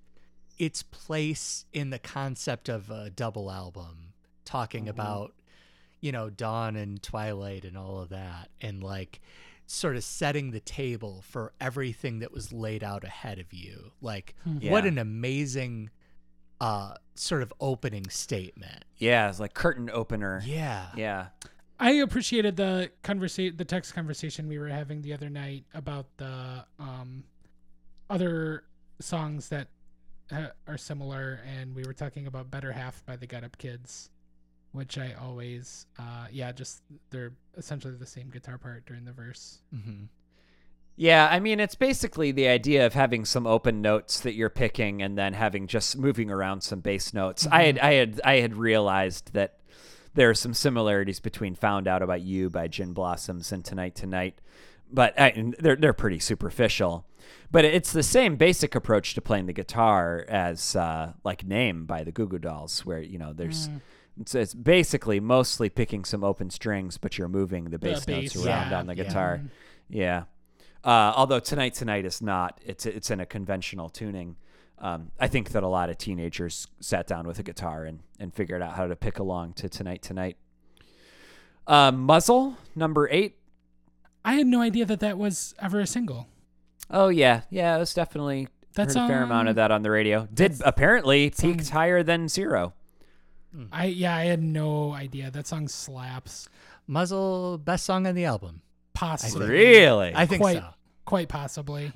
[0.59, 4.13] its place in the concept of a double album
[4.45, 5.35] talking about
[6.01, 9.21] you know dawn and twilight and all of that and like
[9.67, 13.93] sort of setting the table for everything that was laid out ahead of you.
[14.01, 15.91] Like what an amazing
[16.61, 18.85] uh sort of opening statement.
[18.97, 20.43] Yeah, it's like curtain opener.
[20.45, 20.87] yeah.
[20.97, 21.27] Yeah.
[21.81, 26.65] I appreciated the conversation, the text conversation we were having the other night about the
[26.81, 27.23] um,
[28.11, 28.65] other
[29.01, 29.69] songs that
[30.33, 34.11] uh, are similar, and we were talking about "Better Half" by the Get Up Kids,
[34.73, 39.59] which I always, uh, yeah, just they're essentially the same guitar part during the verse.
[39.73, 40.05] hmm
[40.97, 45.01] Yeah, I mean, it's basically the idea of having some open notes that you're picking
[45.03, 47.47] and then having just moving around some bass notes.
[47.51, 49.61] I had, I had, I had realized that
[50.15, 54.41] there are some similarities between "Found Out About You" by Gin Blossoms and "Tonight Tonight,"
[54.93, 57.07] but I, and they're they're pretty superficial.
[57.51, 62.05] But it's the same basic approach to playing the guitar as uh, like "Name" by
[62.05, 63.69] the Goo Goo Dolls, where you know there's.
[64.21, 68.45] It's, it's basically mostly picking some open strings, but you're moving the bass notes bass,
[68.45, 69.05] around yeah, on the yeah.
[69.05, 69.41] guitar.
[69.89, 70.25] Yeah.
[70.83, 72.61] Uh, although tonight tonight is not.
[72.65, 74.37] It's it's in a conventional tuning.
[74.81, 78.33] Um, I think that a lot of teenagers sat down with a guitar and, and
[78.33, 80.37] figured out how to pick along to tonight tonight.
[81.67, 83.37] Uh, Muzzle number eight.
[84.25, 86.29] I had no idea that that was ever a single.
[86.91, 87.77] Oh yeah, yeah.
[87.77, 90.27] It was definitely That's heard a fair amount of that on the radio.
[90.33, 92.73] Did apparently peaked higher than zero.
[93.55, 93.65] Hmm.
[93.73, 96.49] I yeah, I had no idea that song slaps.
[96.87, 98.63] muzzle best song on the album
[98.95, 100.13] Possibly, Really?
[100.15, 100.59] i think Quite.
[100.59, 100.67] so
[101.05, 101.93] quite possibly.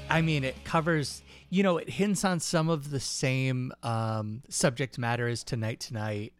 [0.08, 4.98] i mean it covers you know it hints on some of the same um subject
[4.98, 6.32] matter as tonight tonight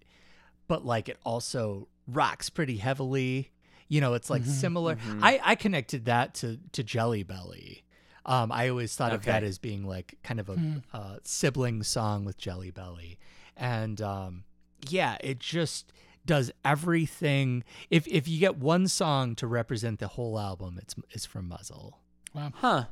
[0.70, 3.50] but like it also rocks pretty heavily.
[3.88, 4.98] You know it's like similar.
[5.20, 7.82] i i connected that to to jelly belly.
[8.24, 12.24] Um i always thought of that as being like kind of a uh, sibling song
[12.24, 13.18] with jelly belly.
[13.56, 14.44] And um
[14.88, 15.92] yeah it just
[16.26, 21.24] does everything if if you get one song to represent the whole album it's it's
[21.26, 21.98] from muzzle
[22.34, 22.52] Wow.
[22.54, 22.84] Huh.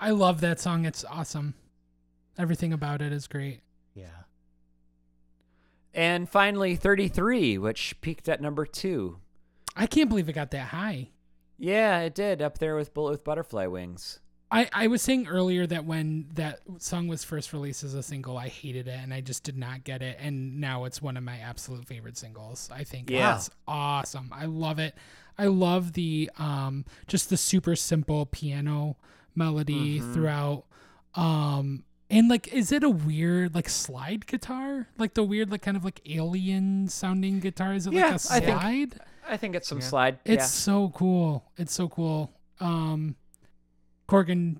[0.00, 0.84] I love that song.
[0.84, 1.54] It's awesome.
[2.36, 3.60] Everything about it is great.
[3.94, 4.24] yeah
[5.94, 9.18] And finally, 33, which peaked at number two.
[9.76, 11.10] I can't believe it got that high.
[11.56, 14.20] Yeah, it did up there with Bullet with Butterfly Wings.
[14.50, 18.38] I, I was saying earlier that when that song was first released as a single,
[18.38, 20.16] I hated it and I just did not get it.
[20.20, 22.70] And now it's one of my absolute favorite singles.
[22.72, 23.36] I think Yeah.
[23.36, 24.30] it's awesome.
[24.32, 24.94] I love it.
[25.36, 28.96] I love the um just the super simple piano
[29.34, 30.64] melody throughout.
[31.14, 34.88] Um and like is it a weird like slide guitar?
[34.98, 37.74] Like the weird like kind of like alien sounding guitar?
[37.74, 38.44] Is it Yeah, like a slide?
[38.92, 38.94] think-
[39.30, 39.84] I think it's some Yeah.
[39.84, 40.18] slide.
[40.24, 40.44] It's yeah.
[40.46, 41.44] so cool.
[41.58, 42.32] It's so cool.
[42.60, 43.14] Um,
[44.08, 44.58] Corgan,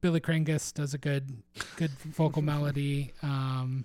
[0.00, 1.42] Billy Krangus does a good,
[1.76, 3.12] good vocal melody.
[3.22, 3.84] Um,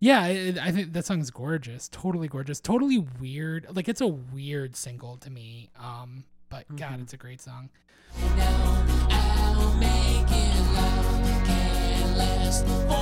[0.00, 1.88] yeah, it, I think that song's gorgeous.
[1.88, 2.60] Totally gorgeous.
[2.60, 3.66] Totally weird.
[3.70, 5.70] Like it's a weird single to me.
[5.78, 7.70] Um, but God, it's a great song.
[12.88, 13.01] I'll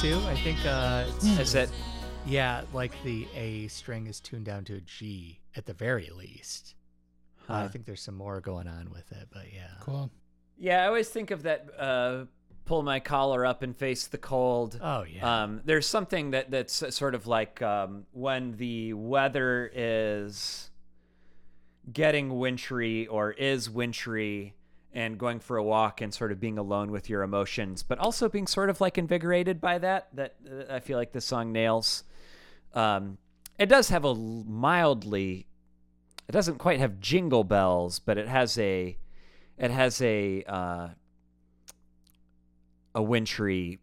[0.00, 1.70] too i think uh it's, Is it?
[2.26, 6.74] yeah like the a string is tuned down to a g at the very least
[7.48, 10.10] Uh, i think there's some more going on with it but yeah Cool.
[10.60, 11.68] Yeah, I always think of that.
[11.78, 12.24] Uh,
[12.64, 14.78] pull my collar up and face the cold.
[14.82, 20.70] oh yeah Um, there's something that that's sort of like um, when the weather is
[21.92, 24.54] getting wintry or is wintry
[24.98, 28.28] and going for a walk and sort of being alone with your emotions, but also
[28.28, 30.08] being sort of like invigorated by that.
[30.14, 32.02] That uh, I feel like this song nails.
[32.74, 33.18] Um,
[33.58, 35.46] it does have a mildly,
[36.28, 38.98] it doesn't quite have jingle bells, but it has a,
[39.56, 40.88] it has a, uh,
[42.94, 43.78] a wintry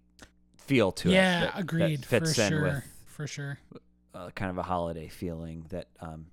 [0.58, 1.14] feel to it.
[1.14, 2.06] yeah, that- that agreed.
[2.06, 2.62] fits for in sure.
[2.64, 3.60] with For sure.
[4.14, 6.26] uh, kind of a holiday feeling that um,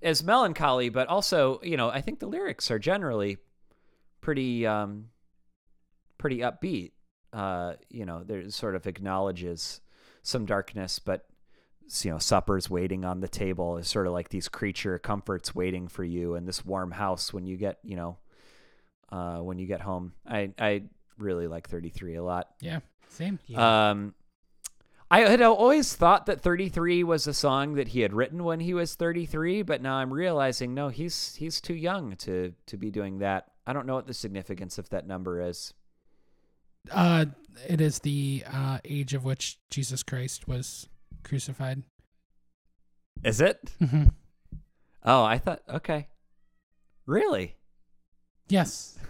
[0.00, 3.38] is melancholy, but also, you know, I think the lyrics are generally
[4.28, 5.06] pretty um,
[6.18, 6.92] pretty upbeat.
[7.32, 9.80] Uh, you know, there sort of acknowledges
[10.22, 11.24] some darkness, but
[12.02, 15.88] you know, supper's waiting on the table is sort of like these creature comforts waiting
[15.88, 18.18] for you in this warm house when you get, you know,
[19.10, 20.12] uh, when you get home.
[20.26, 20.82] I I
[21.16, 22.48] really like 33 a lot.
[22.60, 22.80] Yeah.
[23.08, 23.38] Same.
[23.46, 23.88] yeah.
[23.90, 24.14] Um,
[25.10, 28.74] I had always thought that 33 was a song that he had written when he
[28.74, 33.20] was 33, but now I'm realizing no, he's he's too young to to be doing
[33.20, 33.46] that.
[33.68, 35.74] I don't know what the significance of that number is.
[36.90, 37.26] Uh,
[37.68, 40.88] it is the uh, age of which Jesus Christ was
[41.22, 41.82] crucified.
[43.22, 43.58] Is it?
[43.80, 44.12] Mhm.
[45.04, 46.08] Oh, I thought okay.
[47.06, 47.56] Really?
[48.48, 48.98] Yes.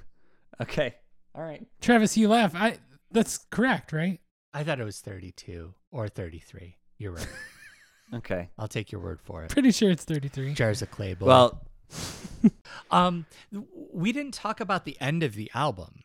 [0.61, 0.97] Okay.
[1.37, 1.65] All right.
[1.81, 2.53] Travis, you laugh.
[2.53, 2.79] I.
[3.13, 4.19] That's correct, right?
[4.53, 7.29] i thought it was 32 or 33 you're right
[8.15, 8.49] Okay.
[8.59, 10.55] i'll take your word for it Pretty sure it's 33.
[10.55, 11.27] jars of clay boy.
[11.27, 11.63] Well,
[12.91, 13.27] um
[13.93, 16.03] we didn't talk about the end of the album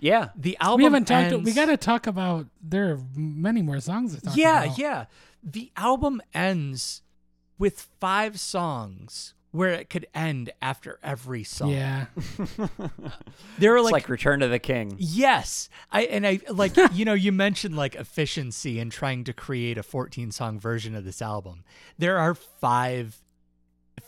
[0.00, 0.30] yeah.
[0.34, 1.32] the album we haven't talked.
[1.32, 2.46] ends- We got to talk about.
[2.62, 4.78] There are many more songs to talk yeah about.
[4.78, 5.04] yeah
[5.42, 7.02] the album ends
[7.58, 11.70] with five songs where it could end after every song.
[11.70, 12.06] Yeah.
[13.58, 14.94] There were like, like, Return to the King.
[14.98, 15.68] yes.
[15.92, 19.82] I and I like you know, you mentioned like efficiency and trying to create a
[19.82, 21.64] 14 song version of this album.
[21.98, 23.20] There are 5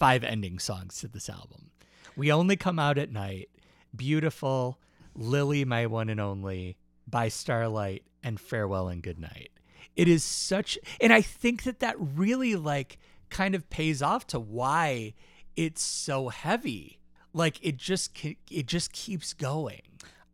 [0.02, 1.70] five ending songs to this album.
[2.16, 3.50] We only come out at night,
[3.94, 4.80] beautiful,
[5.14, 6.76] Lily my one and only,
[7.06, 9.50] by starlight and farewell and good night.
[9.94, 12.98] It is such and I think that that really like
[13.30, 15.14] kind of pays off to why
[15.54, 16.98] it's so heavy.
[17.32, 18.10] Like it just
[18.50, 19.82] it just keeps going.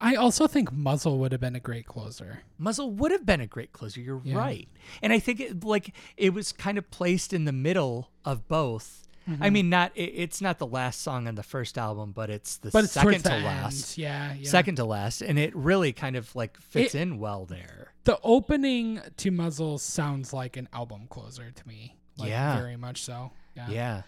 [0.01, 2.45] I also think Muzzle would have been a great closer.
[2.57, 4.01] Muzzle would have been a great closer.
[4.01, 4.39] You're Yeah.
[4.39, 4.69] right,
[5.03, 9.05] and I think it like it was kind of placed in the middle of both.
[9.28, 9.42] Mm-hmm.
[9.42, 12.56] I mean, not it, it's not the last song on the first album, but it's
[12.56, 13.98] the But it's second to last.
[13.98, 14.48] Yeah, yeah.
[14.48, 17.92] Second to last, and it really kind of like fits It- in well there.
[18.05, 21.96] The opening to Muzzle sounds like an album closer to me.
[22.16, 22.59] Like, Yeah.
[22.59, 23.32] Very much so.
[23.55, 23.68] Yeah.
[23.68, 24.02] Yeah,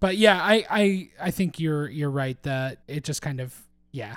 [0.00, 3.54] But yeah, I, I I think you're you're right that it just kind of
[3.90, 4.16] yeah.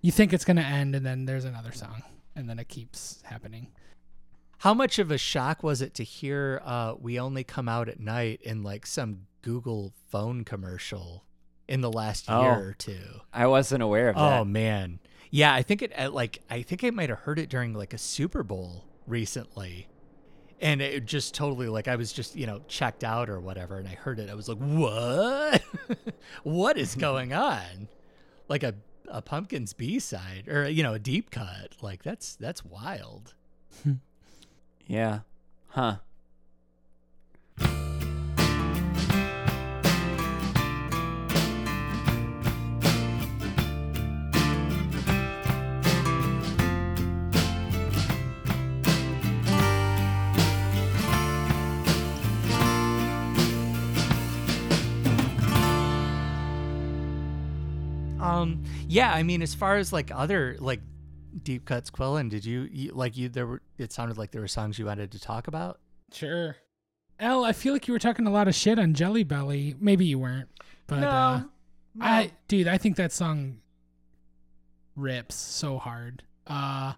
[0.00, 2.02] You think it's gonna end and then there's another song
[2.34, 3.68] and then it keeps happening.
[4.60, 7.98] How much of a shock was it to hear uh, "We Only Come Out at
[7.98, 11.24] Night" in like some Google phone commercial
[11.66, 12.42] in the last Oh.
[12.42, 13.20] year or two?
[13.32, 14.40] I wasn't aware of that.
[14.40, 14.98] Oh man,
[15.30, 15.54] yeah.
[15.54, 17.98] I think it uh, like I think I might have heard it during like a
[17.98, 19.88] Super Bowl recently,
[20.60, 23.88] and it just totally like I was just you know checked out or whatever, and
[23.88, 24.28] I heard it.
[24.28, 25.62] I was like, what?
[26.42, 27.88] what is going on?
[28.48, 28.74] Like a
[29.08, 31.76] a Pumpkins B side or you know a deep cut.
[31.80, 33.32] Like that's that's wild.
[34.90, 35.20] Yeah.
[35.68, 35.98] Huh.
[58.18, 60.80] Um, yeah, I mean, as far as like other like
[61.42, 63.62] deep cuts, Quillen, did you, you like you there were?
[63.78, 65.80] It sounded like there were songs you wanted to talk about.
[66.12, 66.56] Sure.
[67.20, 69.74] L, I feel like you were talking a lot of shit on Jelly Belly.
[69.78, 70.48] Maybe you weren't.
[70.86, 71.42] But uh
[72.00, 73.58] I dude, I think that song
[74.96, 76.22] rips so hard.
[76.46, 76.94] Uh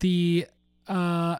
[0.00, 0.46] the
[0.86, 1.38] uh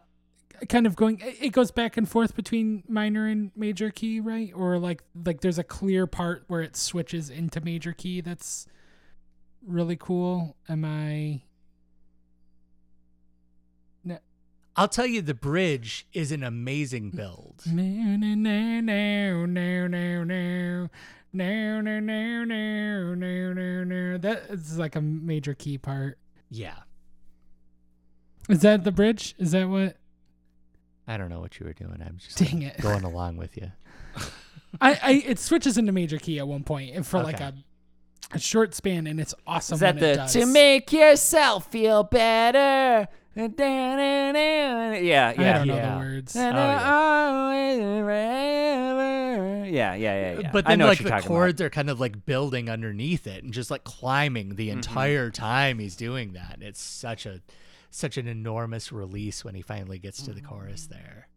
[0.69, 4.51] kind of going it goes back and forth between minor and major key, right?
[4.55, 8.67] Or like like there's a clear part where it switches into major key that's
[9.67, 10.57] really cool.
[10.69, 11.43] Am I
[14.77, 17.63] I'll tell you, the bridge is an amazing build.
[17.67, 20.89] No, no, no, no, no, no, no.
[21.33, 24.19] No, no, no, no, no, no, no.
[24.19, 26.19] That is like a major key part.
[26.51, 26.75] Yeah,
[28.49, 29.35] Is that the bridge?
[29.39, 29.97] Is that what?
[31.09, 32.01] I don't know what you were doing.
[32.05, 32.81] I'm just Dang it.
[32.81, 33.73] going along with you.
[34.81, 37.55] I, I it switches into major key at one point point for like a
[38.33, 40.33] a short span and it's awesome Is that when it the does.
[40.33, 43.07] to make yourself feel better?
[43.37, 43.49] Yeah,
[44.95, 45.01] yeah.
[45.01, 45.29] Yeah.
[45.29, 45.93] I don't know yeah.
[45.95, 46.37] the words.
[46.37, 46.93] And Oh, yeah.
[46.93, 49.71] always and.
[49.75, 49.95] Yeah, yeah,
[50.35, 50.51] yeah, yeah.
[50.53, 52.69] But I then, know like what you're the talking chords are kind of like building
[52.71, 54.57] underneath it and just like climbing Mm-hmm.
[54.57, 56.59] the entire time he's doing that.
[56.61, 57.41] It's such a
[57.91, 60.49] such an enormous release when he finally gets to the Mm-hmm.
[60.55, 61.29] chorus there.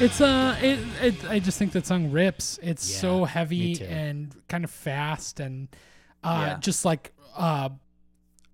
[0.00, 2.58] It's uh, it, it I just think that song rips.
[2.62, 5.68] It's Yeah, so heavy and kind of fast and
[6.24, 6.58] uh, Yeah.
[6.58, 7.68] just like uh,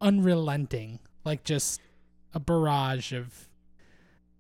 [0.01, 1.81] unrelenting, like just
[2.35, 3.49] a barrage of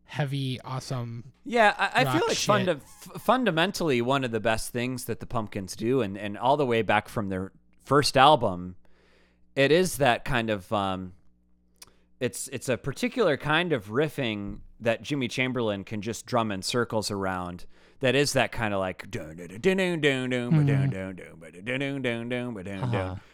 [0.04, 1.32] heavy, awesome.
[1.44, 5.26] Yeah, I, I feel like funda- f- fundamentally one of the best things that the
[5.26, 7.52] Pumpkins do, and, and all the way back from their
[7.84, 8.74] first album,
[9.54, 11.12] it is that kind of um,
[12.18, 17.10] it's it's a particular kind of riffing that Jimmy Chamberlin can just drum in circles
[17.10, 17.64] around.
[18.00, 19.36] That is that kind of like dun.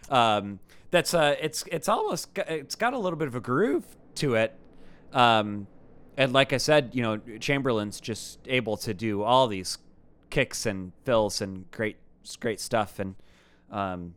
[0.08, 0.58] Um,
[0.90, 3.84] that's uh, it's it's almost it's got a little bit of a groove
[4.16, 4.56] to it.
[5.12, 5.66] Um,
[6.16, 9.78] and like I said, you know, Chamberlin's just able to do all these
[10.30, 11.96] kicks and fills and great,
[12.40, 12.98] great stuff.
[12.98, 13.14] And
[13.70, 14.14] um,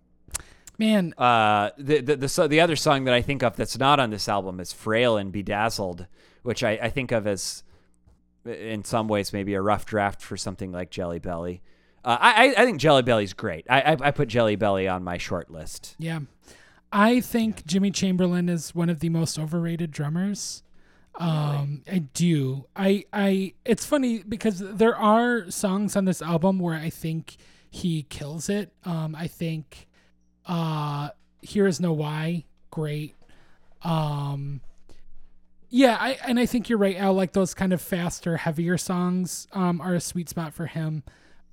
[0.77, 3.99] Man, uh, the the the, so- the other song that I think of that's not
[3.99, 6.05] on this album is "Frail and Bedazzled,"
[6.45, 7.63] which I, I think of as,
[8.45, 11.61] in some ways, maybe a rough draft for something like Jelly Belly.
[12.03, 13.65] Uh, I I- think Jelly Belly's great.
[13.69, 15.95] I, I I put Jelly Belly on my short list.
[15.97, 16.19] yeah,
[16.91, 20.61] I think Jimmy Chamberlin is one of the most overrated drummers.
[21.17, 22.65] Um, I do.
[22.75, 27.37] I I it's funny because there are songs on this album where I think
[27.71, 28.71] he kills it.
[28.83, 29.87] Um, I think
[30.45, 31.09] uh
[31.41, 33.15] Here is No Why, great.
[33.81, 34.61] Um
[35.69, 37.13] yeah, I and I think you're right, Al.
[37.13, 41.03] Like those kind of faster, heavier songs um are a sweet spot for him.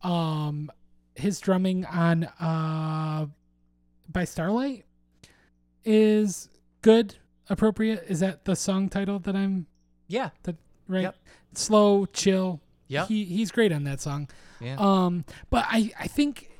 [0.03, 0.71] Um
[1.15, 3.27] his drumming on uh
[4.09, 4.85] by Starlight
[5.85, 6.49] is
[6.83, 7.17] good,
[7.49, 8.05] appropriate.
[8.09, 9.67] Is that the song title that I'm
[10.09, 10.31] Yeah.
[10.45, 10.57] that
[10.89, 11.03] right?
[11.03, 11.17] Yep.
[11.55, 12.61] Slow, chill.
[12.89, 13.07] Yeah.
[13.07, 14.29] He he's great on that song.
[14.61, 14.77] Yeah.
[14.79, 16.51] Um, but I I think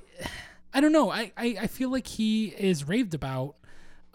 [0.75, 1.11] I don't know.
[1.11, 3.57] I I, I feel like he is raved about.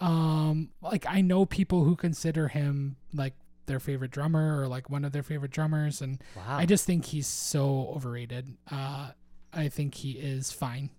[0.00, 3.34] Um, like I know people who consider him like
[3.66, 6.56] their favorite drummer or like one of their favorite drummers, and wow.
[6.58, 8.54] I just think he's so overrated.
[8.70, 9.10] Uh,
[9.52, 10.90] I think he is fine,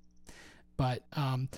[0.78, 1.50] but um,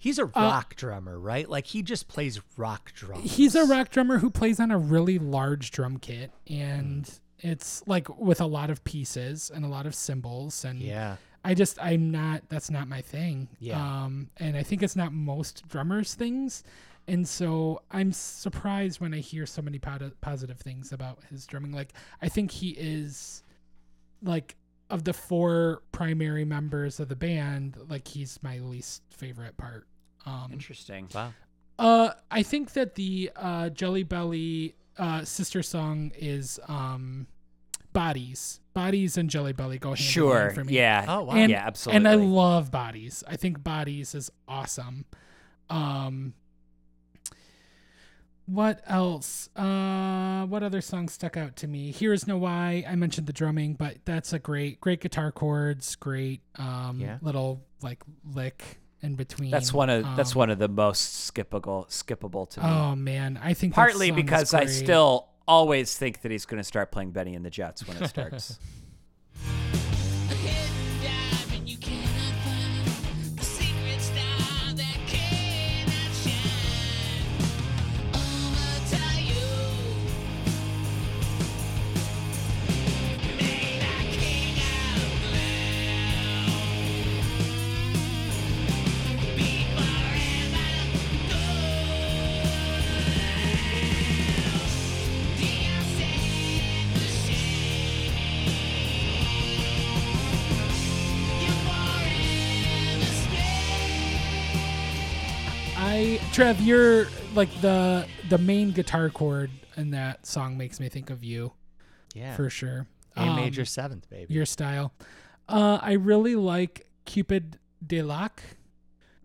[0.00, 1.48] He's a rock drummer, right?
[1.50, 3.32] Like he just plays rock drums.
[3.32, 7.18] he's a rock drummer who plays on a really large drum kit and Mm.
[7.40, 11.16] it's like with a lot of pieces and a lot of cymbals and Yeah.
[11.44, 13.48] I just I'm not that's not my thing.
[13.60, 13.80] Yeah.
[13.80, 16.64] Um and I think it's not most drummers things.
[17.06, 21.72] And so I'm surprised when I hear so many pod- positive things about his drumming.
[21.72, 23.42] Like I think he is
[24.22, 24.56] like
[24.90, 29.86] of the four primary members of the band, like he's my least favorite part.
[30.26, 31.08] Um Interesting.
[31.14, 31.32] Wow.
[31.78, 37.28] uh, I think that the uh, Jelly Belly uh, sister song is um,
[37.92, 38.60] Bodies.
[38.78, 40.40] Bodies and Jelly Belly go hand in Sure.
[40.42, 40.74] hand for me.
[40.74, 41.04] Yeah.
[41.08, 41.34] Oh wow.
[41.34, 41.96] And, yeah, absolutely.
[41.96, 43.24] And I love Bodies.
[43.26, 45.04] I think Bodies is awesome.
[45.68, 46.34] Um,
[48.46, 49.50] what else?
[49.56, 51.92] Uh, what other song stuck out to me?
[51.92, 52.84] Here's No Why.
[52.88, 55.96] I mentioned the drumming, but that's a great, great guitar chords.
[55.96, 57.18] Great, um, Yeah.
[57.20, 58.02] little like
[58.32, 59.50] lick in between.
[59.50, 62.66] that's one of that's Um, one of the most skippable skippable to me.
[62.66, 66.92] Oh man, I think Partly because I still always think that he's going to start
[66.92, 68.60] playing Benny and the Jets when it starts.
[106.38, 111.24] Trev, you're like the the main guitar chord in that song makes me think of
[111.24, 111.52] you
[112.14, 112.36] Yeah.
[112.36, 112.86] for sure.
[113.16, 114.32] A Um, major seventh, baby.
[114.32, 114.92] your style.
[115.48, 118.40] Uh, I really like Cupid de Locke.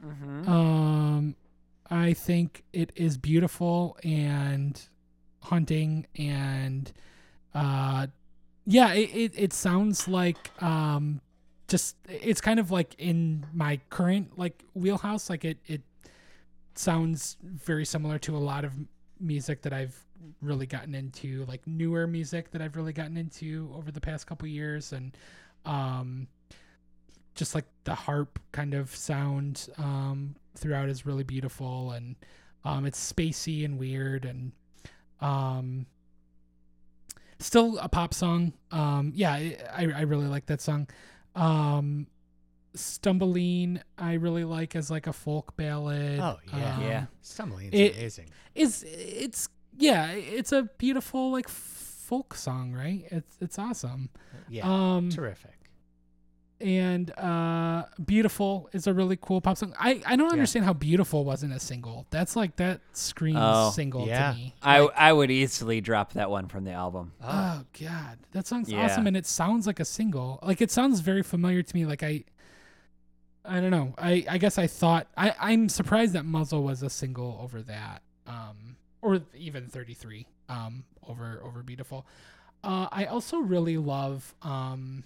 [0.03, 0.49] mm-hmm.
[0.49, 1.35] Um,
[1.87, 4.81] I think it is beautiful and
[5.41, 6.91] haunting and
[7.53, 8.07] uh,
[8.65, 11.21] yeah, it, it, it sounds like um,
[11.67, 15.29] just it's kind of like in my current like wheelhouse.
[15.29, 15.81] Like it it
[16.75, 18.73] sounds very similar to a lot of
[19.19, 19.97] music that I've
[20.41, 24.47] really gotten into, like newer music that I've really gotten into over the past couple
[24.47, 25.15] years, and
[25.65, 26.27] um,
[27.35, 32.15] just like the harp kind of sound um, throughout is really beautiful, and
[32.63, 34.51] um, it's spacey and weird, and
[35.21, 35.85] um,
[37.39, 38.53] still a pop song.
[38.71, 39.57] Um, yeah, I
[39.95, 40.87] I really like that song.
[41.35, 42.07] Um,
[42.75, 46.19] Stumbling, I really like as like a folk ballad.
[46.19, 46.75] oh yeah.
[46.77, 47.05] Um, Yeah.
[47.21, 48.29] Stumbling's it- amazing.
[48.55, 53.05] It's it's yeah, it's a beautiful like folk song, right?
[53.11, 54.09] It's it's awesome.
[54.49, 54.63] Yeah.
[54.67, 55.51] Um, Terrific.
[56.61, 59.73] and uh, beautiful is a really cool pop song.
[59.79, 62.05] I I don't understand how beautiful wasn't a single.
[62.11, 64.31] That's like that screams Oh, single yeah.
[64.31, 64.53] to me.
[64.61, 67.13] I Like, I would easily drop that one from the album.
[67.23, 68.85] oh god, that song's Yeah.
[68.85, 70.39] awesome, and it sounds like a single.
[70.43, 71.85] Like it sounds very familiar to me.
[71.85, 72.23] Like I.
[73.45, 73.93] I don't know.
[73.97, 78.01] I, I guess I thought I, I'm surprised that Muzzle was a single over that.
[78.25, 82.05] Um or even 33 um over over beautiful.
[82.63, 85.03] Uh I also really love um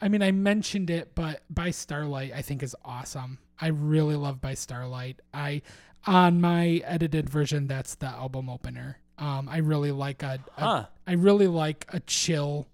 [0.00, 3.38] I mean I mentioned it but by Starlight I think is awesome.
[3.60, 5.20] I really love by Starlight.
[5.34, 5.62] I
[6.06, 8.98] on my edited version that's the album opener.
[9.18, 10.86] Um I really like a, a Huh.
[11.06, 12.68] I really like a chill,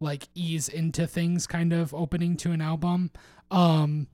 [0.00, 3.10] like ease into things kind of opening to an album.
[3.50, 4.08] Um,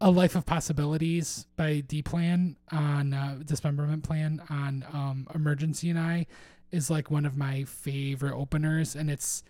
[0.00, 5.98] a Life of Possibilities by D Plan on uh, Dismemberment Plan on um, Emergency and
[5.98, 6.26] I
[6.70, 9.42] is like one of my favorite openers, and it's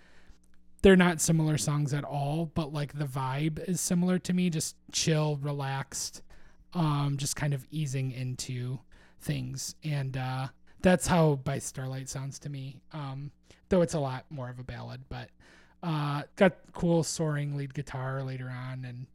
[0.82, 4.76] they're not similar songs at all, but like the vibe is similar to me, just
[4.92, 6.22] chill, relaxed,
[6.72, 8.78] um, just kind of easing into
[9.20, 10.48] things, and uh,
[10.82, 12.80] that's how by starlight sounds to me.
[12.92, 13.30] Um
[13.68, 15.28] though it's a lot more of a ballad but
[15.82, 19.06] uh got cool soaring lead guitar later on and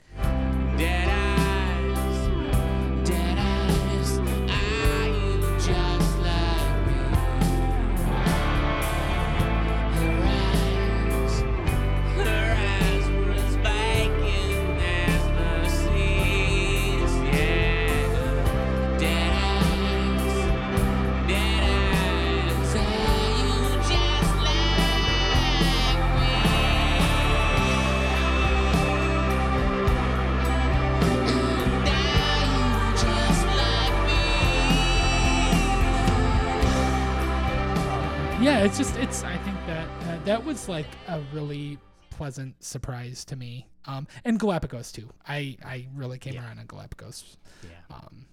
[38.44, 41.78] yeah it's just it's i think that uh, that was like a really
[42.10, 46.46] pleasant surprise to me um and galapagos too i i really came Yeah.
[46.46, 47.96] around on galapagos Yeah.
[47.96, 48.26] um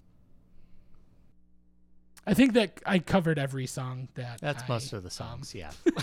[2.27, 5.11] i think that i covered every song that That's I, most of the um,
[5.43, 5.70] songs, yeah.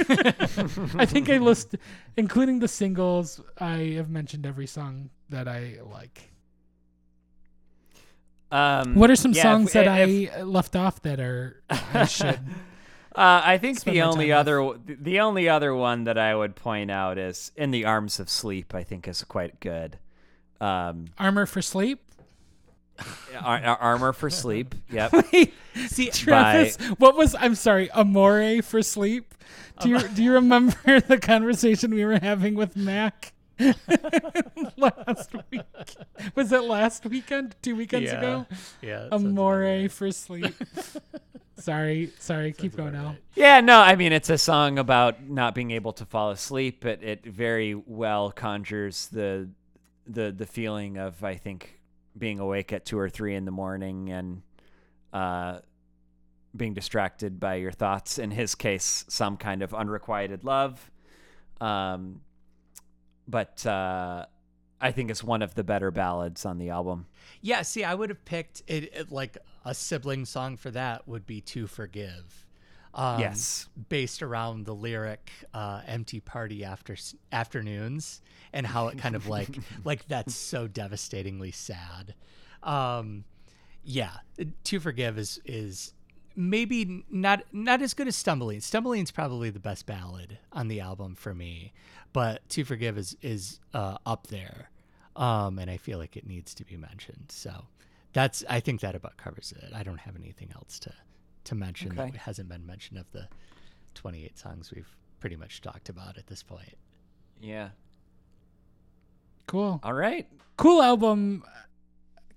[0.97, 1.75] I think I list,
[2.17, 3.39] including the singles.
[3.59, 6.31] I have mentioned every song that I like.
[8.51, 12.05] Um, What are some yeah, if- songs that if- I left off that are I
[12.17, 12.39] should?
[13.17, 16.91] Uh, I think Spend the only other the only other one that I would point
[16.91, 19.97] out is "In the Arms of Sleep." I think is quite good.
[20.61, 21.99] Um, Armor for Sleep.
[23.43, 24.73] ar- ar- armor for sleep.
[24.91, 25.13] Yep.
[25.87, 27.35] See, Travis, what was?
[27.35, 29.33] I'm sorry, Amore for Sleep.
[29.81, 33.33] Do you do you remember the conversation we were having with Mac
[34.77, 35.61] last week?
[36.35, 37.55] Was it last weekend?
[37.61, 38.17] Two weekends Yeah.
[38.19, 38.45] ago?
[38.81, 38.99] yeah.
[38.99, 39.91] that sounds about Amore right.
[39.91, 40.53] for Sleep.
[41.57, 42.53] sorry, sorry.
[42.53, 43.05] Keep going now.
[43.07, 43.17] right.
[43.35, 46.79] Yeah, no, I mean it's a song about not being able to fall asleep.
[46.81, 49.49] but it very well conjures the
[50.05, 51.79] the the feeling of I think
[52.17, 54.41] being awake at two or three in the morning and
[55.13, 55.59] uh
[56.55, 58.17] being distracted by your thoughts.
[58.17, 60.89] In his case, some kind of unrequited love.
[61.61, 62.21] Um
[63.27, 64.25] but uh
[64.79, 67.07] I think it's one of the better ballads on the album.
[67.41, 71.25] Yeah, see, I would have picked it, it like a sibling song for that would
[71.25, 72.45] be "To Forgive."
[72.93, 73.69] Um, Yes.
[73.89, 76.95] based around the lyric uh, "Empty Party After
[77.31, 78.21] Afternoons"
[78.53, 82.13] and how it kind of like like that's so devastatingly sad.
[82.61, 83.23] Um,
[83.83, 84.11] yeah,
[84.65, 85.93] "To Forgive" is is
[86.37, 91.15] maybe not not as good as "Stumbling." "Stumbling's probably the best ballad on the album
[91.15, 91.73] for me,
[92.13, 94.69] but "To Forgive" is is uh, up there
[95.17, 97.25] um, and I feel like it needs to be mentioned.
[97.29, 97.65] So
[98.13, 99.73] that's I think that about covers it.
[99.75, 100.93] I don't have anything else to
[101.45, 103.27] to mention that hasn't been mentioned of the
[103.95, 106.77] 28 songs we've pretty much talked about at this point.
[107.41, 107.69] Yeah.
[109.47, 109.79] Cool.
[109.81, 110.27] All right.
[110.57, 111.43] cool album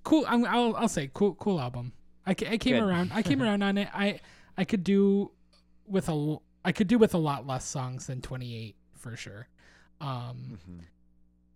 [0.04, 1.92] cool I'm, I'll, I'll say cool cool album
[2.30, 2.82] I, I came Good.
[2.82, 4.20] around i came around on it i
[4.56, 5.30] i could do
[5.86, 9.48] with a I could do with a lot less songs than 28 for sure
[10.00, 10.58] um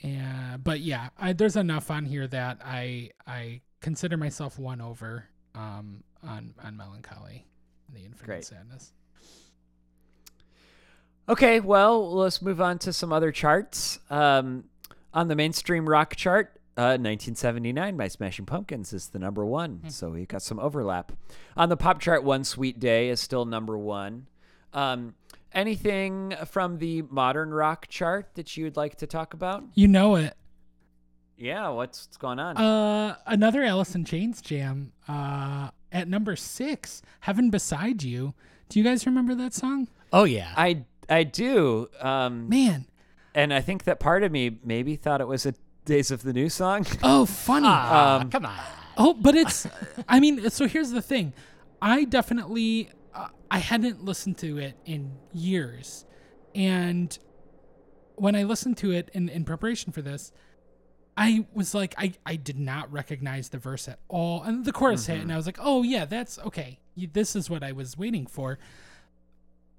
[0.03, 5.27] and but yeah I, there's enough on here that i i consider myself one over
[5.55, 7.47] um on on melancholy
[7.87, 8.45] and the infinite Great.
[8.45, 8.93] sadness
[11.27, 13.99] Okay, well, let's move on to some other charts.
[14.11, 14.65] Um,
[15.15, 20.11] on the mainstream rock chart, uh, 1979 by Smashing Pumpkins is the number one, so
[20.11, 21.13] we've got some overlap.
[21.57, 24.27] On the pop chart, One Sweet Day is still number one.
[24.73, 25.15] Um,
[25.53, 29.63] anything from the modern rock chart that you would like to talk about?
[29.75, 30.37] you know it
[31.37, 32.57] Yeah, what's, what's going on?
[32.57, 34.93] Uh, another Alice in Chains jam.
[35.07, 38.35] Uh, at number six, "Heaven Beside You."
[38.69, 39.87] Do you guys remember that song?
[40.13, 42.87] Oh yeah, I I do, um, Man,
[43.35, 46.33] and I think that part of me maybe thought it was a Days of the
[46.33, 46.87] New song.
[47.03, 47.67] oh, funny.
[47.69, 48.59] Ah, um, come on.
[48.97, 49.67] oh, but it's.
[50.09, 51.33] I mean, so here's the thing.
[51.83, 56.07] I definitely, uh, I hadn't listened to it in years,
[56.55, 57.17] and
[58.17, 60.33] when I listened to it in in preparation for this.
[61.17, 64.43] I was like, I, I did not recognize the verse at all.
[64.43, 66.81] And the chorus hit, and I was like, oh, yeah, that's okay.
[66.97, 68.59] This is what I was waiting for.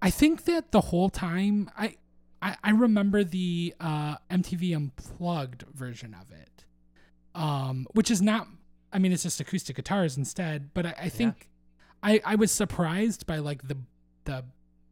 [0.02, 1.96] I think that the whole time, I,
[2.46, 6.64] I, I remember the uh, MTV Unplugged version of it,
[7.34, 8.48] um, which is not,
[8.94, 10.70] I mean, it's just acoustic guitars instead.
[10.74, 11.50] But I, I think
[12.04, 13.78] I, I was surprised by like the,
[14.26, 14.46] the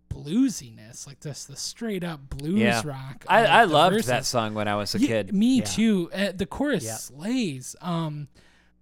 [0.09, 2.81] bluesiness, like this, the straight up blues Yeah.
[2.85, 3.25] rock.
[3.27, 5.33] I, I loved that song when I was a Yeah, kid.
[5.33, 5.63] Me Yeah.
[5.65, 6.09] too.
[6.13, 6.95] Uh, the chorus Yeah.
[6.95, 7.75] slays.
[7.81, 8.27] Um,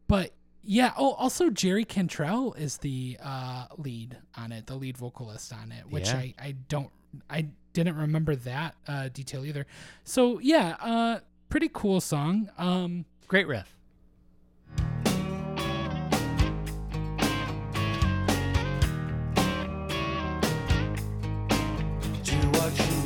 [0.08, 0.32] but
[0.64, 0.94] yeah.
[0.98, 5.90] Oh, also Jerry Cantrell is the uh, lead on it, the lead vocalist on it,
[5.90, 6.18] which Yeah.
[6.18, 6.92] I I don't
[7.30, 9.66] I didn't remember that uh, detail either.
[10.04, 11.20] So yeah, uh,
[11.50, 12.50] pretty cool song.
[12.58, 13.78] Um, Great riff.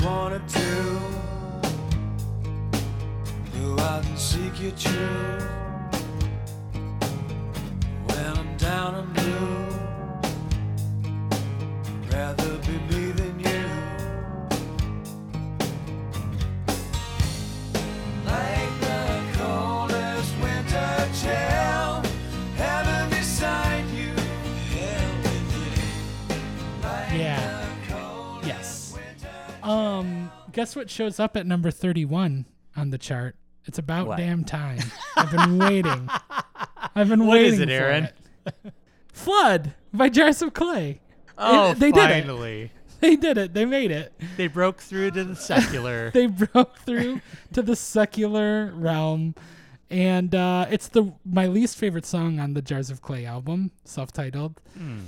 [0.06, 1.00] wanna do.
[3.60, 5.50] Go out and seek your truth.
[8.06, 9.55] When I'm down, blue.
[30.56, 32.46] Guess what shows up at number 31
[32.76, 33.36] on the chart?
[33.66, 34.18] It's about What?
[34.18, 34.80] damn time.
[35.18, 36.10] I've been waiting.
[36.96, 38.04] I've been What is waiting it, for Aaron?
[38.06, 38.74] it.
[39.12, 41.02] Flood by Jars of Clay.
[41.38, 42.22] Oh, they did it.
[42.24, 42.72] finally.
[43.02, 43.54] They did it.
[43.54, 44.14] They made it.
[44.38, 46.10] They broke through to the secular.
[46.14, 47.20] They broke through
[47.54, 49.36] to the secular realm.
[49.92, 54.60] And uh, it's the my least favorite song on the Jars of Clay album, self-titled.
[54.78, 55.00] Hmm.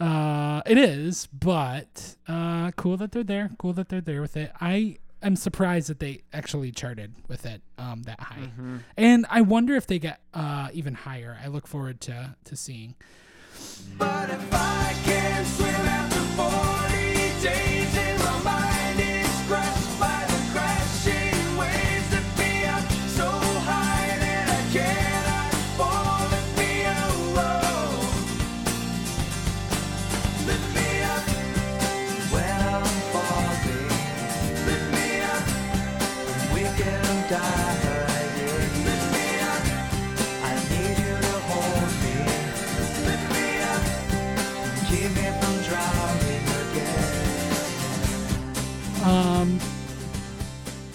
[0.00, 3.50] Uh, it is, but uh, cool that they're there.
[3.58, 4.50] Cool that they're there with it.
[4.60, 8.50] I am surprised that they actually charted with it um, that high,
[8.96, 11.38] and I wonder if they get uh, even higher.
[11.42, 12.94] I look forward to to seeing.
[13.96, 14.30] But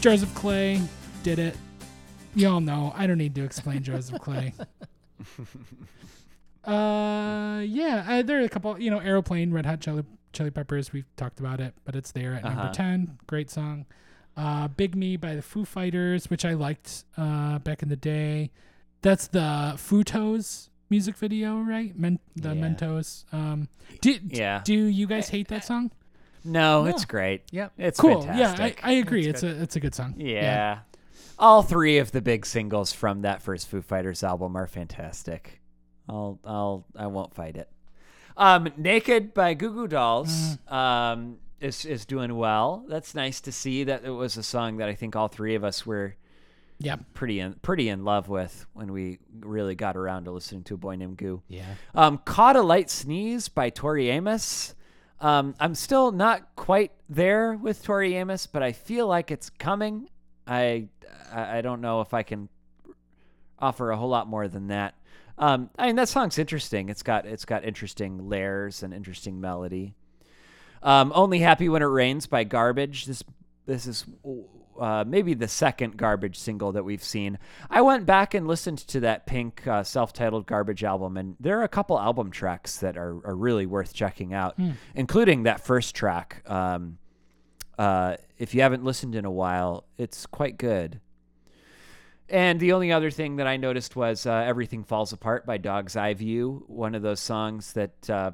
[0.01, 0.81] Jars of Clay
[1.23, 1.55] did it.
[2.35, 2.93] Y'all know.
[2.95, 4.53] I don't need to explain Jars of Clay.
[6.65, 8.79] uh, yeah, uh, there are a couple.
[8.79, 10.03] You know, Aeroplane, Red Hot Chili,
[10.33, 10.93] Chili Peppers.
[10.93, 12.73] We've talked about it, but it's there at number Uh-huh.
[12.73, 13.17] ten.
[13.27, 13.85] Great song.
[14.37, 18.51] Uh, Big Me by the Foo Fighters, which I liked uh, back in the day.
[19.01, 21.97] That's the Futos music video, right?
[21.97, 22.61] Men- the Yeah.
[22.69, 23.25] Mentos.
[23.33, 23.67] Um,
[24.01, 24.61] do, Yeah.
[24.63, 25.91] do you guys hate that song?
[26.43, 26.89] No, Yeah.
[26.91, 27.41] it's great.
[27.51, 27.73] Yep.
[27.77, 28.21] It's Cool.
[28.21, 28.79] fantastic.
[28.79, 29.25] Yeah, I, I agree.
[29.27, 30.15] It's It's, a it's a good song.
[30.17, 30.79] Yeah.
[31.37, 35.61] All three of the big singles from that first Foo Fighters album are fantastic.
[36.07, 37.69] I'll I'll I won't fight it.
[38.35, 42.85] Um Naked by Goo Goo Dolls um is is doing well.
[42.87, 45.63] That's nice to see that it was a song that I think all three of
[45.63, 46.15] us were
[46.79, 50.73] Yeah, pretty in pretty in love with when we really got around to listening to
[50.75, 51.41] a boy named Goo.
[51.47, 51.65] Yeah.
[51.95, 54.73] Um, Caught a Light Sneeze by Tori Amos.
[55.21, 60.09] Um, I'm still not quite there with Tori Amos, but I feel like it's coming.
[60.47, 60.87] I
[61.31, 62.49] I don't know if I can
[63.59, 64.95] offer a whole lot more than that.
[65.37, 66.89] Um, I mean that song's interesting.
[66.89, 69.93] It's got it's got interesting layers and interesting melody.
[70.81, 73.05] Um, Only Happy When It Rains by Garbage.
[73.05, 73.23] This
[73.65, 74.05] this is
[74.79, 77.37] uh, maybe the second Garbage single that we've seen.
[77.69, 81.63] I went back and listened to that Pink uh, self-titled Garbage album, and there are
[81.63, 84.57] a couple album tracks that are, are really worth checking out,
[84.95, 86.43] including that first track.
[86.49, 86.97] Um,
[87.77, 90.99] uh, if you haven't listened in a while, it's quite good.
[92.27, 95.95] And the only other thing that I noticed was uh, "Everything Falls Apart" by Dog's
[95.95, 98.31] Eye View, one of those songs that uh,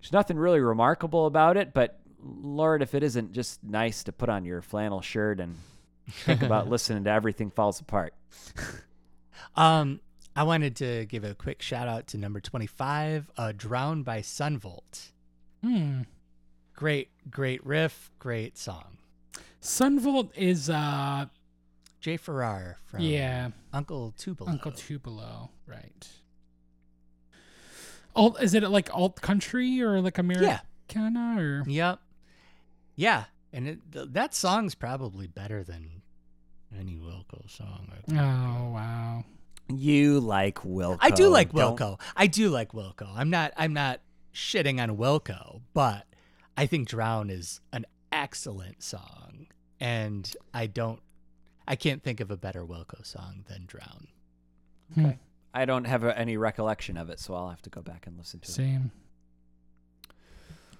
[0.00, 4.28] there's nothing really remarkable about it, but Lord, if it isn't just nice to put
[4.28, 5.56] on your flannel shirt and
[6.10, 8.14] think about listening to "Everything Falls Apart."
[9.56, 10.00] Um,
[10.36, 14.58] I wanted to give a quick shout out to number 25, uh, Drowned by Son
[14.58, 15.12] Volt.
[15.62, 16.02] Hmm.
[16.74, 18.98] Great, great riff, great song.
[19.60, 21.26] Son Volt is uh
[22.00, 24.50] Jay Farrar from yeah Uncle Tupelo.
[24.50, 26.06] Uncle Tupelo right.
[28.16, 32.00] Alt is it like alt country or like Americana or Yep.
[32.96, 35.93] Yeah, and it, th- that song's probably better than
[36.78, 37.88] any Wilco song.
[38.08, 39.24] I oh wow
[39.68, 40.98] You like Wilco?
[41.00, 42.00] I do like don't- Wilco.
[42.16, 43.08] I do like Wilco.
[43.14, 43.52] I'm not.
[43.56, 44.00] I'm not
[44.34, 46.06] shitting on Wilco, but
[46.56, 49.46] I think "Drown" is an excellent song,
[49.80, 51.00] and I don't.
[51.66, 54.08] I can't think of a better Wilco song than "Drown."
[54.94, 55.06] Hmm.
[55.06, 55.18] Okay.
[55.54, 58.18] I don't have a, any recollection of it, so I'll have to go back and
[58.18, 58.52] listen to it.
[58.52, 58.90] same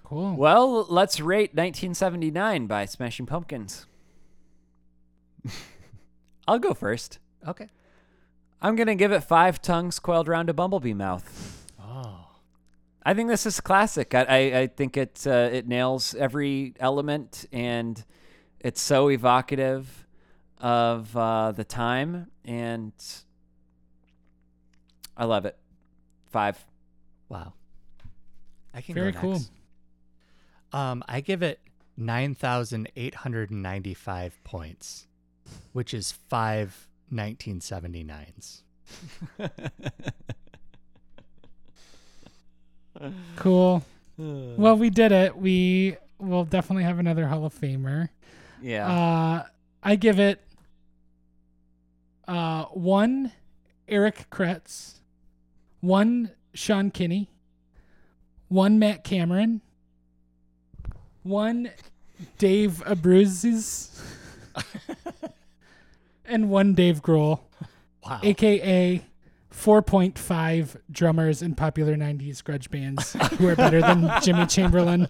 [0.03, 3.87] cool Well, let's rate 1979 by Smashing Pumpkins.
[6.47, 7.19] I'll go first.
[7.47, 7.69] Okay.
[8.61, 11.67] I'm gonna give it five tongues coiled round a bumblebee mouth.
[11.81, 12.27] Oh.
[13.03, 14.15] I think this is classic.
[14.15, 18.03] I, I, I think it uh, it nails every element, and
[18.61, 20.07] it's so evocative
[20.59, 22.93] of uh, the time, and
[25.17, 25.57] I love it.
[26.31, 26.65] Five.
[27.29, 27.53] Wow.
[28.73, 29.43] I can Very go cool.
[30.73, 31.61] Um, I give it
[31.97, 35.07] 9,895 points,
[35.73, 38.63] which is five 1979s.
[43.37, 43.83] Cool.
[44.17, 45.37] Well, we did it.
[45.37, 48.11] We will definitely have another Hall of Famer.
[48.63, 48.87] yeah.
[48.89, 49.47] Uh,
[49.83, 50.41] I give it
[52.29, 53.33] uh, one
[53.89, 55.01] Eric Kretz,
[55.81, 57.29] one Sean Kinney,
[58.47, 59.63] one Matt Cameron,
[61.25, 61.71] one
[62.39, 64.01] Dave Abruzes,
[66.35, 67.41] and one Dave Grohl,
[68.05, 68.21] Wow.
[68.23, 69.03] aka
[69.51, 75.09] 4.5 drummers in popular 90s grudge bands who are better than Jimmy Chamberlin.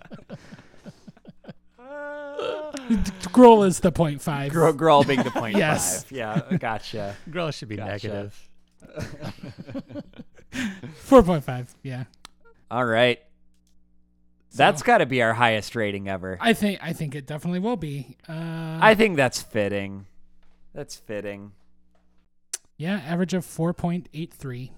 [3.33, 4.53] Grohl is the point five.
[4.53, 6.05] Grow, grow being the point Yes.
[6.05, 6.13] five.
[6.13, 7.17] Yeah, gotcha.
[7.31, 8.09] Grohl should be Gotcha.
[8.09, 8.49] negative.
[10.53, 11.69] 4.5.
[11.83, 12.05] Yeah.
[12.71, 13.19] All right.
[14.55, 16.39] That's got to be our highest rating ever.
[16.41, 18.17] I think I think it definitely will be.
[18.29, 20.07] Uh, I think that's fitting.
[20.75, 21.53] That's fitting.
[22.77, 24.71] yeah, average of 4.83.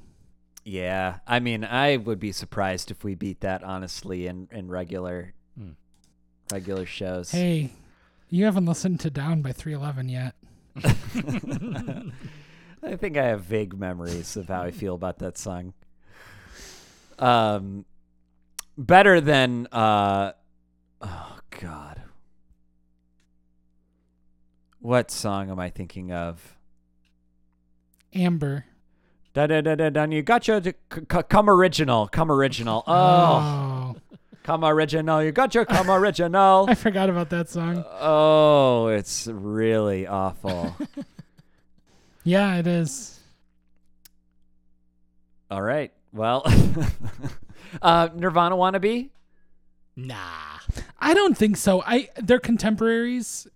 [0.65, 5.33] Yeah, I mean, I would be surprised if we beat that honestly in in regular
[5.57, 5.71] Hmm.
[6.53, 7.31] regular shows.
[7.31, 7.71] Hey,
[8.29, 10.35] you haven't listened to Down by 311 yet.
[12.83, 15.73] I think I have vague memories of how I feel about that song.
[17.19, 17.85] Um,
[18.77, 20.33] better than uh,
[21.01, 21.96] oh god,
[24.87, 26.57] what song am I thinking of?
[28.15, 28.65] Amber.
[29.35, 30.05] Da da da da da.
[30.05, 30.63] You gotcha.
[30.65, 32.07] c- c- Come original.
[32.09, 32.85] Come original.
[32.87, 33.97] Oh, Oh.
[34.45, 35.23] come original.
[35.23, 35.67] You gotcha.
[35.67, 36.67] Come original.
[36.71, 37.85] I forgot about that song.
[38.01, 40.77] Oh, it's really awful.
[42.29, 43.21] Yeah, it is.
[45.49, 45.93] All right.
[46.13, 46.43] Well,
[47.83, 49.11] uh, Nirvana wannabe.
[49.95, 50.19] Nah.
[50.99, 51.83] I don't think so.
[51.87, 53.47] I they're contemporaries,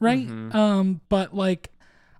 [0.00, 0.26] right?
[0.26, 0.54] Mhm.
[0.54, 1.70] Um, but like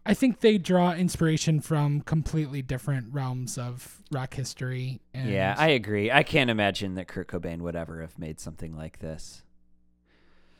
[0.06, 5.00] I think they draw inspiration from completely different realms of rock history.
[5.12, 6.10] And Yeah, I agree.
[6.10, 9.42] I can't imagine that Kurt Cobain would ever have made something like this.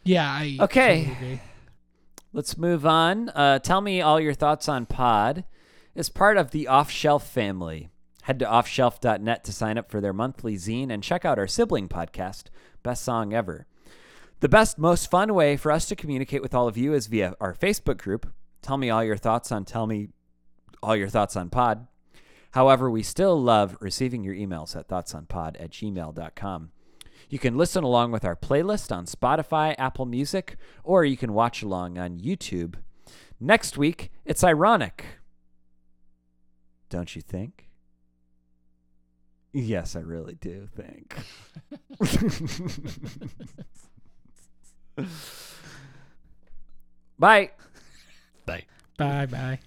[0.05, 1.05] yeah, I Okay.
[1.07, 1.41] totally agree.
[2.33, 3.29] Let's move on.
[3.31, 5.45] Uh, tell me all your thoughts on Pod.
[5.97, 7.89] As part of the Off Shelf family,
[8.23, 11.89] head to offshelf.net to sign up for their monthly zine and check out our sibling
[11.89, 12.45] podcast,
[12.83, 13.67] Best Song Ever.
[14.41, 17.35] The best, most fun way for us to communicate with all of you is via
[17.43, 18.33] our Facebook group.
[18.63, 20.09] Tell me all your thoughts on Tell Me
[20.83, 21.87] All Your Thoughts on Pod.
[22.53, 26.71] However, we still love receiving your emails at thoughtsonpod at gmail.com.
[27.29, 31.63] You can listen along with our playlist on Spotify, Apple Music, or you can watch
[31.63, 32.77] along on YouTube.
[33.39, 35.05] Next week, it's ironic.
[36.89, 37.69] Don't you think?
[39.53, 41.15] Yes, I really do think.
[47.19, 47.51] Bye.
[48.47, 48.65] Bye.
[48.97, 49.59] Bye bye.